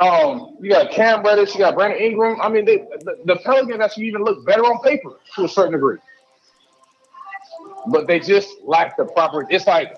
Um, 0.00 0.56
you 0.60 0.70
got 0.70 0.92
Cam 0.92 1.24
Reddish, 1.24 1.54
you 1.54 1.60
got 1.60 1.74
Brandon 1.74 2.00
Ingram. 2.00 2.40
I 2.40 2.48
mean, 2.48 2.64
they, 2.64 2.78
the, 3.00 3.18
the 3.24 3.36
Pelicans 3.44 3.80
actually 3.80 4.06
even 4.06 4.22
look 4.22 4.46
better 4.46 4.62
on 4.62 4.80
paper 4.82 5.18
to 5.34 5.44
a 5.44 5.48
certain 5.48 5.72
degree, 5.72 5.98
but 7.88 8.06
they 8.06 8.20
just 8.20 8.48
lack 8.62 8.96
the 8.96 9.04
proper. 9.06 9.44
It's 9.50 9.66
like 9.66 9.96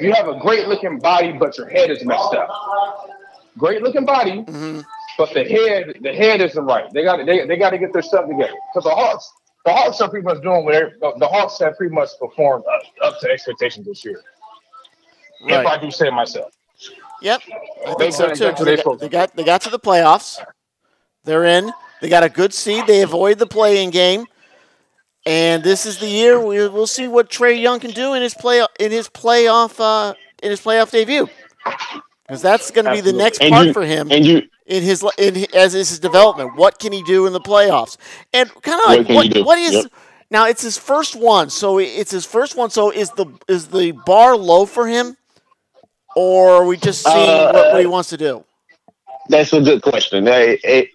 you 0.00 0.12
have 0.12 0.28
a 0.28 0.38
great 0.38 0.68
looking 0.68 1.00
body, 1.00 1.32
but 1.32 1.58
your 1.58 1.68
head 1.68 1.90
is 1.90 2.04
messed 2.04 2.34
up. 2.34 2.48
Great 3.58 3.82
looking 3.82 4.04
body, 4.04 4.42
mm-hmm. 4.42 4.80
but 5.18 5.34
the 5.34 5.42
head, 5.42 5.98
the 6.02 6.12
head 6.12 6.40
isn't 6.40 6.64
right. 6.64 6.92
They 6.92 7.02
got 7.02 7.24
they, 7.26 7.44
they 7.46 7.56
got 7.56 7.70
to 7.70 7.78
get 7.78 7.92
their 7.92 8.02
stuff 8.02 8.28
together. 8.28 8.54
Because 8.72 8.84
the 8.84 8.94
Hawks, 8.94 9.32
the 9.64 9.72
Hawks 9.72 10.00
are 10.00 10.08
pretty 10.08 10.24
much 10.24 10.40
doing 10.40 10.64
what 10.64 11.18
the 11.18 11.26
Hawks 11.26 11.58
have 11.58 11.76
pretty 11.76 11.92
much 11.92 12.10
performed 12.20 12.64
up, 12.72 12.82
up 13.02 13.20
to 13.20 13.28
expectations 13.28 13.86
this 13.86 14.04
year. 14.04 14.22
Right. 15.42 15.60
If 15.60 15.66
I 15.66 15.78
do 15.80 15.90
say 15.90 16.10
myself. 16.10 16.55
Yep, 17.22 17.40
I 17.86 17.94
think 17.94 18.12
so 18.12 18.34
too. 18.34 18.52
They 18.64 18.76
got, 18.76 18.98
they 18.98 19.08
got 19.08 19.36
they 19.36 19.44
got 19.44 19.62
to 19.62 19.70
the 19.70 19.78
playoffs. 19.78 20.38
They're 21.24 21.44
in. 21.44 21.72
They 22.00 22.08
got 22.08 22.22
a 22.22 22.28
good 22.28 22.52
seed. 22.52 22.86
They 22.86 23.02
avoid 23.02 23.38
the 23.38 23.46
playing 23.46 23.90
game, 23.90 24.26
and 25.24 25.64
this 25.64 25.86
is 25.86 25.98
the 25.98 26.08
year 26.08 26.38
we, 26.38 26.68
will 26.68 26.86
see 26.86 27.08
what 27.08 27.30
Trae 27.30 27.58
Young 27.60 27.80
can 27.80 27.90
do 27.90 28.14
in 28.14 28.22
his 28.22 28.34
play 28.34 28.64
in 28.78 28.92
his 28.92 29.08
playoff 29.08 29.80
uh, 29.80 30.14
in 30.42 30.50
his 30.50 30.60
playoff 30.60 30.90
debut, 30.90 31.28
because 32.26 32.42
that's 32.42 32.70
going 32.70 32.84
to 32.84 32.92
be 32.92 33.00
the 33.00 33.14
next 33.14 33.40
and 33.40 33.50
part 33.50 33.66
you, 33.66 33.72
for 33.72 33.84
him. 33.84 34.12
And 34.12 34.24
you 34.24 34.42
in 34.66 34.82
his 34.82 35.04
in 35.18 35.46
as 35.54 35.74
is 35.74 35.88
his 35.88 35.98
development. 35.98 36.56
What 36.56 36.78
can 36.78 36.92
he 36.92 37.02
do 37.02 37.26
in 37.26 37.32
the 37.32 37.40
playoffs? 37.40 37.96
And 38.32 38.52
kind 38.62 38.80
of 38.80 38.86
like 38.86 39.08
what, 39.08 39.34
what, 39.34 39.46
what 39.46 39.58
is 39.58 39.72
yep. 39.72 39.86
now? 40.30 40.46
It's 40.46 40.62
his 40.62 40.76
first 40.76 41.16
one, 41.16 41.50
so 41.50 41.78
it's 41.78 42.10
his 42.10 42.26
first 42.26 42.56
one. 42.56 42.70
So 42.70 42.90
is 42.90 43.10
the 43.12 43.26
is 43.48 43.68
the 43.68 43.92
bar 43.92 44.36
low 44.36 44.66
for 44.66 44.86
him? 44.86 45.16
Or 46.16 46.66
we 46.66 46.78
just 46.78 47.04
seeing 47.04 47.14
uh, 47.14 47.52
what, 47.52 47.72
what, 47.72 47.80
he 47.80 47.86
wants 47.86 48.08
to 48.08 48.16
do? 48.16 48.42
That's 49.28 49.52
a 49.52 49.60
good 49.60 49.82
question. 49.82 50.26
It, 50.26 50.60
it, 50.64 50.90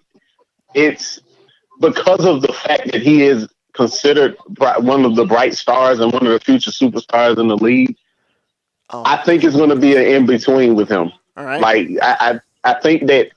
it's 0.74 1.20
because 1.80 2.26
of 2.26 2.42
the 2.42 2.52
fact 2.52 2.90
that 2.90 3.00
he 3.00 3.22
is 3.22 3.48
considered 3.72 4.36
one 4.58 5.04
of 5.04 5.14
the 5.14 5.24
bright 5.24 5.54
stars 5.54 6.00
and 6.00 6.12
one 6.12 6.26
of 6.26 6.32
the 6.32 6.40
future 6.40 6.72
superstars 6.72 7.38
in 7.38 7.48
the 7.48 7.56
league. 7.56 7.96
Oh. 8.90 9.02
I 9.06 9.22
think 9.22 9.44
it's 9.44 9.56
going 9.56 9.70
to 9.70 9.76
be 9.76 9.96
an 9.96 10.02
in 10.02 10.26
between 10.26 10.74
with 10.74 10.88
him. 10.88 11.12
All 11.36 11.44
right. 11.44 11.60
Like 11.60 11.88
I, 12.02 12.40
I, 12.64 12.70
I 12.70 12.80
think 12.80 13.06
that 13.06 13.30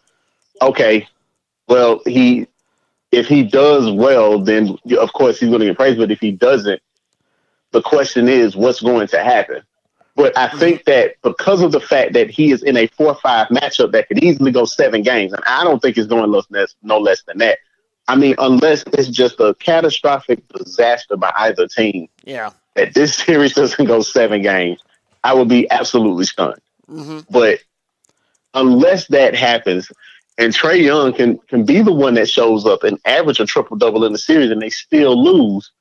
okay, 0.61 1.07
well 1.67 2.01
he, 2.05 2.47
if 3.11 3.27
he 3.27 3.43
does 3.43 3.91
well, 3.91 4.39
then 4.39 4.77
of 4.97 5.13
course 5.13 5.39
he's 5.39 5.49
going 5.49 5.61
to 5.61 5.67
get 5.67 5.77
praised. 5.77 5.99
But 5.99 6.11
if 6.11 6.19
he 6.19 6.31
doesn't, 6.31 6.81
the 7.71 7.81
question 7.81 8.27
is 8.27 8.55
what's 8.55 8.81
going 8.81 9.07
to 9.09 9.23
happen 9.23 9.61
But 10.15 10.37
I 10.37 10.47
think 10.57 10.85
that 10.85 11.15
because 11.23 11.61
of 11.61 11.73
the 11.73 11.79
fact 11.81 12.13
that 12.13 12.29
he 12.29 12.51
is 12.51 12.63
in 12.63 12.77
a 12.77 12.87
four-five 12.87 13.47
matchup 13.49 13.91
that 13.91 14.07
could 14.07 14.23
easily 14.23 14.51
go 14.51 14.63
seven 14.63 15.01
games, 15.01 15.33
and 15.33 15.43
I 15.45 15.63
don't 15.65 15.81
think 15.81 15.97
it's 15.97 16.07
going 16.07 16.31
less, 16.31 16.75
no 16.83 16.97
less 16.99 17.21
than 17.23 17.37
that. 17.39 17.59
I 18.07 18.15
mean, 18.15 18.35
unless 18.37 18.83
it's 18.93 19.09
just 19.09 19.39
a 19.41 19.55
catastrophic 19.55 20.47
disaster 20.49 21.17
by 21.17 21.33
either 21.37 21.67
team, 21.67 22.07
Yeah. 22.23 22.51
that 22.75 22.93
this 22.93 23.15
series 23.25 23.53
doesn't 23.55 23.85
go 23.85 24.01
seven 24.01 24.41
games, 24.41 24.81
I 25.23 25.33
would 25.33 25.49
be 25.49 25.69
absolutely 25.69 26.25
stunned. 26.25 26.61
hmm 26.87 27.19
But 27.29 27.59
unless 28.53 29.07
that 29.07 29.35
happens, 29.35 29.91
and 30.37 30.53
Trae 30.53 30.81
Young 30.81 31.13
can 31.13 31.39
can 31.49 31.65
be 31.65 31.81
the 31.81 31.93
one 31.93 32.13
that 32.13 32.29
shows 32.29 32.65
up 32.65 32.83
and 32.83 32.99
average 33.05 33.39
a 33.39 33.45
triple 33.45 33.75
double 33.77 34.05
in 34.05 34.11
the 34.13 34.17
series, 34.19 34.51
and 34.51 34.61
they 34.61 34.69
still 34.69 35.21
lose, 35.21 35.71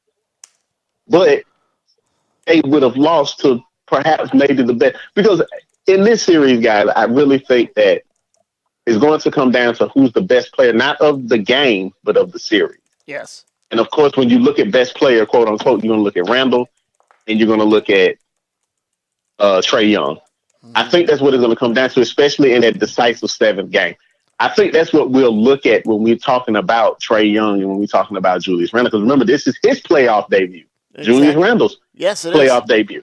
but 1.09 1.43
they 2.47 2.61
would 2.65 2.83
have 2.83 2.97
lost 2.97 3.41
to 3.41 3.61
perhaps 3.87 4.33
maybe 4.33 4.63
the 4.63 4.75
best 4.75 4.97
because 5.15 5.43
in 5.87 6.03
this 6.05 6.23
series, 6.23 6.61
guys, 6.61 6.89
I 6.97 7.05
really 7.05 7.39
think 7.39 7.75
that 7.75 8.03
it's 8.87 8.99
going 8.99 9.21
to 9.21 9.31
come 9.31 9.51
down 9.51 9.75
to 9.77 9.89
who's 9.89 10.13
the 10.13 10.23
best 10.23 10.53
player, 10.53 10.73
not 10.73 11.01
of 11.01 11.29
the 11.29 11.39
game, 11.39 11.93
but 12.03 12.17
of 12.17 12.33
the 12.33 12.39
series. 12.39 12.81
Yes. 13.07 13.45
And 13.71 13.81
of 13.81 13.91
course, 13.91 14.17
when 14.17 14.29
you 14.31 14.39
look 14.39 14.59
at 14.59 14.71
best 14.71 14.95
player, 14.95 15.27
quote 15.27 15.49
unquote, 15.49 15.83
you're 15.83 15.91
going 15.91 16.01
to 16.01 16.05
look 16.05 16.17
at 16.17 16.29
Randall 16.29 16.69
and 17.27 17.39
you're 17.39 17.47
going 17.49 17.61
to 17.61 17.65
look 17.65 17.91
at 17.91 18.17
uh, 19.39 19.61
Trae 19.65 19.91
Young. 19.91 20.19
I 20.75 20.89
think 20.89 21.09
that's 21.09 21.21
what 21.21 21.35
it's 21.35 21.41
going 21.43 21.53
to 21.53 21.59
come 21.59 21.75
down 21.75 21.91
to, 21.91 22.01
especially 22.01 22.55
in 22.55 22.63
that 22.63 22.79
decisive 22.79 23.31
seventh 23.31 23.71
game. 23.71 23.95
I 24.41 24.49
think 24.49 24.73
that's 24.73 24.93
what 24.93 25.11
we'll 25.11 25.37
look 25.37 25.67
at 25.67 25.85
when 25.87 26.03
we're 26.03 26.17
talking 26.17 26.57
about 26.57 27.01
Trae 27.01 27.31
Young 27.31 27.61
and 27.61 27.69
when 27.69 27.79
we're 27.79 27.87
talking 27.87 28.17
about 28.17 28.41
Julius 28.41 28.73
Randle. 28.73 28.91
Because 28.91 29.03
remember, 29.03 29.25
this 29.27 29.47
is 29.47 29.59
his 29.63 29.81
playoff 29.81 30.29
debut, 30.31 30.65
Julius 30.97 31.29
Exactly. 31.29 31.43
Randle's 31.43 31.79
Yes, 31.95 32.25
it 32.25 32.35
is. 32.35 32.41
playoff 32.41 32.67
debut. 32.67 33.03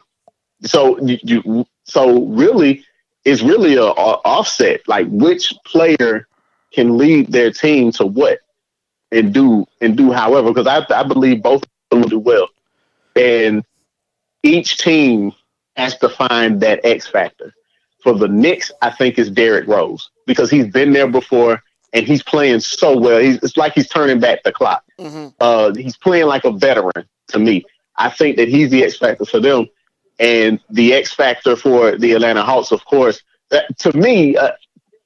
So 0.64 0.99
you, 0.99 1.18
you 1.24 1.66
so 1.84 2.24
really 2.26 2.86
it's 3.26 3.41
really 3.41 3.76
a, 3.76 3.84
a 3.84 4.14
offset 4.26 4.82
like 4.88 5.07
which 5.09 5.53
player 5.66 6.28
can 6.72 6.97
lead 6.97 7.32
their 7.32 7.51
team 7.51 7.91
to 7.93 8.05
what 8.05 8.39
and 9.12 9.34
do 9.34 9.66
and 9.82 9.97
do 9.97 10.12
however 10.12 10.53
because 10.53 10.68
I 10.68 10.86
I 10.93 11.03
believe 11.03 11.43
both 11.43 11.64
will 11.91 12.03
do 12.03 12.20
well 12.20 12.47
and 13.16 13.64
each 14.43 14.78
team 14.78 15.32
has 15.76 15.97
to 15.99 16.09
find 16.09 16.62
that 16.62 16.80
X 16.84 17.07
factor. 17.07 17.53
For 18.03 18.14
the 18.14 18.28
Knicks, 18.28 18.72
I 18.82 18.89
think 18.89 19.20
is 19.20 19.30
Derrick 19.30 19.68
Rose 19.68 20.09
because 20.26 20.49
he's 20.49 20.68
been 20.68 20.91
there 20.91 21.07
before 21.07 21.62
and 21.93 22.07
he's 22.07 22.24
playing 22.24 22.62
so 22.62 22.97
well. 22.97 23.20
He's, 23.20 23.38
it's 23.43 23.57
like 23.57 23.74
he's 23.74 23.88
turning 23.88 24.20
back 24.20 24.43
the 24.43 24.51
clock 24.51 24.84
hmm 24.99 25.28
uh, 25.39 25.74
he's 25.76 25.97
playing 25.97 26.26
like 26.28 26.45
a 26.45 26.51
veteran 26.51 27.07
to 27.28 27.39
me. 27.39 27.64
I 27.97 28.09
think 28.09 28.38
that 28.38 28.47
he's 28.47 28.72
the 28.72 28.84
X 28.84 28.97
factor 28.97 29.26
for 29.26 29.39
them, 29.39 29.68
and 30.22 30.59
the 30.69 30.93
X 30.93 31.13
factor 31.13 31.57
for 31.57 31.97
the 31.97 32.13
Atlanta 32.13 32.43
Hawks, 32.43 32.72
of 32.72 32.86
course. 32.86 33.22
That, 33.49 33.78
to 33.80 33.97
me, 33.97 34.38
uh, 34.38 34.51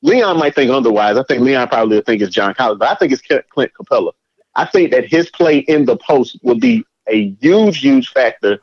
Leon 0.04 0.38
might 0.38 0.54
think 0.54 0.70
otherwise. 0.70 1.18
I 1.18 1.24
think 1.24 1.42
Leon 1.42 1.68
probably 1.70 1.96
would 1.96 2.06
think 2.06 2.22
it's 2.22 2.36
John 2.36 2.54
Collins, 2.54 2.78
but 2.78 2.90
I 2.90 2.96
think 2.96 3.12
it's 3.12 3.24
Clint 3.50 3.72
Capela. 3.74 4.12
I 4.54 4.66
think 4.66 4.92
that 4.92 5.06
his 5.06 5.30
play 5.32 5.60
in 5.60 5.86
the 5.86 5.98
post 5.98 6.38
will 6.44 6.60
be 6.60 6.86
a 7.08 7.36
huge, 7.42 7.80
huge 7.80 8.10
factor, 8.10 8.60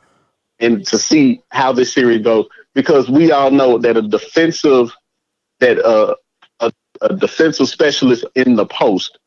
and 0.59 0.85
to 0.87 0.97
see 0.97 1.41
how 1.49 1.73
this 1.73 1.93
series 1.93 2.23
goes 2.23 2.45
because 2.73 3.09
we 3.09 3.31
all 3.31 3.51
know 3.51 3.77
that 3.77 3.97
a 3.97 4.01
defensive 4.01 4.93
that 5.59 5.83
uh, 5.83 6.15
a, 6.61 6.71
a 7.01 7.15
defensive 7.15 7.67
specialist 7.67 8.25
in 8.35 8.55
the 8.55 8.65
post 8.65 9.19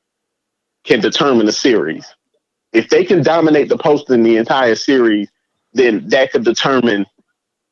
can 0.84 1.00
determine 1.00 1.46
the 1.46 1.52
series 1.52 2.14
if 2.76 2.90
they 2.90 3.04
can 3.04 3.22
dominate 3.22 3.68
the 3.70 3.78
post 3.78 4.10
in 4.10 4.22
the 4.22 4.36
entire 4.36 4.74
series, 4.74 5.30
then 5.72 6.06
that 6.08 6.30
could 6.30 6.44
determine 6.44 7.06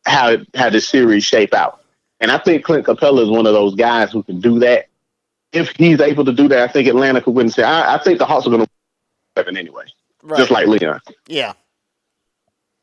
how 0.06 0.36
how 0.54 0.70
the 0.70 0.80
series 0.80 1.24
shape 1.24 1.54
out. 1.54 1.80
And 2.20 2.30
I 2.30 2.38
think 2.38 2.64
Clint 2.64 2.86
Capela 2.86 3.22
is 3.22 3.28
one 3.28 3.46
of 3.46 3.52
those 3.52 3.74
guys 3.74 4.12
who 4.12 4.22
can 4.22 4.40
do 4.40 4.58
that. 4.60 4.86
If 5.52 5.70
he's 5.76 6.00
able 6.00 6.24
to 6.24 6.32
do 6.32 6.48
that, 6.48 6.68
I 6.68 6.72
think 6.72 6.88
Atlanta 6.88 7.20
could 7.20 7.34
win. 7.34 7.48
Say, 7.50 7.62
I, 7.62 7.94
I 7.94 7.98
think 7.98 8.18
the 8.18 8.24
Hawks 8.26 8.46
are 8.46 8.50
going 8.50 8.66
to 8.66 9.44
win 9.44 9.56
anyway, 9.56 9.84
Right. 10.22 10.38
just 10.38 10.50
like 10.50 10.66
Leon, 10.66 11.00
yeah. 11.28 11.52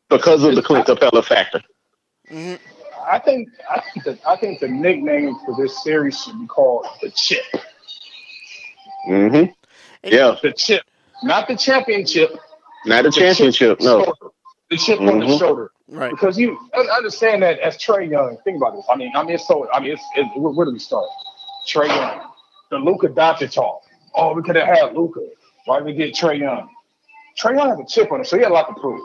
because 0.10 0.44
of 0.44 0.56
the 0.56 0.62
Clint 0.62 0.88
Capela 0.88 1.24
factor. 1.24 1.62
hmm 2.30 2.56
I 3.08 3.18
think 3.20 3.50
I 3.70 3.82
think 3.82 4.06
the 4.06 4.20
I 4.30 4.36
think 4.38 4.60
the 4.60 4.68
nickname 4.68 5.36
for 5.44 5.56
this 5.62 5.84
series 5.84 6.22
should 6.22 6.40
be 6.40 6.46
called 6.48 6.86
the 7.02 7.10
chip. 7.12 7.44
hmm 9.06 9.44
Yeah, 10.04 10.36
The 10.42 10.54
chip, 10.56 10.84
not 11.24 11.48
the 11.48 11.56
championship. 11.58 12.32
not 12.86 13.02
a 13.02 13.04
the 13.04 13.12
chip 13.12 13.24
championship. 13.36 13.82
No. 13.82 14.14
The 14.70 14.78
chip 14.78 15.00
on 15.02 15.20
the 15.20 15.26
Mhm. 15.26 15.40
shoulder. 15.40 15.72
Right. 15.92 16.10
Because 16.10 16.38
you 16.38 16.58
understand 16.74 17.44
that 17.44 17.60
as 17.60 17.78
Trae 17.78 18.10
Young, 18.10 18.38
think 18.46 18.56
about 18.56 18.76
this. 18.76 18.86
I 18.90 18.96
mean, 18.96 19.12
I 19.14 19.24
mean, 19.24 19.36
it's 19.36 19.46
so. 19.46 19.70
I 19.74 19.82
mean, 19.82 19.92
it's, 19.92 20.04
it, 20.16 20.26
where, 20.40 20.66
do 20.66 20.72
we 20.72 20.80
start? 20.80 21.06
Trae 21.68 21.90
Young, 21.90 22.32
the 22.70 22.78
Luka 22.78 23.10
Doncic 23.10 23.54
talk. 23.54 23.82
Oh, 24.16 24.34
we 24.34 24.42
could 24.42 24.56
have 24.56 24.68
had 24.68 24.96
Luka. 24.96 25.20
Why 25.66 25.80
did 25.80 25.86
we 25.86 25.94
get 25.94 26.14
Trae 26.14 26.40
Young? 26.40 26.70
Trae 27.38 27.58
Young 27.58 27.70
has 27.70 27.80
a 27.80 27.86
chip 27.86 28.10
on 28.10 28.20
him, 28.20 28.26
so 28.26 28.38
he 28.38 28.44
had 28.44 28.52
a 28.52 28.54
lot 28.54 28.70
to 28.70 28.74
prove. 28.80 29.02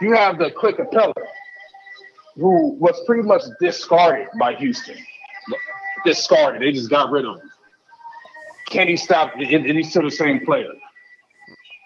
You 0.00 0.12
have 0.14 0.38
the 0.38 0.50
Clint 0.50 0.78
Capela, 0.78 1.14
who 2.34 2.74
was 2.74 3.00
pretty 3.06 3.22
much 3.22 3.42
discarded 3.60 4.26
by 4.40 4.54
Houston. 4.56 4.96
Discarded. 6.04 6.62
They 6.62 6.72
just 6.72 6.90
got 6.90 7.12
rid 7.12 7.26
of 7.26 7.36
him. 7.36 7.50
Can 8.66 8.88
he 8.88 8.96
stop? 8.96 9.34
And 9.36 9.44
and 9.44 9.78
he's 9.78 9.90
still 9.90 10.02
the 10.02 10.10
same 10.10 10.44
player. 10.44 10.72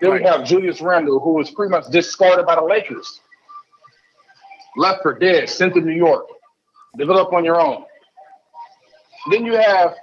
Then 0.00 0.14
we 0.14 0.22
have 0.22 0.46
Julius 0.46 0.80
Randle, 0.80 1.20
who 1.20 1.34
was 1.34 1.50
pretty 1.50 1.70
much 1.70 1.84
discarded 1.90 2.46
by 2.46 2.54
the 2.54 2.62
Lakers. 2.62 3.20
Left 4.76 5.02
for 5.02 5.18
dead, 5.18 5.48
sent 5.48 5.74
to 5.74 5.80
New 5.80 5.94
York. 5.94 6.26
Develop 6.96 7.32
on 7.32 7.44
your 7.44 7.60
own. 7.60 7.84
Then 9.30 9.44
you 9.44 9.54
have 9.54 9.94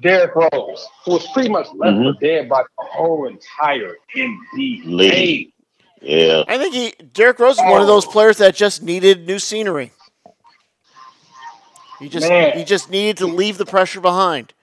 Derrick 0.00 0.34
Rose, 0.34 0.86
who 1.04 1.12
was 1.12 1.26
pretty 1.32 1.48
much 1.48 1.66
left 1.74 1.96
Mhm. 1.96 2.14
for 2.14 2.20
dead 2.20 2.48
by 2.48 2.62
the 2.62 2.84
whole 2.84 3.26
entire 3.26 3.96
NBA. 4.16 4.82
League. 4.86 5.52
Yeah. 6.00 6.44
I 6.48 6.58
think 6.58 6.74
he 6.74 6.92
Derrick 7.12 7.38
Rose 7.38 7.56
is 7.56 7.62
one 7.64 7.80
of 7.80 7.86
those 7.86 8.06
players 8.06 8.38
that 8.38 8.54
just 8.54 8.82
needed 8.82 9.26
new 9.26 9.38
scenery. 9.38 9.92
He 11.98 12.08
just 12.08 12.28
Man. 12.28 12.56
he 12.56 12.64
just 12.64 12.90
needed 12.90 13.16
to 13.18 13.26
leave 13.26 13.58
the 13.58 13.66
pressure 13.66 14.00
behind, 14.00 14.54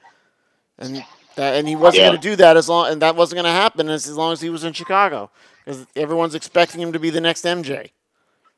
and 0.80 1.04
that, 1.36 1.56
and 1.56 1.68
he 1.68 1.76
wasn't 1.76 2.02
Yeah. 2.02 2.08
going 2.10 2.22
to 2.22 2.30
do 2.30 2.36
that 2.38 2.56
as 2.56 2.70
long 2.70 2.88
and 2.92 3.02
that 3.02 3.16
wasn't 3.18 3.36
going 3.38 3.46
to 3.46 3.52
happen 3.52 3.90
as, 3.90 4.08
as 4.08 4.16
long 4.16 4.32
as 4.32 4.40
he 4.40 4.50
was 4.50 4.64
in 4.64 4.72
Chicago 4.72 5.30
because 5.64 5.86
everyone's 5.98 6.34
expecting 6.36 6.80
him 6.80 6.94
to 6.94 7.00
be 7.00 7.10
the 7.10 7.20
next 7.20 7.44
MJ, 7.46 7.92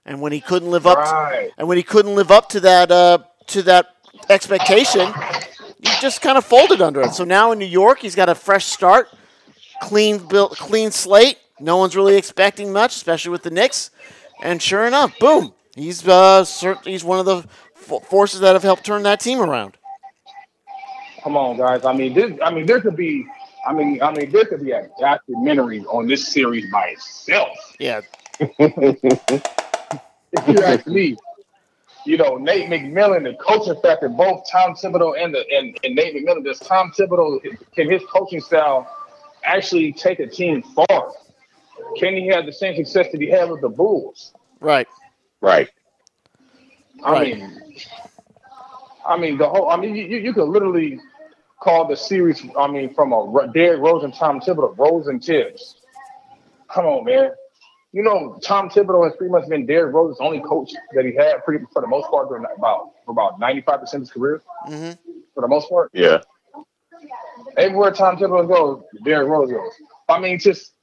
and 0.08 0.22
when 0.22 0.32
he 0.32 0.40
couldn't 0.40 0.72
live 0.72 0.88
up 0.88 0.98
to, 0.98 1.52
and 1.58 1.68
when 1.68 1.78
he 1.78 1.84
couldn't 1.84 2.16
live 2.16 2.32
up 2.32 2.50
to 2.50 2.60
that 2.62 2.90
uh, 2.90 3.20
to 3.48 3.62
that 3.64 3.88
expectation, 4.30 5.08
he 5.80 5.90
just 6.02 6.22
kind 6.22 6.38
of 6.38 6.46
folded 6.46 6.82
under 6.82 7.02
it. 7.02 7.12
So 7.12 7.24
now 7.24 7.52
in 7.52 7.60
New 7.60 7.66
York, 7.66 8.00
he's 8.00 8.16
got 8.16 8.30
a 8.30 8.36
fresh 8.36 8.66
start, 8.66 9.10
clean 9.82 10.18
built, 10.18 10.58
clean 10.58 10.92
slate. 10.92 11.38
No 11.60 11.78
one's 11.78 11.96
really 11.96 12.16
expecting 12.16 12.72
much, 12.72 12.96
especially 12.96 13.32
with 13.32 13.44
the 13.44 13.52
Knicks. 13.52 13.92
And 14.42 14.62
sure 14.62 14.86
enough, 14.86 15.18
boom, 15.20 15.54
he's 15.76 16.08
uh, 16.08 16.46
he's 16.86 17.04
one 17.04 17.20
of 17.20 17.26
the 17.26 17.38
f- 17.76 18.04
forces 18.08 18.40
that 18.40 18.54
have 18.54 18.64
helped 18.64 18.86
turn 18.86 19.04
that 19.04 19.20
team 19.20 19.40
around. 19.42 19.78
Come 21.22 21.36
on, 21.36 21.58
guys. 21.58 21.84
I 21.84 21.94
mean, 21.94 22.14
this, 22.14 22.32
I 22.42 22.52
mean, 22.54 22.66
there 22.66 22.80
could 22.80 22.96
be, 22.96 23.26
I 23.68 23.74
mean, 23.74 24.02
I 24.02 24.14
mean, 24.14 24.32
there 24.32 24.46
could 24.46 24.64
be 24.64 24.72
a 24.72 24.88
documentary 25.00 25.84
on 25.86 26.08
this 26.08 26.28
series 26.28 26.72
by 26.72 26.90
itself. 26.90 27.76
Yeah, 27.80 28.02
If 30.32 30.48
you 30.48 30.62
ask 30.64 30.86
me, 30.88 31.18
you 32.06 32.18
know, 32.18 32.38
Nate 32.38 32.70
McMillan, 32.70 33.24
the 33.24 33.34
coaching 33.36 33.80
factor, 33.82 34.10
both 34.10 34.50
Tom 34.50 34.74
Thibodeau 34.76 35.22
and 35.22 35.34
the 35.34 35.46
and, 35.52 35.78
and 35.84 35.96
Nate 35.96 36.16
McMillan, 36.16 36.44
does 36.44 36.60
Tom 36.60 36.92
Thibodeau 36.92 37.40
can 37.74 37.90
his 37.90 38.04
coaching 38.12 38.42
style 38.42 38.88
actually 39.44 39.94
take 39.94 40.20
a 40.20 40.28
team 40.28 40.62
far? 40.62 41.12
Can 41.98 42.16
he 42.16 42.28
have 42.28 42.46
the 42.46 42.52
same 42.54 42.76
success 42.76 43.08
that 43.12 43.22
he 43.22 43.30
had 43.30 43.50
with 43.50 43.62
the 43.62 43.70
Bulls? 43.70 44.34
right. 44.60 44.88
Right. 45.42 45.70
I 47.04 47.12
Right. 47.12 47.38
mean, 47.38 47.62
I 49.08 49.18
mean 49.18 49.38
the 49.38 49.48
whole. 49.48 49.70
I 49.70 49.78
mean, 49.78 49.96
you, 49.96 50.06
you 50.06 50.34
could 50.34 50.46
literally 50.50 51.00
call 51.60 51.88
the 51.88 51.96
series. 51.96 52.44
I 52.58 52.68
mean, 52.68 52.94
from 52.94 53.14
a 53.14 53.18
Ro- 53.24 53.48
Derrick 53.48 53.82
Rose 53.82 54.04
and 54.04 54.14
Tom 54.14 54.40
Thibodeau, 54.42 54.78
Rose 54.78 55.08
and 55.08 55.24
Thibs. 55.24 55.76
Come 56.70 56.86
on, 56.86 57.06
man. 57.06 57.32
You 57.94 58.04
know, 58.04 58.38
Tom 58.44 58.70
Thibodeau 58.70 59.06
has 59.06 59.16
pretty 59.16 59.32
much 59.32 59.48
been 59.48 59.66
Derrick 59.66 59.94
Rose's 59.94 60.20
only 60.20 60.42
coach 60.42 60.72
that 60.94 61.06
he 61.06 61.16
had 61.16 61.44
pretty 61.46 61.66
for 61.72 61.82
the 61.82 61.88
most 61.88 62.10
part 62.10 62.28
during 62.30 62.46
about 62.58 62.92
for 63.06 63.12
about 63.12 63.40
ninety 63.40 63.62
five 63.62 63.80
percent 63.80 64.02
of 64.04 64.08
his 64.08 64.12
career. 64.12 64.42
hmm 64.66 64.92
For 65.34 65.42
the 65.42 65.48
most 65.48 65.70
part, 65.70 65.90
Yeah. 65.94 66.22
everywhere 67.58 67.92
Tom 67.92 68.18
Thibodeau 68.18 68.48
goes, 68.48 68.84
Derrick 69.04 69.30
Rose 69.30 69.52
goes. 69.52 69.72
I 70.10 70.20
mean, 70.20 70.38
just 70.40 70.74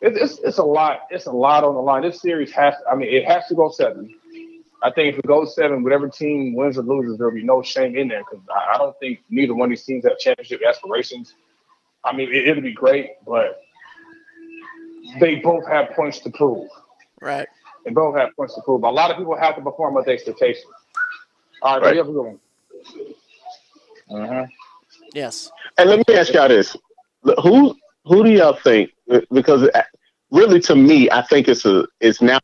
it, 0.00 0.16
it's 0.16 0.38
it's 0.40 0.58
a 0.58 0.64
lot. 0.64 1.02
It's 1.10 1.26
a 1.26 1.32
lot 1.32 1.64
on 1.64 1.74
the 1.74 1.80
line. 1.80 2.02
This 2.02 2.20
series 2.20 2.52
has. 2.52 2.74
I 2.90 2.94
mean, 2.96 3.08
it 3.08 3.24
has 3.26 3.46
to 3.48 3.54
go 3.54 3.70
seven. 3.70 4.14
I 4.82 4.90
think 4.92 5.14
if 5.14 5.18
it 5.18 5.26
goes 5.26 5.54
seven, 5.56 5.82
whatever 5.82 6.08
team 6.08 6.54
wins 6.54 6.78
or 6.78 6.82
loses, 6.82 7.18
there'll 7.18 7.34
be 7.34 7.42
no 7.42 7.62
shame 7.62 7.96
in 7.96 8.06
there 8.08 8.20
because 8.20 8.44
I, 8.48 8.74
I 8.74 8.78
don't 8.78 8.96
think 9.00 9.20
neither 9.28 9.54
one 9.54 9.66
of 9.66 9.70
these 9.70 9.84
teams 9.84 10.04
have 10.04 10.18
championship 10.18 10.60
aspirations. 10.68 11.34
I 12.04 12.14
mean, 12.14 12.28
it, 12.32 12.46
it'll 12.48 12.62
be 12.62 12.72
great, 12.72 13.10
but 13.26 13.60
they 15.20 15.36
both 15.36 15.66
have 15.66 15.90
points 15.90 16.18
to 16.20 16.30
prove. 16.30 16.68
Right. 17.20 17.48
and 17.84 17.94
both 17.94 18.16
have 18.16 18.34
points 18.36 18.54
to 18.54 18.62
prove. 18.62 18.84
A 18.84 18.90
lot 18.90 19.10
of 19.10 19.16
people 19.16 19.36
have 19.36 19.56
to 19.56 19.62
perform 19.62 19.94
with 19.94 20.08
expectations. 20.08 20.72
All 21.62 21.74
right, 21.74 21.82
right. 21.82 21.94
you 21.94 21.98
have 21.98 22.08
a 22.08 22.12
good 22.12 22.22
one. 22.22 22.40
Uh-huh. 24.10 24.46
Yes. 25.14 25.50
And 25.76 25.90
let 25.90 26.06
me 26.06 26.14
ask 26.14 26.32
y'all 26.32 26.48
this: 26.48 26.76
Who 27.42 27.76
who 28.04 28.24
do 28.24 28.30
y'all 28.30 28.54
think? 28.54 28.92
Because 29.32 29.68
really, 30.30 30.60
to 30.60 30.76
me, 30.76 31.10
I 31.10 31.22
think 31.22 31.48
it's 31.48 31.64
a 31.64 31.86
it's 32.00 32.22
now 32.22 32.38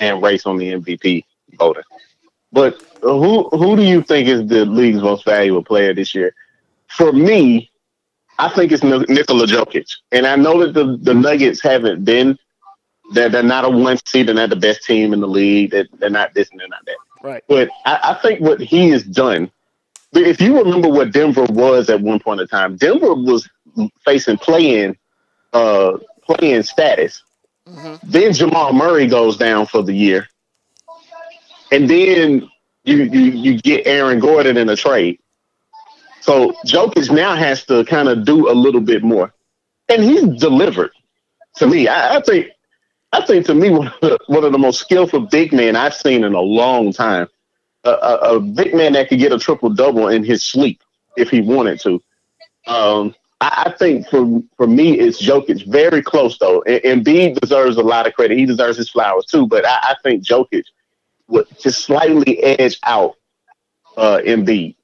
a 0.00 0.16
race 0.16 0.46
on 0.46 0.56
the 0.56 0.72
MVP 0.72 1.24
voting. 1.58 1.82
But 2.52 2.82
who 3.02 3.48
who 3.50 3.76
do 3.76 3.82
you 3.82 4.02
think 4.02 4.28
is 4.28 4.46
the 4.48 4.64
league's 4.64 5.02
most 5.02 5.24
valuable 5.24 5.64
player 5.64 5.92
this 5.94 6.14
year? 6.14 6.34
For 6.88 7.12
me, 7.12 7.70
I 8.38 8.48
think 8.50 8.72
it's 8.72 8.82
Nikola 8.82 9.46
Jokic, 9.46 9.90
and 10.12 10.26
I 10.26 10.36
know 10.36 10.60
that 10.60 10.74
the, 10.74 10.98
the 11.00 11.14
Nuggets 11.14 11.62
haven't 11.62 12.04
been 12.04 12.38
they're, 13.12 13.28
they're 13.28 13.42
not 13.42 13.64
a 13.64 13.70
one 13.70 13.98
seed, 14.06 14.28
they're 14.28 14.34
not 14.34 14.50
the 14.50 14.56
best 14.56 14.82
team 14.82 15.12
in 15.12 15.20
the 15.20 15.28
league. 15.28 15.70
They're, 15.70 15.86
they're 15.98 16.10
not 16.10 16.34
this 16.34 16.50
and 16.50 16.60
they're 16.60 16.68
not 16.68 16.84
that. 16.86 16.96
Right. 17.22 17.44
But 17.48 17.70
I, 17.84 17.98
I 18.02 18.14
think 18.22 18.40
what 18.40 18.60
he 18.60 18.90
has 18.90 19.04
done, 19.04 19.50
if 20.12 20.40
you 20.40 20.58
remember 20.58 20.88
what 20.88 21.12
Denver 21.12 21.44
was 21.44 21.90
at 21.90 22.00
one 22.00 22.20
point 22.20 22.40
in 22.40 22.48
time, 22.48 22.76
Denver 22.76 23.14
was 23.14 23.48
facing 24.04 24.38
playing 24.38 24.96
uh 25.52 25.98
playing 26.22 26.62
status. 26.62 27.22
Mm-hmm. 27.68 28.10
Then 28.10 28.32
Jamal 28.32 28.72
Murray 28.72 29.06
goes 29.06 29.36
down 29.36 29.66
for 29.66 29.82
the 29.82 29.92
year. 29.92 30.28
And 31.72 31.90
then 31.90 32.48
you, 32.84 32.96
you 32.96 33.20
you 33.20 33.60
get 33.60 33.86
Aaron 33.86 34.20
Gordon 34.20 34.56
in 34.56 34.68
a 34.68 34.76
trade. 34.76 35.18
So 36.26 36.50
Jokic 36.66 37.08
now 37.14 37.36
has 37.36 37.62
to 37.66 37.84
kind 37.84 38.08
of 38.08 38.24
do 38.24 38.50
a 38.50 38.52
little 38.52 38.80
bit 38.80 39.04
more. 39.04 39.32
And 39.88 40.02
he's 40.02 40.24
delivered 40.40 40.90
to 41.58 41.68
me. 41.68 41.86
I, 41.86 42.16
I 42.16 42.20
think 42.20 42.48
I 43.12 43.24
think 43.24 43.46
to 43.46 43.54
me 43.54 43.70
one 43.78 43.86
of, 43.86 44.00
the, 44.00 44.18
one 44.26 44.42
of 44.42 44.50
the 44.50 44.58
most 44.58 44.80
skillful 44.80 45.20
big 45.20 45.52
men 45.52 45.76
I've 45.76 45.94
seen 45.94 46.24
in 46.24 46.34
a 46.34 46.40
long 46.40 46.92
time. 46.92 47.28
A, 47.84 47.90
a, 47.90 48.14
a 48.36 48.40
big 48.40 48.74
man 48.74 48.94
that 48.94 49.08
could 49.08 49.20
get 49.20 49.32
a 49.32 49.38
triple 49.38 49.70
double 49.70 50.08
in 50.08 50.24
his 50.24 50.44
sleep 50.44 50.82
if 51.16 51.30
he 51.30 51.40
wanted 51.40 51.78
to. 51.82 52.02
Um, 52.66 53.14
I, 53.40 53.64
I, 53.66 53.72
think 53.78 54.08
for 54.08 54.42
for 54.56 54.66
me, 54.66 54.98
it's 54.98 55.24
Jokic. 55.24 55.64
Very 55.70 56.02
close 56.02 56.36
though, 56.38 56.60
and, 56.62 57.04
Embiid 57.04 57.38
deserves 57.38 57.76
a 57.76 57.82
lot 57.82 58.08
of 58.08 58.14
credit. 58.14 58.36
He 58.36 58.46
deserves 58.46 58.78
his 58.78 58.90
flowers 58.90 59.26
too. 59.26 59.46
But 59.46 59.64
I, 59.64 59.78
I 59.80 59.94
think 60.02 60.26
Jokic 60.26 60.64
would 61.28 61.46
just 61.60 61.84
slightly 61.84 62.42
edge 62.42 62.80
out 62.82 63.14
uh, 63.96 64.18
Embiid. 64.26 64.74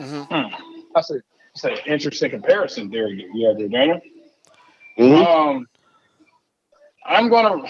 Mm-hmm. 0.00 0.34
Hmm. 0.34 0.54
That's 0.94 1.10
a 1.10 1.20
that's 1.54 1.64
an 1.64 1.92
interesting 1.92 2.30
comparison 2.30 2.90
there. 2.90 3.08
Yeah, 3.08 3.52
there, 3.56 3.68
Daniel. 3.68 4.00
Mm-hmm. 4.98 5.26
Um, 5.26 5.66
I'm 7.04 7.28
gonna, 7.28 7.68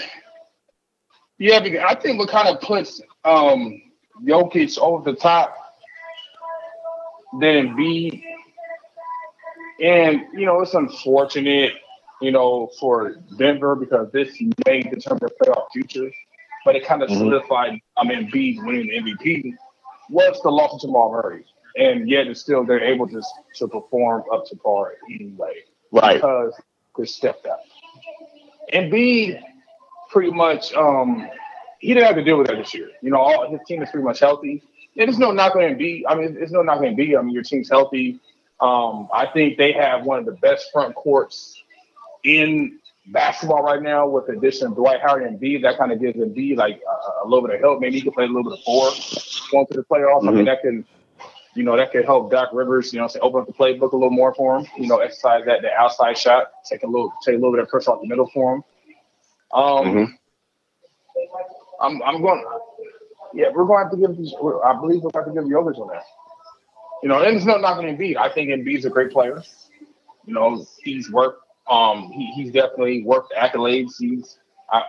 yeah, 1.39 1.61
because 1.61 1.85
I 1.87 1.95
think 1.95 2.19
what 2.19 2.29
kind 2.29 2.49
of 2.49 2.61
puts 2.61 3.01
um 3.25 3.83
Jokic 4.25 4.79
over 4.79 5.11
the 5.11 5.17
top 5.17 5.57
than 7.41 7.69
Embiid, 7.69 8.23
and 9.83 10.23
you 10.35 10.47
know 10.47 10.61
it's 10.61 10.75
unfortunate, 10.75 11.73
you 12.21 12.31
know, 12.31 12.71
for 12.79 13.17
Denver 13.39 13.75
because 13.75 14.11
this 14.13 14.41
may 14.67 14.83
determine 14.83 15.21
their 15.21 15.31
playoff 15.43 15.67
future, 15.73 16.11
but 16.65 16.77
it 16.77 16.85
kind 16.87 17.03
of 17.03 17.09
mm-hmm. 17.09 17.19
solidified. 17.19 17.81
I 17.97 18.05
mean, 18.05 18.31
Embiid 18.31 18.65
winning 18.65 18.87
the 18.89 19.13
MVP 19.13 19.55
was 20.11 20.41
the 20.43 20.51
loss 20.51 20.75
of 20.75 20.81
Jamal 20.81 21.13
Murray, 21.13 21.45
and 21.77 22.09
yet 22.09 22.27
it's 22.27 22.41
still 22.41 22.65
they're 22.65 22.83
able 22.83 23.09
to 23.09 23.23
to 23.57 23.69
perform 23.69 24.23
up 24.33 24.47
to 24.47 24.57
par 24.57 24.95
anyway. 25.13 25.65
Right. 25.93 26.17
Because 26.17 26.53
they're 26.97 27.07
stepped 27.07 27.47
up. 27.47 27.61
Embiid 28.73 29.43
pretty 30.11 30.31
much 30.31 30.73
um 30.75 31.29
he 31.79 31.95
didn't 31.95 32.07
have 32.07 32.17
to 32.17 32.25
deal 32.25 32.39
with 32.39 32.49
that 32.49 32.57
this 32.57 32.75
year. 32.75 32.91
You 33.03 33.11
know, 33.11 33.19
all 33.19 33.51
his 33.51 33.61
team 33.67 33.83
is 33.83 33.91
pretty 33.91 34.05
much 34.05 34.21
healthy. 34.21 34.63
And 34.97 35.09
there's 35.09 35.19
no 35.19 35.31
knock 35.31 35.57
on 35.57 35.63
Embiid. 35.63 36.03
I 36.07 36.15
mean, 36.15 36.35
there's 36.35 36.53
no 36.53 36.63
knock 36.63 36.79
on 36.79 36.85
Embiid. 36.85 37.19
I 37.19 37.23
mean, 37.23 37.33
your 37.33 37.43
team's 37.43 37.71
healthy. 37.71 38.21
Um, 38.61 39.09
I 39.15 39.27
think 39.27 39.57
they 39.57 39.73
have 39.73 40.05
one 40.05 40.19
of 40.19 40.27
the 40.27 40.33
best 40.33 40.71
front 40.73 40.95
courts 40.95 41.63
in 42.23 42.79
basketball 43.07 43.63
right 43.63 43.83
now 43.83 44.07
with 44.07 44.27
the 44.27 44.33
addition 44.33 44.69
of 44.69 44.75
Dwight 44.77 45.01
Howard 45.01 45.23
and 45.23 45.41
Embiid. 45.41 45.63
That 45.63 45.79
kind 45.79 45.93
of 45.93 46.01
gives 46.01 46.19
Embiid 46.19 46.57
like 46.57 46.81
a, 46.87 47.25
a, 47.25 47.27
little 47.27 47.47
bit 47.47 47.57
of 47.57 47.61
help. 47.61 47.81
Maybe 47.81 47.97
he 47.97 48.03
can 48.03 48.13
play 48.13 48.25
a 48.25 48.27
little 48.27 48.45
bit 48.45 48.59
of 48.59 48.65
four 48.65 48.91
going 49.51 49.67
to 49.69 49.75
the 49.75 49.85
playoffs. 49.85 50.21
Mm-hmm. 50.21 50.29
I 50.29 50.33
mean, 50.33 50.39
mm-hmm. 50.41 50.45
that 50.47 50.61
can 50.61 50.85
you 51.55 51.65
know, 51.65 51.77
that 51.77 51.91
could 51.93 52.05
help 52.05 52.31
Doc 52.31 52.51
Rivers, 52.53 52.93
you 52.93 53.01
know, 53.01 53.09
say 53.09 53.19
open 53.21 53.41
up 53.41 53.47
the 53.47 53.53
playbook 53.53 53.93
a 53.93 53.97
little 53.97 54.11
more 54.11 54.35
for 54.35 54.59
him. 54.59 54.67
You 54.79 54.87
know, 54.87 54.99
exercise 54.99 55.45
that 55.47 55.63
the 55.63 55.73
outside 55.73 56.17
shot, 56.17 56.51
take 56.69 56.83
a 56.83 56.87
little 56.87 57.13
take 57.25 57.35
a 57.35 57.39
little 57.39 57.53
bit 57.53 57.61
of 57.61 57.69
pressure 57.69 57.91
off 57.91 58.01
the 58.01 58.09
middle 58.09 58.29
for 58.33 58.57
him. 58.57 58.65
Um, 59.53 59.87
mm-hmm. 59.87 60.05
I'm 61.81 62.03
I'm 62.03 62.23
going. 62.23 62.45
Yeah, 63.33 63.47
we're 63.55 63.65
going 63.65 63.79
to 63.79 63.85
have 63.85 63.93
to 63.93 63.97
give. 63.97 64.17
These, 64.17 64.35
I 64.65 64.75
believe 64.75 65.03
we'll 65.03 65.13
have 65.15 65.27
to 65.27 65.33
give 65.33 65.45
Jokic 65.45 65.79
on 65.79 65.89
that. 65.89 66.03
You 67.03 67.09
know, 67.09 67.23
and 67.23 67.35
there's 67.35 67.47
no 67.47 67.59
knocking 67.59 67.97
Embiid. 67.97 68.17
I 68.17 68.29
think 68.33 68.51
Embiid's 68.51 68.85
a 68.85 68.91
great 68.91 69.11
player. 69.11 69.43
You 70.27 70.35
know, 70.35 70.67
he's 70.83 71.11
worked. 71.11 71.43
Um, 71.69 72.11
he, 72.13 72.33
he's 72.35 72.53
definitely 72.53 73.05
worked 73.05 73.33
accolades. 73.33 73.93
He's 73.99 74.39
I, 74.71 74.83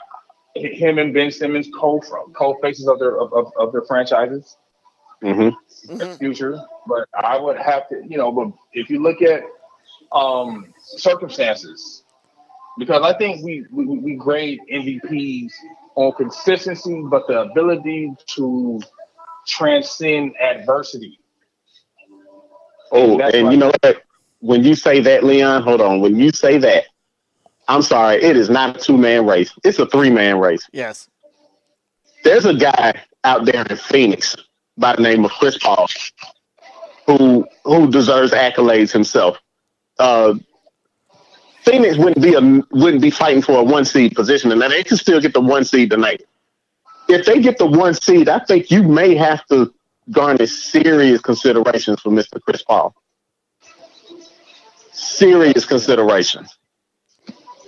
him 0.55 0.97
and 0.97 1.13
Ben 1.13 1.31
Simmons 1.31 1.69
co 1.73 2.01
from 2.01 2.33
co 2.33 2.57
faces 2.61 2.87
of 2.87 2.99
their 2.99 3.19
of, 3.19 3.31
of, 3.33 3.51
of 3.57 3.71
their 3.71 3.83
franchises. 3.83 4.57
Mm-hmm. 5.23 5.93
mm-hmm. 5.93 6.13
future. 6.15 6.59
But 6.87 7.07
I 7.13 7.37
would 7.37 7.57
have 7.57 7.87
to, 7.89 8.01
you 8.07 8.17
know, 8.17 8.31
but 8.31 8.51
if 8.73 8.89
you 8.89 9.01
look 9.01 9.21
at 9.21 9.43
um, 10.11 10.73
circumstances, 10.83 12.03
because 12.77 13.01
I 13.03 13.17
think 13.17 13.43
we, 13.43 13.65
we, 13.71 13.85
we 13.85 14.15
grade 14.15 14.59
MVPs 14.71 15.51
on 15.95 16.13
consistency, 16.13 17.01
but 17.09 17.27
the 17.27 17.41
ability 17.41 18.13
to 18.35 18.81
transcend 19.47 20.33
adversity. 20.37 21.19
Oh, 22.91 23.19
and, 23.19 23.35
and 23.35 23.51
you 23.51 23.57
know 23.57 23.71
what? 23.81 24.03
When 24.39 24.63
you 24.63 24.75
say 24.75 24.99
that, 25.01 25.23
Leon, 25.23 25.61
hold 25.61 25.81
on. 25.81 26.01
When 26.01 26.17
you 26.17 26.31
say 26.31 26.57
that, 26.57 26.85
I'm 27.67 27.81
sorry, 27.81 28.21
it 28.21 28.35
is 28.35 28.49
not 28.49 28.77
a 28.77 28.79
two 28.79 28.97
man 28.97 29.25
race. 29.25 29.53
It's 29.63 29.79
a 29.79 29.85
three 29.85 30.09
man 30.09 30.39
race. 30.39 30.67
Yes. 30.73 31.07
There's 32.23 32.45
a 32.45 32.53
guy 32.53 33.01
out 33.23 33.45
there 33.45 33.65
in 33.65 33.77
Phoenix 33.77 34.35
by 34.81 34.95
the 34.95 35.01
name 35.01 35.23
of 35.23 35.31
Chris 35.31 35.57
Paul, 35.57 35.87
who 37.05 37.47
who 37.63 37.89
deserves 37.89 38.33
accolades 38.33 38.91
himself. 38.91 39.37
Uh, 39.97 40.33
Phoenix 41.63 41.97
wouldn't 41.97 42.21
be 42.21 42.33
a 42.33 42.41
wouldn't 42.71 43.01
be 43.01 43.11
fighting 43.11 43.41
for 43.41 43.59
a 43.59 43.63
one 43.63 43.85
seed 43.85 44.15
position, 44.15 44.51
and 44.51 44.61
they 44.61 44.83
can 44.83 44.97
still 44.97 45.21
get 45.21 45.33
the 45.33 45.39
one 45.39 45.63
seed 45.63 45.91
tonight. 45.91 46.23
If 47.07 47.25
they 47.25 47.39
get 47.39 47.57
the 47.57 47.65
one 47.65 47.93
seed, 47.93 48.27
I 48.27 48.39
think 48.39 48.71
you 48.71 48.83
may 48.83 49.15
have 49.15 49.45
to 49.47 49.73
garnish 50.09 50.51
serious 50.51 51.21
considerations 51.21 52.01
for 52.01 52.09
Mr. 52.09 52.41
Chris 52.41 52.63
Paul. 52.63 52.95
Serious 54.91 55.65
considerations. 55.65 56.57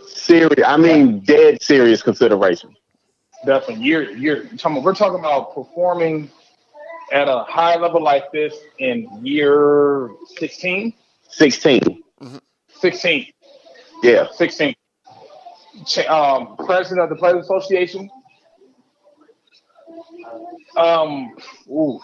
Serious. 0.08 0.66
I 0.66 0.78
mean, 0.78 1.20
dead 1.20 1.62
serious 1.62 2.02
considerations. 2.02 2.76
Definitely. 3.46 3.86
You're 3.86 4.12
you're. 4.12 4.44
We're 4.82 4.96
talking 4.96 5.20
about 5.20 5.54
performing 5.54 6.32
at 7.12 7.28
a 7.28 7.44
high 7.48 7.76
level 7.76 8.02
like 8.02 8.32
this 8.32 8.56
in 8.80 9.08
year 9.26 10.12
16? 10.38 10.94
16. 11.30 11.82
Mm-hmm. 12.22 12.38
16. 12.80 13.28
Yeah. 14.02 14.28
16. 14.36 14.76
Um, 16.08 16.56
president 16.58 17.02
of 17.02 17.10
the 17.10 17.16
Players 17.16 17.46
Association. 17.46 18.10
Um, 20.78 21.36
ooh, 21.68 22.00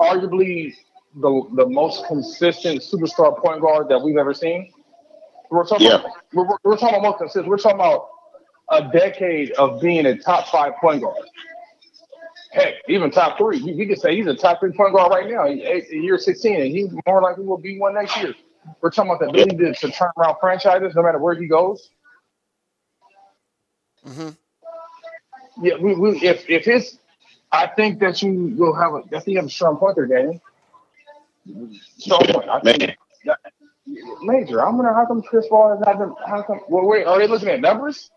arguably 0.00 0.74
the 1.16 1.42
the 1.54 1.66
most 1.66 2.06
consistent 2.06 2.82
superstar 2.82 3.40
point 3.40 3.60
guard 3.60 3.88
that 3.88 4.00
we've 4.00 4.16
ever 4.16 4.34
seen. 4.34 4.72
We're 5.50 5.66
talking, 5.66 5.86
yeah. 5.86 5.96
about, 5.96 6.10
we're, 6.32 6.46
we're 6.64 6.76
talking 6.76 6.98
about 6.98 7.02
most 7.02 7.18
consistent. 7.18 7.46
We're 7.46 7.58
talking 7.58 7.76
about 7.76 8.08
a 8.70 8.90
decade 8.90 9.52
of 9.52 9.80
being 9.80 10.06
a 10.06 10.18
top 10.18 10.48
five 10.48 10.72
point 10.80 11.02
guard 11.02 11.28
heck, 12.54 12.74
even 12.88 13.10
top 13.10 13.38
three. 13.38 13.62
We, 13.62 13.74
we 13.74 13.86
could 13.86 14.00
say 14.00 14.16
he's 14.16 14.26
a 14.26 14.34
top 14.34 14.60
three 14.60 14.72
point 14.72 14.94
guard 14.94 15.10
right 15.12 15.30
now. 15.30 15.46
He's 15.46 15.90
year 15.90 16.18
16, 16.18 16.60
and 16.60 16.70
he's 16.70 16.90
more 17.06 17.22
likely 17.22 17.44
will 17.44 17.58
be 17.58 17.78
one 17.78 17.94
next 17.94 18.16
year. 18.18 18.34
We're 18.80 18.90
talking 18.90 19.10
about 19.10 19.20
the 19.20 19.28
ability 19.28 19.56
to, 19.58 19.74
to 19.74 19.92
turn 19.92 20.10
around 20.18 20.36
franchises 20.40 20.94
no 20.94 21.02
matter 21.02 21.18
where 21.18 21.34
he 21.34 21.46
goes. 21.46 21.90
Mm-hmm. 24.06 24.30
Yeah, 25.62 25.76
we, 25.80 25.94
we 25.94 26.18
if 26.20 26.48
if 26.48 26.64
his, 26.64 26.98
I 27.52 27.66
think 27.68 28.00
that 28.00 28.22
you 28.22 28.54
will 28.56 28.74
have 28.74 28.92
a. 28.94 28.98
I 29.16 29.20
think 29.20 29.28
you 29.28 29.36
have 29.38 29.46
a 29.46 29.50
strong 29.50 29.76
point 29.76 29.96
there, 29.96 30.06
Danny. 30.06 30.40
Strong 31.98 32.26
point. 32.28 32.48
I 32.48 32.60
think. 32.60 32.96
Major. 34.22 34.66
I'm 34.66 34.76
gonna. 34.76 34.94
How 34.94 35.06
come 35.06 35.22
Chris 35.22 35.46
Paul 35.48 35.70
has 35.70 35.80
not 35.80 35.98
been? 35.98 36.14
How 36.26 36.42
come? 36.42 36.60
Well, 36.68 36.86
wait. 36.86 37.06
Are 37.06 37.18
they 37.18 37.26
looking 37.26 37.48
at 37.48 37.60
numbers? 37.60 38.10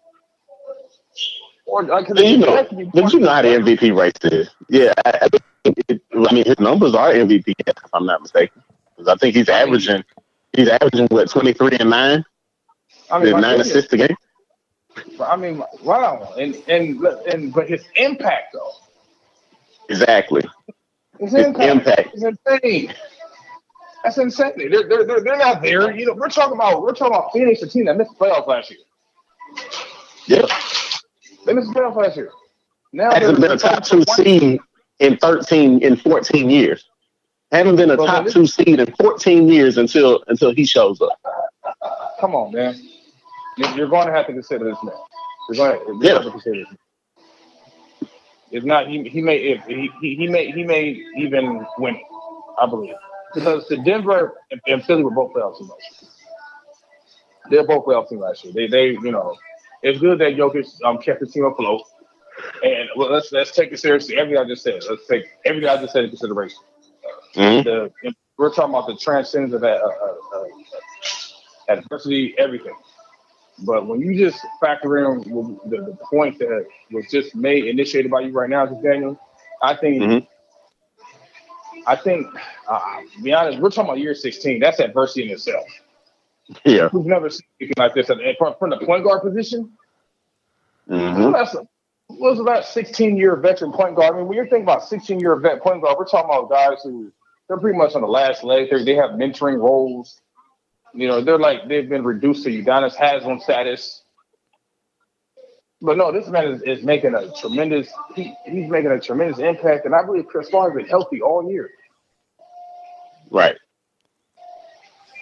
Or 1.68 1.84
like, 1.84 2.08
you 2.16 2.38
know, 2.38 2.66
but 2.94 3.12
you 3.12 3.20
know 3.20 3.30
how 3.30 3.42
the 3.42 3.50
MVP 3.50 3.96
race 3.96 4.14
is. 4.24 4.50
Yeah, 4.70 4.94
I, 5.06 5.28
it, 5.66 6.02
I 6.14 6.34
mean 6.34 6.46
his 6.46 6.60
numbers 6.60 6.96
are 6.96 7.12
MVP 7.12 7.54
if 7.58 7.76
I'm 7.94 8.06
not 8.06 8.22
mistaken. 8.22 8.64
Because 8.96 9.10
I 9.10 9.16
think 9.18 9.36
he's 9.36 9.50
averaging 9.50 10.04
he's 10.54 10.70
averaging 10.70 11.08
what 11.08 11.30
twenty 11.30 11.52
three 11.52 11.78
and 11.78 11.90
nine. 11.90 12.24
I 13.12 13.20
mean, 13.20 13.42
nine 13.42 13.60
assists 13.60 13.92
a 13.92 13.98
game. 13.98 14.16
I 15.20 15.36
mean, 15.36 15.62
wow, 15.84 16.34
and 16.40 16.56
and 16.70 17.04
and 17.04 17.54
but 17.54 17.70
his 17.70 17.84
impact 17.96 18.54
though. 18.54 18.72
Exactly. 19.90 20.44
His, 21.20 21.34
his 21.34 21.48
impact, 21.48 21.70
impact 21.70 22.16
is 22.16 22.24
insane. 22.24 22.94
That's 24.06 24.18
insane. 24.18 24.54
They're, 24.56 24.70
they're, 24.70 25.06
they're, 25.06 25.22
they're 25.22 25.38
not 25.38 25.62
there. 25.62 25.94
You 25.94 26.06
know, 26.06 26.14
we're 26.14 26.30
talking 26.30 26.56
about 26.56 26.82
we're 26.82 26.94
talking 26.94 27.16
about 27.16 27.34
Phoenix, 27.34 27.62
a 27.62 27.68
team 27.68 27.86
that 27.86 27.98
missed 27.98 28.18
the 28.18 28.26
playoffs 28.26 28.48
last 28.48 28.72
year. 28.72 28.80
Yeah. 30.28 30.46
They 31.48 31.54
missed 31.54 31.72
playoffs 31.72 31.96
last 31.96 32.18
year. 32.18 32.30
Now 32.92 33.12
hasn't 33.12 33.40
been 33.40 33.52
a 33.52 33.58
top 33.58 33.84
two 33.84 34.04
seed 34.16 34.60
in 35.00 35.18
13 35.18 35.82
in 35.82 35.96
14 35.96 36.50
years. 36.50 36.86
Haven't 37.52 37.78
been 37.78 37.90
a 37.90 37.96
top 37.96 38.28
two 38.28 38.46
seed 38.46 38.82
in 38.82 38.94
14 39.00 39.48
years 39.48 39.78
until 39.78 40.24
until 40.28 40.54
he 40.54 40.66
shows 40.66 41.02
up. 41.02 41.18
Come 42.20 42.36
on, 42.36 42.52
man. 42.52 42.76
You're 43.76 43.88
going 43.88 44.08
to 44.08 44.14
have 44.14 44.28
to 44.28 44.34
consider 44.34 44.66
this 44.66 44.78
man. 44.84 44.94
You're 45.50 45.80
going 45.80 46.02
to, 46.02 46.06
yeah. 46.06 46.20
to 46.20 46.30
consider 46.30 46.66
this. 46.70 48.10
If 48.52 48.64
not, 48.66 48.88
he, 48.88 49.08
he 49.08 49.22
may 49.22 49.38
if 49.38 49.64
he, 49.66 49.90
he 50.02 50.28
may 50.28 50.52
he 50.52 50.64
may 50.64 51.02
even 51.18 51.66
win. 51.78 51.96
it. 51.96 52.02
I 52.60 52.66
believe 52.66 52.96
because 53.34 53.68
the 53.68 53.78
Denver 53.78 54.34
and, 54.66 54.84
Philly 54.84 55.04
were 55.04 55.12
both 55.12 55.34
playoff 55.34 55.58
teams. 55.58 55.72
They're 57.50 57.66
both 57.66 57.86
playoff 57.86 58.10
teams 58.10 58.22
last 58.22 58.44
year. 58.44 58.54
They 58.54 58.68
they 58.68 58.88
you 58.90 59.12
know 59.12 59.38
it's 59.84 60.00
good 60.00 60.20
that 60.20 60.34
Jokic 60.34 60.68
um, 60.84 60.98
kept 60.98 61.20
the 61.20 61.28
team 61.28 61.46
afloat. 61.46 61.82
And 62.64 62.90
well, 62.96 63.12
let's 63.12 63.32
let's 63.32 63.52
take 63.52 63.72
it 63.72 63.80
seriously. 63.80 64.18
Everything 64.18 64.44
I 64.44 64.48
just 64.48 64.64
said. 64.64 64.82
Let's 64.90 65.08
take 65.08 65.26
everything 65.46 65.70
I 65.70 65.78
just 65.78 65.94
said 65.94 66.04
in 66.04 66.10
consideration. 66.12 66.60
Mm-hmm. 67.36 67.64
The, 67.64 68.14
we're 68.38 68.54
talking 68.54 68.76
about 68.76 68.88
the 68.88 68.96
transcendence 68.96 69.54
of 69.54 69.62
that, 69.62 69.82
uh, 69.82 69.88
uh, 69.88 70.40
uh, 70.40 71.74
adversity, 71.74 72.36
everything. 72.38 72.76
But 73.66 73.88
when 73.88 74.00
you 74.00 74.16
just 74.16 74.46
factor 74.62 74.98
in 75.00 75.22
the, 75.22 75.58
the, 75.68 75.98
point 76.10 76.38
that 76.40 76.66
was 76.92 77.06
just 77.10 77.36
made, 77.36 77.66
initiated 77.66 78.12
by 78.12 78.22
you 78.22 78.32
right 78.32 78.50
now, 78.50 78.68
Daniel, 78.68 79.20
I 79.64 79.76
think, 79.76 80.04
mm-hmm. 80.04 81.82
I 81.88 81.96
think, 81.96 82.28
uh, 82.68 83.02
to 83.16 83.22
be 83.24 83.34
honest, 83.34 83.60
we're 83.60 83.72
talking 83.72 83.86
about 83.86 84.00
year 84.00 84.14
16. 84.14 84.60
That's 84.60 84.80
adversity 84.80 85.24
in 85.24 85.32
itself. 85.32 85.66
Yeah. 86.66 86.90
We've 86.94 87.06
never 87.06 87.30
seen 87.30 87.46
anything 87.60 87.74
like 87.78 87.94
this 87.94 88.08
from, 88.08 88.56
from 88.58 88.70
the 88.70 88.78
point 88.86 89.04
guard 89.04 89.22
position. 89.22 89.72
Mm-hmm. 90.90 91.34
That's 91.34 91.54
a, 91.54 91.68
was 92.10 92.40
about 92.40 92.66
16 92.66 93.18
year 93.18 93.36
veteran 93.36 93.72
point 93.72 93.96
guard. 93.96 94.14
I 94.14 94.18
mean, 94.18 94.28
when 94.28 94.36
you're 94.36 94.46
thinking 94.46 94.64
about 94.64 94.88
16 94.88 95.20
year 95.20 95.36
vet 95.36 95.62
point 95.62 95.82
guard, 95.82 95.98
we're 95.98 96.06
talking 96.06 96.30
about 96.30 96.50
guys 96.50 96.80
who 96.84 97.12
they're 97.48 97.58
pretty 97.58 97.78
much 97.78 97.96
on 97.96 98.02
the 98.02 98.08
last 98.08 98.44
leg. 98.44 98.70
They're, 98.70 98.84
they 98.84 98.96
have 98.96 99.12
mentoring 99.12 99.60
roles. 99.60 100.22
You 100.94 101.08
know, 101.08 101.22
they're 101.22 101.38
like 101.38 101.68
they've 101.68 101.88
been 101.88 102.04
reduced 102.04 102.44
to 102.44 102.50
Udonis 102.50 102.96
Haslem 102.96 103.40
status. 103.40 104.04
But 105.82 105.98
no, 105.98 106.12
this 106.12 106.28
man 106.28 106.48
is, 106.48 106.62
is 106.64 106.84
making 106.84 107.14
a 107.14 107.32
tremendous 107.40 107.92
he, 108.16 108.34
he's 108.46 108.70
making 108.70 108.92
a 108.92 109.00
tremendous 109.00 109.40
impact, 109.40 109.86
and 109.86 109.94
I 109.94 110.04
believe 110.04 110.28
Chris 110.28 110.50
Paul 110.50 110.70
has 110.70 110.76
been 110.76 110.88
healthy 110.88 111.22
all 111.22 111.52
year. 111.52 111.70
Right. 113.30 113.58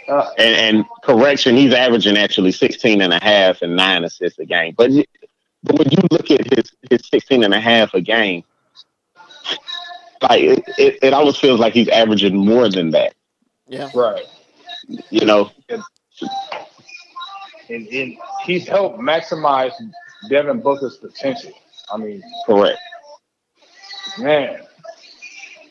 Uh, 0.08 0.30
and, 0.38 0.78
and 0.78 0.86
correction, 1.04 1.56
he's 1.56 1.74
averaging 1.74 2.18
actually 2.18 2.52
16 2.52 3.02
and 3.02 3.14
a 3.14 3.24
half 3.24 3.62
and 3.62 3.76
nine 3.76 4.04
assists 4.04 4.38
a 4.40 4.46
game. 4.46 4.74
But, 4.78 4.92
but 5.64 5.80
when 5.80 5.90
you 5.90 5.98
look 6.12 6.30
at 6.32 6.54
his, 6.54 6.72
his 6.90 7.08
16 7.08 7.44
and 7.44 7.54
a 7.54 7.60
half 7.60 7.94
a 7.94 8.02
game, 8.02 8.44
like 10.22 10.42
it, 10.42 10.64
it, 10.78 11.00
it 11.02 11.14
almost 11.14 11.42
feels 11.42 11.60
like 11.60 11.74
he's 11.74 11.90
averaging 11.90 12.36
more 12.36 12.70
than 12.70 12.92
that. 12.92 13.14
Yeah. 13.68 13.90
Right. 13.96 14.26
You 15.10 15.26
know. 15.26 15.52
And, 17.68 17.88
and 17.88 18.18
he's 18.44 18.68
helped 18.68 19.00
maximize 19.00 19.72
Devin 20.30 20.62
Booker's 20.62 20.98
potential. 20.98 21.52
I 21.92 21.98
mean, 21.98 22.24
correct. 22.46 22.80
Man, 24.20 24.62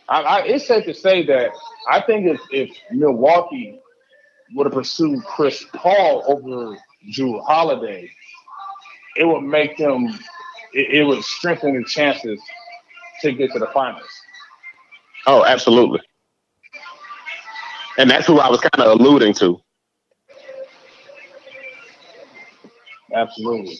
I, 0.08 0.22
I, 0.22 0.42
it's 0.42 0.66
safe 0.66 0.84
to 0.86 0.94
say 0.94 1.24
that 1.26 1.50
I 1.88 2.00
think 2.00 2.26
if, 2.26 2.40
if 2.50 2.76
Milwaukee 2.90 3.80
would 4.52 4.66
have 4.66 4.74
pursued 4.74 5.22
Chris 5.24 5.64
Paul 5.72 6.24
over 6.26 6.76
Jrue 7.10 7.44
Holiday, 7.44 8.10
it 9.16 9.24
would 9.24 9.42
make 9.42 9.76
them, 9.76 10.06
it, 10.72 11.00
it 11.00 11.04
would 11.04 11.22
strengthen 11.24 11.76
the 11.76 11.84
chances 11.84 12.40
to 13.22 13.32
get 13.32 13.52
to 13.52 13.58
the 13.58 13.68
finals. 13.68 14.08
Oh, 15.26 15.44
absolutely. 15.44 16.00
And 17.96 18.10
that's 18.10 18.26
who 18.26 18.38
I 18.38 18.50
was 18.50 18.60
kind 18.60 18.86
of 18.86 19.00
alluding 19.00 19.34
to. 19.34 19.60
Absolutely. 23.14 23.78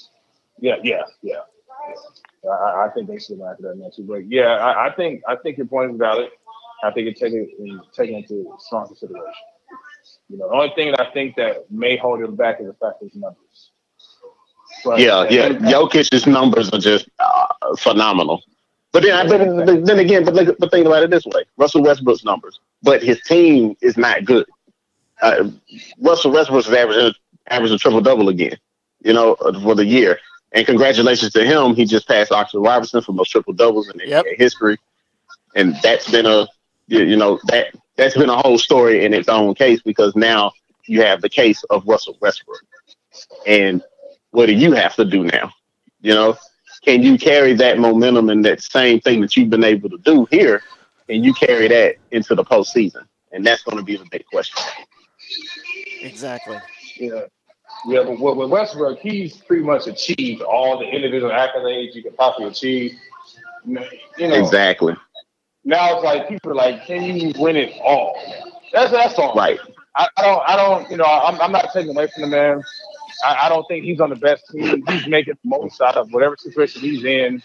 Yeah, 0.61 0.77
yeah, 0.83 1.03
yeah. 1.23 1.41
yeah. 2.45 2.51
I, 2.51 2.87
I, 2.87 2.91
think 2.95 3.09
they 3.09 3.19
should 3.19 3.41
have 3.41 3.59
that 3.59 3.77
match. 3.77 3.95
But 3.99 4.31
yeah, 4.31 4.57
I, 4.57 4.87
I, 4.87 4.95
think 4.95 5.23
I 5.27 5.35
think 5.37 5.59
your 5.59 5.67
point 5.67 5.93
is 5.93 5.99
valid. 5.99 6.29
I 6.85 6.93
think 6.93 7.09
it's 7.09 7.21
taken 7.21 7.49
taken 7.93 8.17
into 8.17 8.55
strong 8.59 8.87
consideration. 8.87 9.33
You 10.29 10.39
know, 10.39 10.49
the 10.49 10.55
only 10.55 10.75
thing 10.75 10.91
that 10.93 11.01
I 11.01 11.11
think 11.13 11.37
that 11.37 11.71
may 11.71 11.97
hold 11.97 12.21
him 12.21 12.37
back 12.37 12.61
is 12.61 12.67
the 12.67 12.75
fact 12.75 13.03
of 13.03 13.09
his 13.11 13.15
numbers. 13.15 13.71
But, 14.85 15.01
yeah, 15.01 15.27
yeah. 15.31 15.49
Jokic's 15.49 16.27
numbers 16.27 16.71
are 16.71 16.79
just 16.79 17.09
uh, 17.19 17.47
phenomenal. 17.79 18.43
But 18.93 19.03
then, 19.03 19.29
but 19.29 19.87
then 19.87 19.99
again, 19.99 20.25
but, 20.25 20.57
but 20.59 20.71
think 20.71 20.87
about 20.87 21.03
it 21.03 21.11
this 21.11 21.27
way: 21.27 21.43
Russell 21.57 21.83
Westbrook's 21.83 22.23
numbers, 22.23 22.61
but 22.81 23.03
his 23.03 23.21
team 23.23 23.77
is 23.81 23.97
not 23.97 24.25
good. 24.25 24.47
Uh, 25.21 25.49
Russell 26.01 26.31
Westbrook's 26.31 26.69
average 26.69 27.17
average 27.49 27.73
a 27.73 27.79
triple 27.79 28.01
double 28.01 28.29
again, 28.29 28.57
you 29.01 29.13
know, 29.13 29.35
for 29.63 29.75
the 29.75 29.85
year. 29.85 30.21
And 30.53 30.65
congratulations 30.65 31.33
to 31.33 31.45
him; 31.45 31.75
he 31.75 31.85
just 31.87 32.07
passed 32.07 32.31
Oscar 32.31 32.61
Robertson 32.61 33.03
for 33.03 33.13
most 33.13 33.31
triple 33.31 33.53
doubles 33.53 33.89
in 33.89 34.01
yep. 34.07 34.25
history, 34.37 34.79
and 35.57 35.75
that's 35.83 36.09
been 36.09 36.27
a 36.27 36.47
you 36.87 37.17
know 37.17 37.41
that 37.47 37.75
that's 37.97 38.17
been 38.17 38.31
a 38.31 38.37
whole 38.37 38.59
story 38.59 39.05
in 39.05 39.15
its 39.15 39.29
own 39.29 39.55
case 39.55 39.81
because 39.83 40.15
now 40.17 40.53
you 40.87 41.03
have 41.03 41.21
the 41.21 41.29
case 41.29 41.63
of 41.65 41.87
Russell 41.87 42.17
Westbrook, 42.21 42.63
and 43.47 43.83
what 44.31 44.47
do 44.47 44.53
you 44.53 44.73
have 44.73 44.95
to 44.97 45.05
do 45.05 45.25
now? 45.25 45.53
You 46.01 46.15
know, 46.15 46.37
can 46.85 47.03
you 47.03 47.17
carry 47.17 47.55
that 47.55 47.79
momentum 47.79 48.29
and 48.29 48.45
that 48.45 48.63
same 48.63 49.01
thing 49.01 49.21
that 49.23 49.37
you've 49.37 49.51
been 49.51 49.65
able 49.65 49.89
to 49.91 49.99
do 49.99 50.27
here, 50.31 50.63
and 51.09 51.25
you 51.25 51.33
carry 51.33 51.69
that 51.69 51.97
into 52.11 52.35
the 52.35 52.45
postseason? 52.45 53.07
And 53.33 53.45
that's 53.45 53.63
going 53.63 53.79
to 53.79 53.83
be 53.83 53.97
the 53.97 54.07
big 54.11 54.25
question. 54.27 54.63
Exactly. 56.03 56.59
Yeah. 56.97 57.23
Yeah, 57.87 58.05
but 58.05 58.37
with 58.37 58.51
Westbrook, 58.51 58.99
he's 59.01 59.37
pretty 59.37 59.63
much 59.63 59.87
achieved 59.87 60.41
all 60.43 60.79
the 60.79 60.87
individual 60.87 61.31
accolades 61.31 61.95
you 61.95 62.03
could 62.03 62.17
possibly 62.17 62.49
achieve. 62.49 62.93
You 63.67 63.75
know, 64.19 64.35
exactly. 64.35 64.95
Now 65.65 65.95
it's 65.95 66.05
like 66.05 66.29
people 66.29 66.53
are 66.53 66.55
like, 66.55 66.87
can 66.87 67.03
you 67.03 67.33
win 67.39 67.57
it 67.57 67.73
all? 67.83 68.17
That's 68.73 68.91
that's 68.91 69.19
all. 69.19 69.35
Right. 69.35 69.59
I, 69.97 70.09
I 70.17 70.23
don't. 70.23 70.43
I 70.49 70.57
don't. 70.57 70.91
You 70.91 70.97
know, 70.97 71.05
I'm, 71.05 71.41
I'm 71.41 71.53
not 71.53 71.73
taking 71.73 71.91
away 71.91 72.09
from 72.13 72.23
the 72.23 72.29
man. 72.29 72.63
I, 73.25 73.47
I, 73.47 73.49
don't 73.49 73.67
think 73.69 73.85
he's 73.85 74.01
on 74.01 74.11
the 74.11 74.17
best 74.17 74.45
team. 74.51 74.85
He's 74.89 75.07
making 75.07 75.35
the 75.43 75.49
most 75.49 75.81
out 75.81 75.97
of 75.97 76.13
whatever 76.13 76.37
situation 76.37 76.83
he's 76.83 77.05
in. 77.05 77.43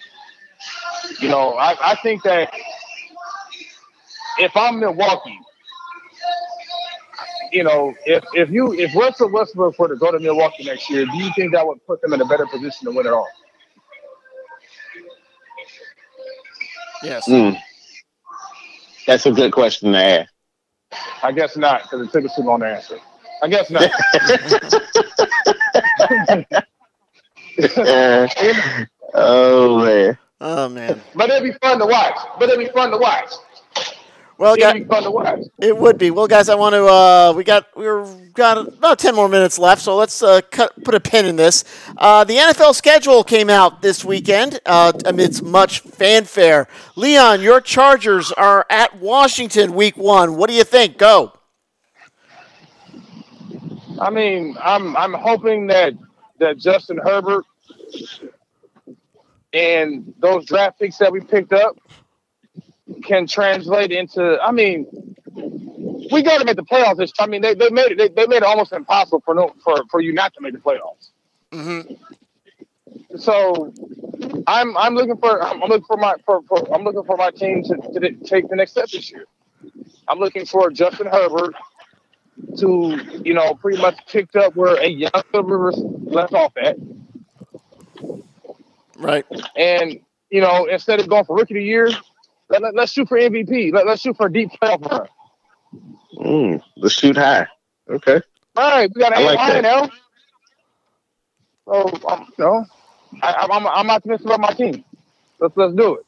You 1.19 1.29
know, 1.29 1.53
I, 1.53 1.75
I 1.91 1.95
think 2.01 2.23
that 2.23 2.51
if 4.39 4.51
I'm 4.55 4.79
Milwaukee, 4.79 5.39
you 7.51 7.63
know, 7.63 7.93
if 8.05 8.23
if 8.33 8.49
you 8.49 8.73
if 8.73 8.95
Russell 8.95 9.31
Westbrook 9.31 9.77
were 9.77 9.89
to 9.89 9.95
go 9.95 10.11
to 10.11 10.19
Milwaukee 10.19 10.63
next 10.63 10.89
year, 10.89 11.05
do 11.05 11.17
you 11.17 11.31
think 11.35 11.53
that 11.53 11.65
would 11.65 11.85
put 11.85 12.01
them 12.01 12.13
in 12.13 12.21
a 12.21 12.25
better 12.25 12.47
position 12.47 12.85
to 12.85 12.91
win 12.91 13.05
it 13.05 13.13
all? 13.13 13.27
Yes. 17.03 17.27
Mm. 17.27 17.57
That's 19.09 19.25
a 19.25 19.31
good 19.31 19.51
question 19.51 19.93
to 19.93 19.97
ask. 19.97 20.31
I 21.23 21.31
guess 21.31 21.57
not, 21.57 21.81
because 21.81 22.05
it 22.05 22.11
took 22.11 22.25
us 22.25 22.35
too 22.35 22.43
long 22.43 22.59
to 22.59 22.67
answer. 22.67 22.99
I 23.41 23.47
guess 23.47 23.71
not. 23.71 23.89
Uh, 27.77 28.25
oh 29.13 29.83
man. 29.83 30.17
Oh 30.39 30.69
man. 30.69 31.01
But 31.13 31.29
it'd 31.29 31.43
be 31.43 31.57
fun 31.59 31.77
to 31.79 31.85
watch. 31.85 32.17
But 32.39 32.47
it'd 32.47 32.65
be 32.65 32.71
fun 32.71 32.91
to 32.91 32.97
watch. 32.97 33.33
Well, 34.39 34.55
guys. 34.55 34.85
It 35.59 35.77
would 35.77 35.97
be. 35.97 36.11
Well, 36.11 36.25
guys, 36.25 36.47
I 36.47 36.55
want 36.55 36.71
to. 36.71 36.85
Uh, 36.85 37.33
we 37.35 37.43
got 37.43 37.67
we 37.75 37.85
are 37.85 38.05
got 38.33 38.69
about 38.69 38.97
ten 38.97 39.13
more 39.13 39.27
minutes 39.27 39.59
left, 39.59 39.81
so 39.81 39.97
let's 39.97 40.23
uh, 40.23 40.39
cut, 40.49 40.81
put 40.85 40.95
a 40.95 40.99
pin 41.01 41.25
in 41.25 41.35
this. 41.35 41.65
Uh, 41.97 42.23
the 42.23 42.37
NFL 42.37 42.73
schedule 42.73 43.21
came 43.25 43.49
out 43.49 43.81
this 43.81 44.05
weekend 44.05 44.61
uh, 44.65 44.93
amidst 45.03 45.43
much 45.43 45.81
fanfare. 45.81 46.69
Leon, 46.95 47.41
your 47.41 47.59
Chargers 47.59 48.31
are 48.31 48.65
at 48.69 48.95
Washington 49.01 49.73
week 49.73 49.97
one. 49.97 50.37
What 50.37 50.49
do 50.49 50.55
you 50.55 50.63
think? 50.63 50.97
Go. 50.97 51.33
I 53.99 54.09
mean, 54.09 54.55
I'm 54.63 54.95
I'm 54.95 55.11
hoping 55.11 55.67
that 55.67 55.95
that 56.37 56.57
Justin 56.57 56.97
Herbert 56.97 57.43
and 59.51 60.13
those 60.19 60.45
draft 60.45 60.79
picks 60.79 60.97
that 60.99 61.11
we 61.11 61.19
picked 61.19 61.51
up 61.51 61.77
can 63.03 63.27
translate 63.27 63.91
into. 63.91 64.39
I 64.41 64.51
mean, 64.51 64.87
we 66.11 66.23
got 66.23 66.39
to 66.39 66.45
make 66.45 66.55
the 66.55 66.63
playoffs. 66.63 66.97
This, 66.97 67.11
I 67.19 67.27
mean, 67.27 67.41
they, 67.41 67.53
they 67.53 67.69
made 67.69 67.91
it. 67.91 67.97
They, 67.97 68.07
they 68.09 68.27
made 68.27 68.37
it 68.37 68.43
almost 68.43 68.71
impossible 68.73 69.21
for 69.25 69.35
no 69.35 69.53
for, 69.63 69.83
for 69.89 70.01
you 70.01 70.13
not 70.13 70.33
to 70.35 70.41
make 70.41 70.53
the 70.53 70.59
playoffs. 70.59 71.09
Mm-hmm. 71.51 71.95
so 73.17 73.73
I'm 74.45 74.77
I'm 74.77 74.93
looking 74.93 75.17
for 75.17 75.41
I'm, 75.41 75.63
I'm 75.63 75.69
looking 75.69 75.85
for 75.85 75.97
my 75.97 76.13
for, 76.25 76.41
for 76.43 76.73
I'm 76.73 76.83
looking 76.83 77.03
for 77.03 77.17
my 77.17 77.31
team 77.31 77.63
to, 77.63 77.99
to 77.99 78.11
take 78.23 78.49
the 78.49 78.55
next 78.55 78.71
step 78.71 78.89
this 78.89 79.11
year. 79.11 79.25
I'm 80.07 80.19
looking 80.19 80.45
for 80.45 80.69
Justin 80.69 81.07
Herbert 81.07 81.55
to 82.57 82.99
you 83.23 83.33
know 83.33 83.53
pretty 83.55 83.81
much 83.81 83.97
picked 84.07 84.35
up 84.35 84.55
where 84.55 84.75
a 84.75 84.87
young 84.87 85.11
Rivers 85.33 85.77
left 85.77 86.33
off 86.33 86.53
at, 86.57 86.77
Right. 88.97 89.25
and 89.55 89.99
you 90.29 90.41
know 90.41 90.65
instead 90.65 90.99
of 90.99 91.09
going 91.09 91.25
for 91.25 91.35
rookie 91.35 91.55
of 91.55 91.59
the 91.59 91.63
year, 91.63 91.89
let, 92.49 92.61
let, 92.61 92.77
us 92.77 92.91
shoot 92.91 93.07
for 93.07 93.17
MVP. 93.17 93.73
Let, 93.73 93.85
let's 93.85 94.01
shoot 94.01 94.17
for 94.17 94.27
a 94.27 94.33
deep 94.33 94.49
playoff 94.61 94.89
run. 94.89 95.07
Mm, 96.17 96.61
let's 96.77 96.95
shoot 96.95 97.15
high. 97.15 97.47
Okay. 97.89 98.21
All 98.55 98.71
right, 98.71 98.91
we 98.93 98.99
got 99.01 99.13
I 99.13 99.19
to 99.19 99.25
like 99.25 99.39
high 99.39 99.61
that. 99.61 99.63
now. 99.63 99.89
So 101.65 102.07
um, 102.07 102.33
you 102.37 102.43
know, 102.43 102.65
I, 103.21 103.33
I'm 103.33 103.51
I'm 103.51 103.67
I'm 103.67 103.89
optimistic 103.89 104.25
about 104.25 104.39
my 104.39 104.53
team. 104.53 104.83
Let's 105.39 105.55
let's 105.55 105.75
do 105.75 105.99
it. 105.99 106.05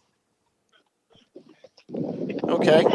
Okay. 2.43 2.85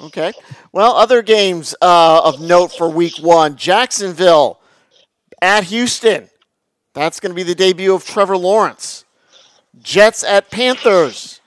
Okay. 0.00 0.32
Well, 0.72 0.94
other 0.96 1.22
games 1.22 1.74
uh, 1.80 2.22
of 2.24 2.40
note 2.40 2.72
for 2.72 2.88
week 2.88 3.18
one 3.18 3.56
Jacksonville 3.56 4.60
at 5.40 5.64
Houston. 5.64 6.28
That's 6.94 7.20
going 7.20 7.30
to 7.30 7.36
be 7.36 7.42
the 7.42 7.54
debut 7.54 7.94
of 7.94 8.04
Trevor 8.04 8.36
Lawrence. 8.36 9.04
Jets 9.82 10.24
at 10.24 10.50
Panthers. 10.50 11.40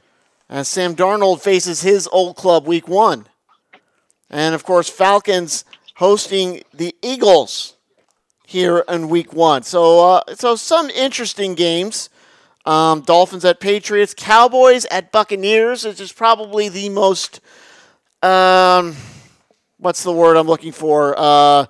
As 0.50 0.68
Sam 0.68 0.96
Darnold 0.96 1.42
faces 1.42 1.82
his 1.82 2.08
old 2.12 2.36
club 2.36 2.68
week 2.68 2.88
one. 2.88 3.28
And 4.30 4.54
of 4.54 4.64
course, 4.66 4.90
Falcons 4.90 5.64
hosting 5.96 6.64
the 6.74 6.94
Eagles 7.02 7.76
here 8.46 8.84
in 8.90 9.08
week 9.08 9.34
one. 9.34 9.64
So, 9.64 10.16
uh, 10.16 10.36
so 10.36 10.56
some 10.56 10.90
interesting 10.90 11.56
games. 11.56 12.10
Um, 12.66 13.02
Dolphins 13.02 13.46
at 13.46 13.60
Patriots, 13.60 14.14
Cowboys 14.16 14.86
at 14.92 15.12
Buccaneers, 15.12 15.86
which 15.86 16.00
is 16.00 16.12
probably 16.12 16.70
the 16.70 16.90
most, 16.90 17.40
um, 18.22 18.96
what's 19.78 20.04
the 20.04 20.12
word 20.12 20.38
I'm 20.38 20.48
looking 20.48 20.72
for? 20.72 21.16
Uh, 21.18 21.66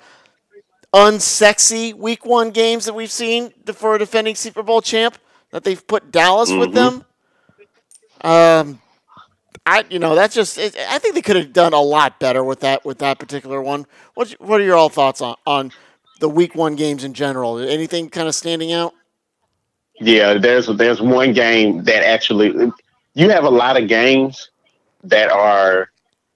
unsexy 0.93 1.93
Week 1.93 2.25
One 2.25 2.49
games 2.49 2.85
that 2.85 2.93
we've 2.93 3.11
seen 3.11 3.53
for 3.73 3.95
a 3.95 3.99
defending 3.99 4.35
Super 4.35 4.63
Bowl 4.63 4.81
champ. 4.81 5.17
That 5.51 5.63
they've 5.63 5.85
put 5.85 6.11
Dallas 6.11 6.51
with 6.51 6.73
them. 6.73 7.03
Um, 8.21 8.79
I 9.65 9.83
you 9.89 9.99
know 9.99 10.15
that's 10.15 10.33
just 10.33 10.57
it, 10.57 10.75
I 10.89 10.97
think 10.99 11.15
they 11.15 11.21
could 11.21 11.35
have 11.35 11.53
done 11.53 11.73
a 11.73 11.81
lot 11.81 12.19
better 12.19 12.43
with 12.43 12.61
that 12.61 12.85
with 12.85 12.99
that 12.99 13.19
particular 13.19 13.61
one. 13.61 13.85
What 14.13 14.31
what 14.39 14.61
are 14.61 14.63
your 14.63 14.75
all 14.75 14.89
thoughts 14.89 15.21
on 15.21 15.35
on 15.45 15.71
the 16.19 16.29
Week 16.29 16.55
One 16.55 16.75
games 16.75 17.03
in 17.03 17.13
general? 17.13 17.59
Anything 17.59 18.09
kind 18.09 18.27
of 18.27 18.35
standing 18.35 18.71
out? 18.71 18.93
Yeah, 19.99 20.35
there's 20.37 20.67
there's 20.67 21.01
one 21.01 21.33
game 21.33 21.83
that 21.83 22.03
actually 22.07 22.71
you 23.13 23.29
have 23.29 23.43
a 23.43 23.49
lot 23.49 23.79
of 23.79 23.87
games 23.87 24.49
that 25.03 25.29
are 25.31 25.89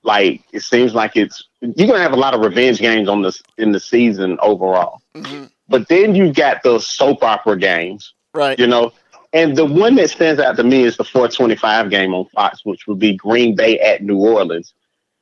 like 0.03 0.41
it 0.51 0.61
seems 0.61 0.93
like 0.93 1.15
it's 1.15 1.43
you're 1.61 1.87
gonna 1.87 1.99
have 2.01 2.13
a 2.13 2.17
lot 2.17 2.33
of 2.33 2.41
revenge 2.41 2.79
games 2.79 3.07
on 3.07 3.21
this 3.21 3.41
in 3.57 3.71
the 3.71 3.79
season 3.79 4.37
overall. 4.41 5.01
Mhm. 5.15 5.49
But 5.67 5.87
then 5.87 6.13
you 6.15 6.31
got 6.31 6.61
those 6.63 6.87
soap 6.87 7.23
opera 7.23 7.57
games, 7.57 8.13
Right. 8.33 8.59
you 8.59 8.67
know. 8.67 8.91
And 9.35 9.57
the 9.57 9.65
one 9.65 9.95
that 9.95 10.09
stands 10.09 10.39
out 10.39 10.55
to 10.55 10.63
me 10.63 10.83
is 10.83 10.95
the 10.95 11.03
425 11.03 11.89
game 11.89 12.13
on 12.13 12.25
Fox, 12.33 12.63
which 12.63 12.87
would 12.87 12.99
be 12.99 13.17
Green 13.17 13.53
Bay 13.53 13.77
at 13.81 14.01
New 14.01 14.17
Orleans. 14.17 14.73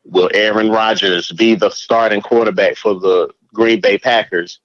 Will 0.06 0.30
Aaron 0.36 0.70
Rodgers 0.70 1.32
be 1.32 1.56
the 1.56 1.72
starting 1.72 2.22
quarterback 2.22 2.78
for 2.78 2.94
the 2.94 3.34
Green 3.54 3.82
Bay 3.82 3.98
Packers? 3.98 4.60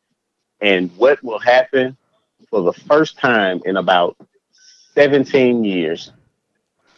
And 0.61 0.95
what 0.99 1.25
will 1.25 1.39
happen 1.39 1.97
for 2.51 2.61
the 2.61 2.75
first 2.75 3.19
time 3.19 3.63
in 3.65 3.79
about 3.79 4.19
17 4.95 5.65
years? 5.65 6.13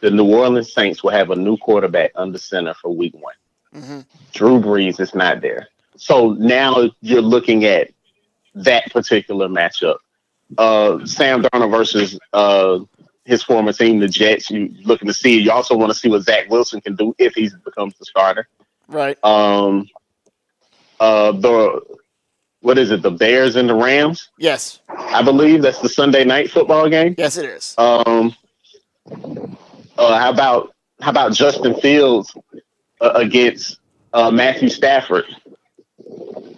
The 0.00 0.10
New 0.10 0.34
Orleans 0.34 0.72
Saints 0.72 1.04
will 1.04 1.12
have 1.12 1.30
a 1.30 1.36
new 1.36 1.56
quarterback 1.56 2.10
under 2.16 2.38
center 2.38 2.74
for 2.74 2.92
week 2.92 3.14
one. 3.14 3.34
hmm 3.72 4.00
Drew 4.32 4.58
Brees 4.58 4.98
is 4.98 5.14
not 5.14 5.40
there. 5.40 5.68
So 5.96 6.32
now 6.32 6.90
you're 7.00 7.22
looking 7.22 7.64
at 7.64 7.90
that 8.54 8.90
particular 8.90 9.46
matchup. 9.46 9.98
Uh, 10.58 11.04
Sam 11.06 11.42
Darnold 11.42 11.70
versus 11.70 12.18
uh, 12.32 12.80
his 13.24 13.42
former 13.42 13.72
team, 13.72 14.00
the 14.00 14.08
Jets. 14.08 14.50
You 14.50 14.74
looking 14.82 15.08
to 15.08 15.14
see. 15.14 15.40
You 15.40 15.52
also 15.52 15.76
want 15.76 15.92
to 15.92 15.98
see 15.98 16.08
what 16.08 16.22
Zach 16.22 16.50
Wilson 16.50 16.80
can 16.80 16.96
do 16.96 17.14
if 17.18 17.34
he 17.34 17.50
becomes 17.64 17.94
the 17.98 18.04
starter. 18.04 18.48
Right. 18.88 19.22
Um, 19.24 19.88
uh, 20.98 21.32
the 21.32 21.80
what 22.60 22.78
is 22.78 22.90
it? 22.90 23.02
The 23.02 23.10
Bears 23.10 23.56
and 23.56 23.68
the 23.68 23.74
Rams. 23.74 24.30
Yes. 24.38 24.80
I 24.88 25.22
believe 25.22 25.62
that's 25.62 25.80
the 25.80 25.88
Sunday 25.88 26.24
night 26.24 26.50
football 26.50 26.88
game. 26.88 27.14
Yes, 27.16 27.36
it 27.36 27.46
is. 27.46 27.74
Um, 27.78 28.34
uh, 29.96 30.18
how 30.18 30.30
about 30.30 30.74
how 31.00 31.10
about 31.10 31.32
Justin 31.32 31.74
Fields 31.80 32.36
uh, 33.00 33.12
against 33.14 33.80
uh, 34.12 34.30
Matthew 34.30 34.68
Stafford? 34.68 35.24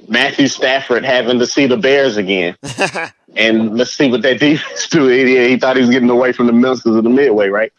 Matthew 0.08 0.48
Stafford 0.48 1.04
having 1.04 1.38
to 1.38 1.46
see 1.46 1.66
the 1.66 1.76
Bears 1.76 2.16
again, 2.16 2.56
and 3.36 3.76
let's 3.76 3.92
see 3.92 4.10
what 4.10 4.22
that 4.22 4.38
defense 4.40 4.88
do. 4.88 5.06
He, 5.08 5.48
he 5.48 5.56
thought 5.58 5.76
he 5.76 5.82
was 5.82 5.90
getting 5.90 6.10
away 6.10 6.32
from 6.32 6.46
the 6.46 6.52
monsters 6.52 6.96
of 6.96 7.04
the 7.04 7.10
midway, 7.10 7.48
right? 7.48 7.72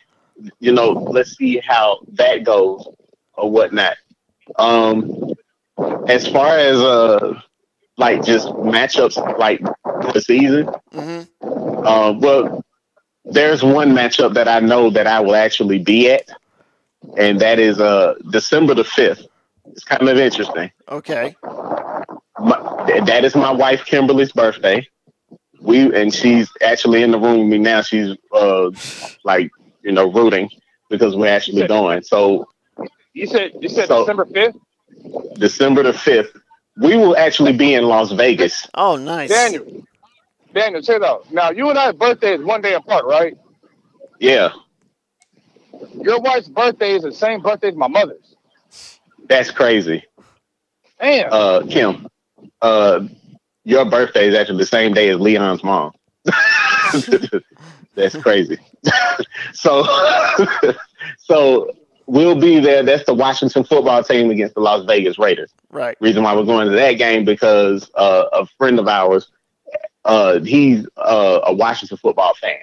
You 0.59 0.71
know, 0.71 0.91
let's 0.91 1.37
see 1.37 1.59
how 1.59 1.99
that 2.13 2.43
goes 2.43 2.87
or 3.33 3.51
whatnot. 3.51 3.97
Um, 4.57 5.33
as 6.07 6.27
far 6.27 6.57
as 6.57 6.77
uh, 6.79 7.39
like 7.97 8.23
just 8.23 8.47
matchups 8.47 9.37
like 9.37 9.61
the 10.13 10.19
season, 10.19 10.69
mm-hmm. 10.91 11.85
uh, 11.85 12.11
well, 12.13 12.63
there's 13.25 13.63
one 13.63 13.93
matchup 13.93 14.33
that 14.33 14.47
I 14.47 14.59
know 14.59 14.89
that 14.89 15.07
I 15.07 15.19
will 15.21 15.35
actually 15.35 15.79
be 15.79 16.11
at, 16.11 16.27
and 17.17 17.39
that 17.39 17.59
is 17.59 17.79
uh 17.79 18.15
December 18.31 18.73
the 18.73 18.83
fifth. 18.83 19.25
It's 19.67 19.83
kind 19.83 20.09
of 20.09 20.17
interesting. 20.17 20.71
Okay. 20.89 21.35
My, 22.39 22.85
th- 22.87 23.05
that 23.05 23.23
is 23.23 23.35
my 23.35 23.51
wife 23.51 23.85
Kimberly's 23.85 24.31
birthday. 24.31 24.85
We 25.63 25.93
and 25.95 26.13
she's 26.13 26.51
actually 26.61 27.03
in 27.03 27.11
the 27.11 27.17
room 27.19 27.39
with 27.39 27.47
me 27.47 27.57
now. 27.57 27.81
She's 27.81 28.15
uh 28.33 28.69
like 29.23 29.49
you 29.81 29.91
know 29.93 30.11
rooting 30.11 30.49
because 30.89 31.15
we're 31.15 31.33
actually 31.33 31.65
going. 31.67 32.03
So 32.03 32.47
You 33.13 33.25
said 33.27 33.51
you 33.61 33.69
said 33.69 33.87
So- 33.87 34.01
December 34.01 34.25
fifth, 34.25 34.55
December 35.35 35.83
the 35.83 35.93
fifth, 35.93 36.33
we 36.77 36.97
will 36.97 37.15
actually 37.17 37.53
be 37.53 37.73
in 37.75 37.85
Las 37.85 38.11
Vegas. 38.11 38.67
Oh, 38.73 38.97
nice. 38.97 39.29
Daniel. 39.29 39.85
Daniel, 40.53 40.81
check 40.81 40.97
it 40.97 41.03
out. 41.03 41.31
Now 41.31 41.49
you 41.51 41.69
and 41.69 41.79
I's 41.79 41.93
birthday 41.95 42.33
is 42.35 42.43
one 42.43 42.61
day 42.61 42.73
apart, 42.75 43.05
right? 43.05 43.35
Yeah, 44.19 44.51
Your 46.01 46.19
wife's 46.19 46.47
birthday 46.49 46.95
is 46.95 47.03
the 47.03 47.11
same 47.11 47.41
birthday 47.41 47.69
as 47.69 47.75
my 47.75 47.87
mother's. 47.87 48.35
that's 49.27 49.49
crazy. 49.51 50.03
Damn. 50.99 51.29
Uh, 51.33 51.63
Kim, 51.69 52.07
uh, 52.61 53.07
your 53.63 53.85
birthday 53.85 54.27
is 54.27 54.35
actually 54.35 54.57
the 54.57 54.65
same 54.65 54.93
day 54.93 55.09
as 55.09 55.19
Leon's 55.19 55.63
mom. 55.63 55.91
That's 57.95 58.15
crazy. 58.17 58.57
so, 59.53 59.83
so 61.17 61.71
we'll 62.05 62.39
be 62.39 62.59
there. 62.59 62.83
That's 62.83 63.05
the 63.05 63.13
Washington 63.13 63.63
football 63.63 64.03
team 64.03 64.29
against 64.31 64.55
the 64.55 64.61
Las 64.61 64.85
Vegas 64.85 65.19
Raiders. 65.19 65.53
Right. 65.69 65.97
Reason 65.99 66.23
why 66.23 66.35
we're 66.35 66.45
going 66.45 66.69
to 66.69 66.75
that 66.75 66.93
game 66.93 67.25
because 67.25 67.89
uh, 67.95 68.25
a 68.33 68.45
friend 68.57 68.79
of 68.79 68.87
ours, 68.87 69.29
uh, 70.05 70.39
he's 70.39 70.85
uh, 70.97 71.39
a 71.43 71.53
Washington 71.53 71.97
football 71.97 72.33
fan, 72.35 72.59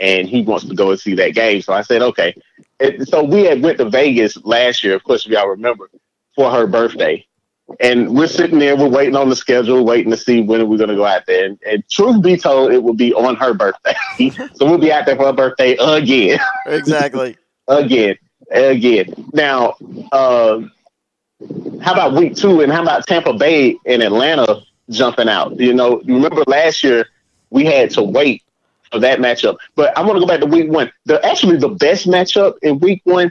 and 0.00 0.28
he 0.28 0.42
wants 0.42 0.66
to 0.66 0.74
go 0.74 0.90
and 0.90 1.00
see 1.00 1.14
that 1.14 1.34
game. 1.34 1.62
So 1.62 1.72
I 1.72 1.82
said, 1.82 2.02
okay. 2.02 2.34
And 2.80 3.06
so 3.06 3.22
we 3.22 3.44
had 3.44 3.62
went 3.62 3.78
to 3.78 3.88
Vegas 3.88 4.36
last 4.44 4.82
year, 4.82 4.94
of 4.94 5.04
course, 5.04 5.26
if 5.26 5.32
y'all 5.32 5.48
remember, 5.48 5.90
for 6.34 6.50
her 6.50 6.66
birthday. 6.66 7.26
And 7.78 8.14
we're 8.16 8.26
sitting 8.26 8.58
there, 8.58 8.76
we're 8.76 8.88
waiting 8.88 9.14
on 9.14 9.28
the 9.28 9.36
schedule, 9.36 9.84
waiting 9.84 10.10
to 10.10 10.16
see 10.16 10.40
when 10.42 10.68
we're 10.68 10.76
going 10.76 10.90
to 10.90 10.96
go 10.96 11.04
out 11.04 11.26
there. 11.26 11.46
And, 11.46 11.58
and 11.64 11.88
truth 11.88 12.20
be 12.22 12.36
told, 12.36 12.72
it 12.72 12.82
will 12.82 12.94
be 12.94 13.14
on 13.14 13.36
her 13.36 13.54
birthday. 13.54 13.94
so 14.54 14.66
we'll 14.66 14.78
be 14.78 14.92
out 14.92 15.06
there 15.06 15.16
for 15.16 15.26
her 15.26 15.32
birthday 15.32 15.76
again 15.78 16.38
Exactly. 16.66 17.36
again, 17.68 18.16
again. 18.50 19.14
Now, 19.32 19.74
uh, 20.10 20.62
how 21.80 21.92
about 21.92 22.14
week 22.14 22.34
two, 22.36 22.60
and 22.60 22.70
how 22.72 22.82
about 22.82 23.06
Tampa 23.06 23.32
Bay 23.32 23.76
and 23.86 24.02
Atlanta 24.02 24.62
jumping 24.90 25.28
out? 25.28 25.58
You 25.58 25.72
know, 25.72 26.02
you 26.02 26.14
remember 26.14 26.42
last 26.46 26.82
year 26.84 27.06
we 27.50 27.64
had 27.64 27.90
to 27.92 28.02
wait 28.02 28.42
for 28.90 28.98
that 28.98 29.20
matchup, 29.20 29.56
but 29.76 29.96
I 29.96 30.02
want 30.02 30.16
to 30.16 30.20
go 30.20 30.26
back 30.26 30.40
to 30.40 30.46
week 30.46 30.70
one. 30.70 30.92
The 31.06 31.24
actually 31.24 31.56
the 31.56 31.68
best 31.68 32.06
matchup 32.06 32.54
in 32.62 32.78
week 32.80 33.00
one, 33.04 33.30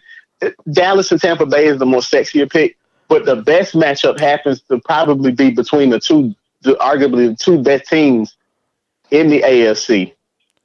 Dallas 0.72 1.12
and 1.12 1.22
Tampa 1.22 1.46
Bay 1.46 1.68
is 1.68 1.78
the 1.78 1.86
more 1.86 2.00
sexier 2.02 2.50
pick, 2.50 2.78
but 3.10 3.26
the 3.26 3.36
best 3.36 3.74
matchup 3.74 4.20
happens 4.20 4.62
to 4.64 4.80
probably 4.86 5.32
be 5.32 5.50
between 5.52 5.90
the 5.90 6.00
two, 6.00 6.34
the, 6.62 6.74
arguably 6.76 7.30
the 7.30 7.36
two 7.36 7.62
best 7.62 7.90
teams 7.90 8.38
in 9.12 9.28
the 9.30 9.42
AFC, 9.42 10.14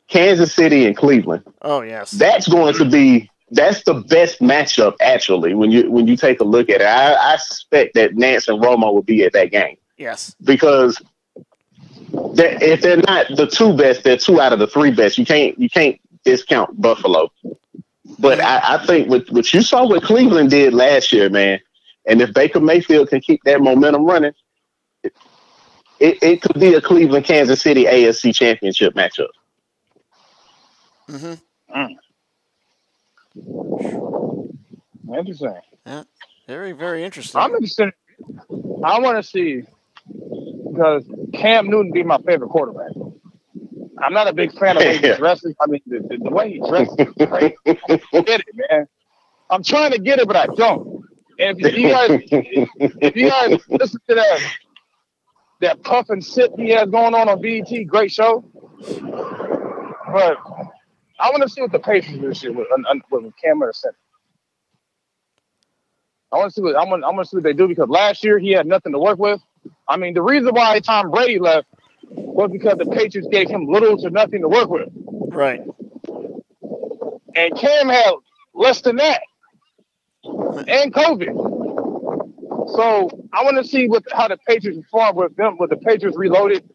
Kansas 0.08 0.54
City 0.54 0.86
and 0.86 0.96
Cleveland 0.96 1.42
Oh, 1.62 1.80
yes. 1.82 2.12
that's 2.12 2.46
going 2.46 2.74
to 2.74 2.84
be 2.84 3.28
that's 3.50 3.82
the 3.84 3.94
best 3.94 4.40
matchup 4.40 4.94
actually 5.00 5.54
when 5.54 5.70
you 5.70 5.90
when 5.90 6.06
you 6.06 6.16
take 6.16 6.40
a 6.40 6.44
look 6.44 6.68
at 6.70 6.80
it. 6.80 6.86
I, 6.86 7.14
I 7.34 7.36
suspect 7.36 7.94
that 7.94 8.12
Nantz 8.12 8.48
and 8.48 8.62
Romo 8.62 8.92
will 8.92 9.02
be 9.02 9.24
at 9.24 9.32
that 9.32 9.50
game 9.50 9.76
yes. 9.96 10.34
because 10.42 11.00
They're, 12.34 12.62
if 12.62 12.80
they're 12.80 12.96
not 12.98 13.26
the 13.36 13.46
two 13.46 13.76
best, 13.76 14.02
they're 14.02 14.16
two 14.16 14.40
out 14.40 14.52
of 14.52 14.58
the 14.58 14.66
three 14.66 14.90
best. 14.90 15.18
You 15.18 15.24
can't 15.26 15.58
you 15.58 15.68
can't 15.70 15.98
discount 16.24 16.80
Buffalo. 16.80 17.30
But 18.18 18.40
I, 18.40 18.74
I 18.74 18.86
think 18.86 19.08
what 19.08 19.30
what 19.30 19.52
you 19.52 19.62
saw 19.62 19.86
what 19.86 20.02
Cleveland 20.02 20.50
did 20.50 20.74
last 20.74 21.12
year, 21.12 21.28
man, 21.30 21.60
and 22.06 22.20
if 22.20 22.32
Baker 22.34 22.60
Mayfield 22.60 23.08
can 23.08 23.20
keep 23.20 23.42
that 23.44 23.60
momentum 23.60 24.04
running, 24.04 24.32
it, 25.02 25.14
it, 26.00 26.22
it 26.22 26.42
could 26.42 26.58
be 26.60 26.74
a 26.74 26.80
Cleveland 26.80 27.24
Kansas 27.24 27.60
City 27.62 27.84
AFC 27.84 28.34
championship 28.34 28.94
matchup. 28.94 29.28
Mm-hmm. 31.08 31.34
Interesting. 35.14 35.54
Yeah, 35.86 36.02
very 36.46 36.72
very 36.72 37.04
interesting. 37.04 37.40
I'm 37.40 37.52
interested. 37.52 37.92
I 38.84 38.98
want 39.00 39.16
to 39.16 39.22
see 39.22 39.62
because 40.70 41.04
Cam 41.32 41.68
Newton 41.68 41.92
be 41.92 42.02
my 42.02 42.18
favorite 42.18 42.48
quarterback. 42.48 42.92
I'm 44.02 44.12
not 44.12 44.28
a 44.28 44.32
big 44.32 44.52
fan 44.58 44.76
of 44.76 44.82
the 44.82 44.88
way 44.88 44.98
he 44.98 45.14
dresses. 45.16 45.54
I 45.60 45.66
mean, 45.66 45.80
the, 45.86 46.00
the, 46.00 46.18
the 46.24 46.30
way 46.30 46.52
he 46.52 46.58
dresses 46.58 46.94
is 46.98 47.26
great. 47.28 47.54
I 47.66 48.20
get 48.22 48.40
it, 48.40 48.46
man. 48.70 48.88
I'm 49.50 49.62
trying 49.62 49.92
to 49.92 49.98
get 49.98 50.18
it, 50.18 50.26
but 50.26 50.36
I 50.36 50.46
don't. 50.46 50.93
And 51.38 51.60
if 51.60 51.76
you 51.76 51.88
guys, 51.88 52.20
if 53.00 53.16
you 53.16 53.28
guys 53.28 53.60
listen 53.68 54.00
to 54.08 54.14
that 54.14 54.40
that 55.60 55.82
puff 55.82 56.10
and 56.10 56.24
sip 56.24 56.52
he 56.56 56.70
has 56.70 56.88
going 56.90 57.14
on 57.14 57.28
on 57.28 57.40
BET, 57.40 57.86
great 57.86 58.12
show. 58.12 58.44
But 58.80 60.36
I 61.18 61.30
want 61.30 61.42
to 61.42 61.48
see 61.48 61.60
what 61.60 61.72
the 61.72 61.78
Patriots 61.78 62.20
do 62.20 62.28
this 62.28 62.42
year 62.42 62.52
with, 62.52 62.68
with, 62.70 63.22
with 63.22 63.32
Cam 63.42 63.62
center. 63.72 63.96
I 66.32 66.38
want 66.38 66.50
to 66.50 66.54
see 66.54 66.62
what 66.62 66.76
I 66.76 66.84
want. 66.84 67.04
I 67.04 67.10
want 67.10 67.24
to 67.24 67.28
see 67.30 67.36
what 67.36 67.44
they 67.44 67.52
do 67.52 67.68
because 67.68 67.88
last 67.88 68.24
year 68.24 68.38
he 68.38 68.50
had 68.50 68.66
nothing 68.66 68.92
to 68.92 68.98
work 68.98 69.18
with. 69.18 69.40
I 69.88 69.96
mean, 69.96 70.14
the 70.14 70.22
reason 70.22 70.52
why 70.52 70.78
Tom 70.80 71.10
Brady 71.10 71.38
left 71.38 71.68
was 72.10 72.50
because 72.50 72.76
the 72.78 72.86
Patriots 72.86 73.28
gave 73.30 73.48
him 73.48 73.66
little 73.66 73.96
to 73.98 74.10
nothing 74.10 74.42
to 74.42 74.48
work 74.48 74.68
with. 74.68 74.88
Right. 75.28 75.60
And 77.36 77.56
Cam 77.56 77.88
had 77.88 78.12
less 78.52 78.80
than 78.80 78.96
that, 78.96 79.22
and 80.58 80.92
COVID. 80.92 81.64
So 82.76 83.10
I 83.32 83.44
want 83.44 83.56
to 83.58 83.64
see 83.64 83.88
what 83.88 84.04
how 84.12 84.28
the 84.28 84.38
Patriots 84.46 84.80
perform 84.80 85.16
with 85.16 85.36
them 85.36 85.56
with 85.58 85.70
the 85.70 85.76
Patriots 85.76 86.16
reloaded. 86.16 86.68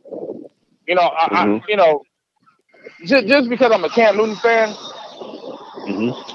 You 0.87 0.95
know, 0.95 1.01
I, 1.01 1.27
mm-hmm. 1.29 1.35
I 1.35 1.61
you 1.67 1.75
know, 1.75 2.03
just 3.05 3.27
just 3.27 3.49
because 3.49 3.71
I'm 3.71 3.83
a 3.83 3.89
Cam 3.89 4.17
Newton 4.17 4.35
fan. 4.37 4.69
Mm-hmm. 4.69 6.33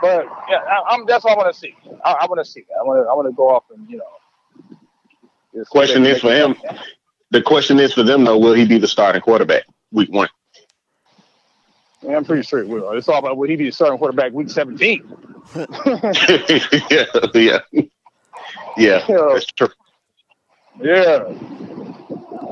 But 0.00 0.26
yeah, 0.48 0.58
I, 0.58 0.94
am 0.94 1.04
that's 1.06 1.24
what 1.24 1.32
I 1.32 1.36
want 1.36 1.52
to 1.52 1.58
see. 1.58 1.74
I, 2.04 2.12
I 2.12 2.26
want 2.26 2.38
to 2.38 2.44
see. 2.44 2.64
I 2.78 2.82
want 2.82 3.04
to 3.04 3.10
I 3.10 3.14
want 3.14 3.28
to 3.28 3.34
go 3.34 3.50
off 3.50 3.64
and 3.74 3.88
you 3.88 3.98
know. 3.98 4.78
The 5.54 5.64
Question 5.64 6.06
is 6.06 6.20
for 6.20 6.32
him. 6.32 6.54
The 7.30 7.42
question 7.42 7.78
is 7.80 7.92
for 7.92 8.02
them 8.02 8.24
though: 8.24 8.38
Will 8.38 8.54
he 8.54 8.64
be 8.64 8.78
the 8.78 8.88
starting 8.88 9.22
quarterback 9.22 9.64
week 9.90 10.10
one? 10.12 10.28
Yeah, 12.02 12.16
I'm 12.16 12.24
pretty 12.24 12.42
sure 12.42 12.60
it 12.60 12.68
will. 12.68 12.90
It's 12.92 13.08
all 13.08 13.18
about 13.18 13.36
will 13.36 13.48
he 13.48 13.56
be 13.56 13.64
the 13.66 13.72
starting 13.72 13.98
quarterback 13.98 14.32
week 14.32 14.50
17? 14.50 15.02
yeah, 15.56 17.04
yeah, 17.34 17.58
yeah. 18.76 19.04
You 19.08 19.32
that's 19.32 19.46
true. 19.46 19.68
Yeah, 20.80 21.24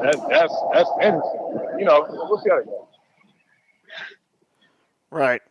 that's 0.02 0.20
that's 0.28 0.54
that's 0.72 0.90
interesting. 1.00 1.40
You 1.78 1.84
know, 1.84 2.06
we'll 2.08 2.40
see 2.42 2.50
how 2.50 2.58
it 2.58 2.66
goes. 2.66 2.86
Right, 5.10 5.42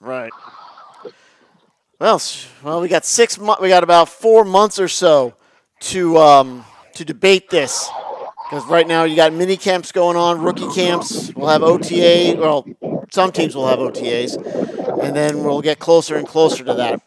right. 0.00 0.32
Well, 1.98 2.22
well, 2.62 2.80
we 2.80 2.88
got 2.88 3.04
six 3.04 3.38
months. 3.38 3.60
We 3.60 3.68
got 3.68 3.82
about 3.82 4.08
four 4.08 4.44
months 4.44 4.78
or 4.78 4.86
so 4.86 5.34
to 5.80 6.16
um, 6.18 6.64
to 6.94 7.04
debate 7.04 7.50
this 7.50 7.90
because 8.48 8.64
right 8.66 8.86
now 8.86 9.02
you 9.02 9.16
got 9.16 9.32
mini 9.32 9.56
camps 9.56 9.90
going 9.90 10.16
on, 10.16 10.40
rookie 10.40 10.68
camps. 10.68 11.34
We'll 11.34 11.48
have 11.48 11.64
OTA. 11.64 12.36
Well, 12.38 12.66
some 13.10 13.32
teams 13.32 13.54
will 13.54 13.68
have 13.68 13.78
OTAs, 13.78 14.36
and 15.02 15.14
then 15.14 15.44
we'll 15.44 15.62
get 15.62 15.78
closer 15.78 16.16
and 16.16 16.26
closer 16.26 16.64
to 16.64 16.74
that. 16.74 17.02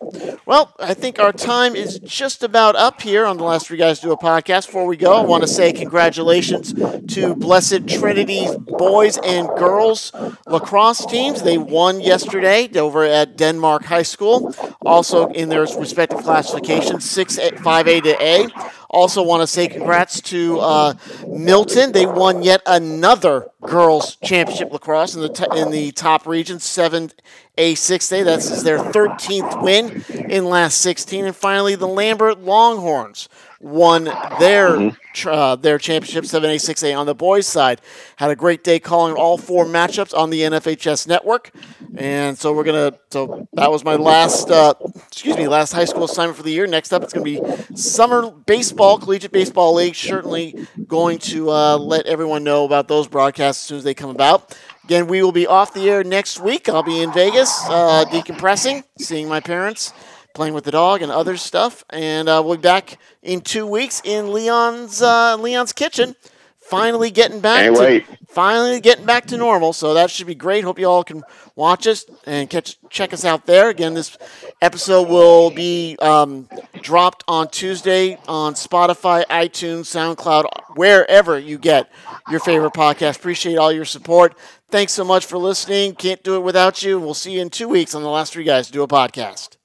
Well, 0.45 0.73
I 0.79 0.93
think 0.93 1.19
our 1.19 1.31
time 1.31 1.75
is 1.75 1.99
just 1.99 2.43
about 2.43 2.75
up 2.75 3.01
here 3.01 3.25
on 3.25 3.37
the 3.37 3.43
last 3.43 3.67
three 3.67 3.77
guys 3.77 3.99
do 3.99 4.11
a 4.11 4.17
podcast. 4.17 4.65
Before 4.65 4.85
we 4.85 4.97
go, 4.97 5.13
I 5.13 5.21
want 5.21 5.43
to 5.43 5.47
say 5.47 5.71
congratulations 5.71 6.73
to 7.13 7.35
Blessed 7.35 7.87
Trinity's 7.87 8.55
boys 8.55 9.17
and 9.23 9.47
girls 9.57 10.11
lacrosse 10.47 11.05
teams. 11.05 11.43
They 11.43 11.57
won 11.57 12.01
yesterday 12.01 12.69
over 12.77 13.03
at 13.03 13.37
Denmark 13.37 13.85
High 13.85 14.01
School, 14.01 14.53
also 14.85 15.27
in 15.27 15.49
their 15.49 15.61
respective 15.61 16.19
classifications, 16.23 17.09
six, 17.09 17.37
five 17.61 17.87
A 17.87 18.01
to 18.01 18.21
A. 18.21 18.47
Also, 18.91 19.23
want 19.23 19.41
to 19.41 19.47
say 19.47 19.69
congrats 19.69 20.19
to 20.19 20.59
uh, 20.59 20.93
Milton. 21.25 21.93
They 21.93 22.05
won 22.05 22.43
yet 22.43 22.61
another 22.65 23.49
girls 23.61 24.17
championship 24.17 24.71
lacrosse 24.71 25.15
in 25.15 25.21
the 25.21 25.29
t- 25.29 25.45
in 25.55 25.71
the 25.71 25.93
top 25.93 26.27
region, 26.27 26.59
seven 26.59 27.09
A 27.57 27.75
six 27.75 28.11
A. 28.11 28.23
That's 28.23 28.63
their 28.63 28.79
13th 28.79 29.63
win 29.63 30.03
in 30.29 30.45
last 30.45 30.79
16. 30.79 31.25
And 31.25 31.35
finally, 31.35 31.75
the 31.75 31.87
Lambert 31.87 32.39
Longhorns 32.39 33.29
won 33.61 34.05
their 34.05 34.69
mm-hmm. 34.77 35.29
uh, 35.29 35.55
their 35.55 35.77
championship 35.77 36.23
7A 36.23 36.55
6A 36.55 36.97
on 36.97 37.05
the 37.05 37.15
boys 37.15 37.47
side. 37.47 37.81
Had 38.17 38.31
a 38.31 38.35
great 38.35 38.63
day 38.63 38.79
calling 38.79 39.15
all 39.15 39.37
four 39.37 39.65
matchups 39.65 40.17
on 40.17 40.29
the 40.29 40.41
NFHS 40.41 41.07
network, 41.07 41.51
and 41.95 42.37
so 42.37 42.53
we're 42.53 42.63
gonna. 42.63 42.93
So 43.11 43.47
that 43.53 43.71
was 43.71 43.83
my 43.83 43.95
last 43.95 44.49
uh, 44.49 44.73
excuse 45.07 45.37
me 45.37 45.47
last 45.47 45.71
high 45.71 45.85
school 45.85 46.05
assignment 46.05 46.37
for 46.37 46.43
the 46.43 46.51
year. 46.51 46.67
Next 46.67 46.93
up, 46.93 47.03
it's 47.03 47.13
gonna 47.13 47.23
be 47.23 47.39
summer 47.75 48.31
baseball, 48.31 48.97
collegiate 48.97 49.31
baseball 49.31 49.75
league. 49.75 49.95
Certainly 49.95 50.67
going 50.87 51.19
to 51.19 51.51
uh, 51.51 51.77
let 51.77 52.05
everyone 52.05 52.43
know 52.43 52.65
about 52.65 52.87
those 52.87 53.07
broadcasts 53.07 53.63
as 53.63 53.67
soon 53.67 53.77
as 53.77 53.83
they 53.83 53.93
come 53.93 54.09
about. 54.09 54.57
Again, 54.83 55.07
we 55.07 55.21
will 55.21 55.31
be 55.31 55.47
off 55.47 55.73
the 55.73 55.89
air 55.89 56.03
next 56.03 56.39
week. 56.39 56.67
I'll 56.67 56.83
be 56.83 57.01
in 57.01 57.13
Vegas, 57.13 57.63
uh, 57.69 58.03
decompressing, 58.09 58.83
seeing 58.97 59.29
my 59.29 59.39
parents 59.39 59.93
playing 60.33 60.53
with 60.53 60.63
the 60.63 60.71
dog 60.71 61.01
and 61.01 61.11
other 61.11 61.37
stuff. 61.37 61.83
And 61.89 62.27
uh, 62.29 62.41
we'll 62.45 62.57
be 62.57 62.61
back 62.61 62.97
in 63.21 63.41
two 63.41 63.65
weeks 63.67 64.01
in 64.03 64.31
Leon's 64.33 65.01
uh, 65.01 65.35
Leon's 65.37 65.73
kitchen. 65.73 66.15
Finally 66.59 67.11
getting 67.11 67.41
back 67.41 67.63
Can't 67.65 67.75
to 67.75 67.81
wait. 67.81 68.05
finally 68.29 68.79
getting 68.79 69.03
back 69.05 69.25
to 69.25 69.35
normal. 69.35 69.73
So 69.73 69.93
that 69.93 70.09
should 70.09 70.27
be 70.27 70.35
great. 70.35 70.63
Hope 70.63 70.79
you 70.79 70.85
all 70.85 71.03
can 71.03 71.21
watch 71.57 71.85
us 71.85 72.05
and 72.25 72.49
catch 72.49 72.77
check 72.89 73.11
us 73.11 73.25
out 73.25 73.45
there. 73.45 73.67
Again, 73.69 73.93
this 73.93 74.17
episode 74.61 75.09
will 75.09 75.49
be 75.51 75.97
um, 75.99 76.47
dropped 76.81 77.25
on 77.27 77.49
Tuesday 77.49 78.17
on 78.25 78.53
Spotify, 78.53 79.25
iTunes, 79.25 79.87
SoundCloud, 80.15 80.45
wherever 80.77 81.37
you 81.37 81.57
get 81.57 81.91
your 82.29 82.39
favorite 82.39 82.73
podcast. 82.73 83.17
Appreciate 83.17 83.57
all 83.57 83.73
your 83.73 83.83
support. 83.83 84.37
Thanks 84.69 84.93
so 84.93 85.03
much 85.03 85.25
for 85.25 85.37
listening. 85.37 85.95
Can't 85.95 86.23
do 86.23 86.37
it 86.37 86.41
without 86.41 86.81
you. 86.83 87.01
We'll 87.01 87.15
see 87.15 87.33
you 87.33 87.41
in 87.41 87.49
two 87.49 87.67
weeks 87.67 87.93
on 87.93 88.01
the 88.01 88.09
last 88.09 88.31
three 88.31 88.45
guys 88.45 88.67
to 88.67 88.71
do 88.71 88.81
a 88.81 88.87
podcast. 88.87 89.57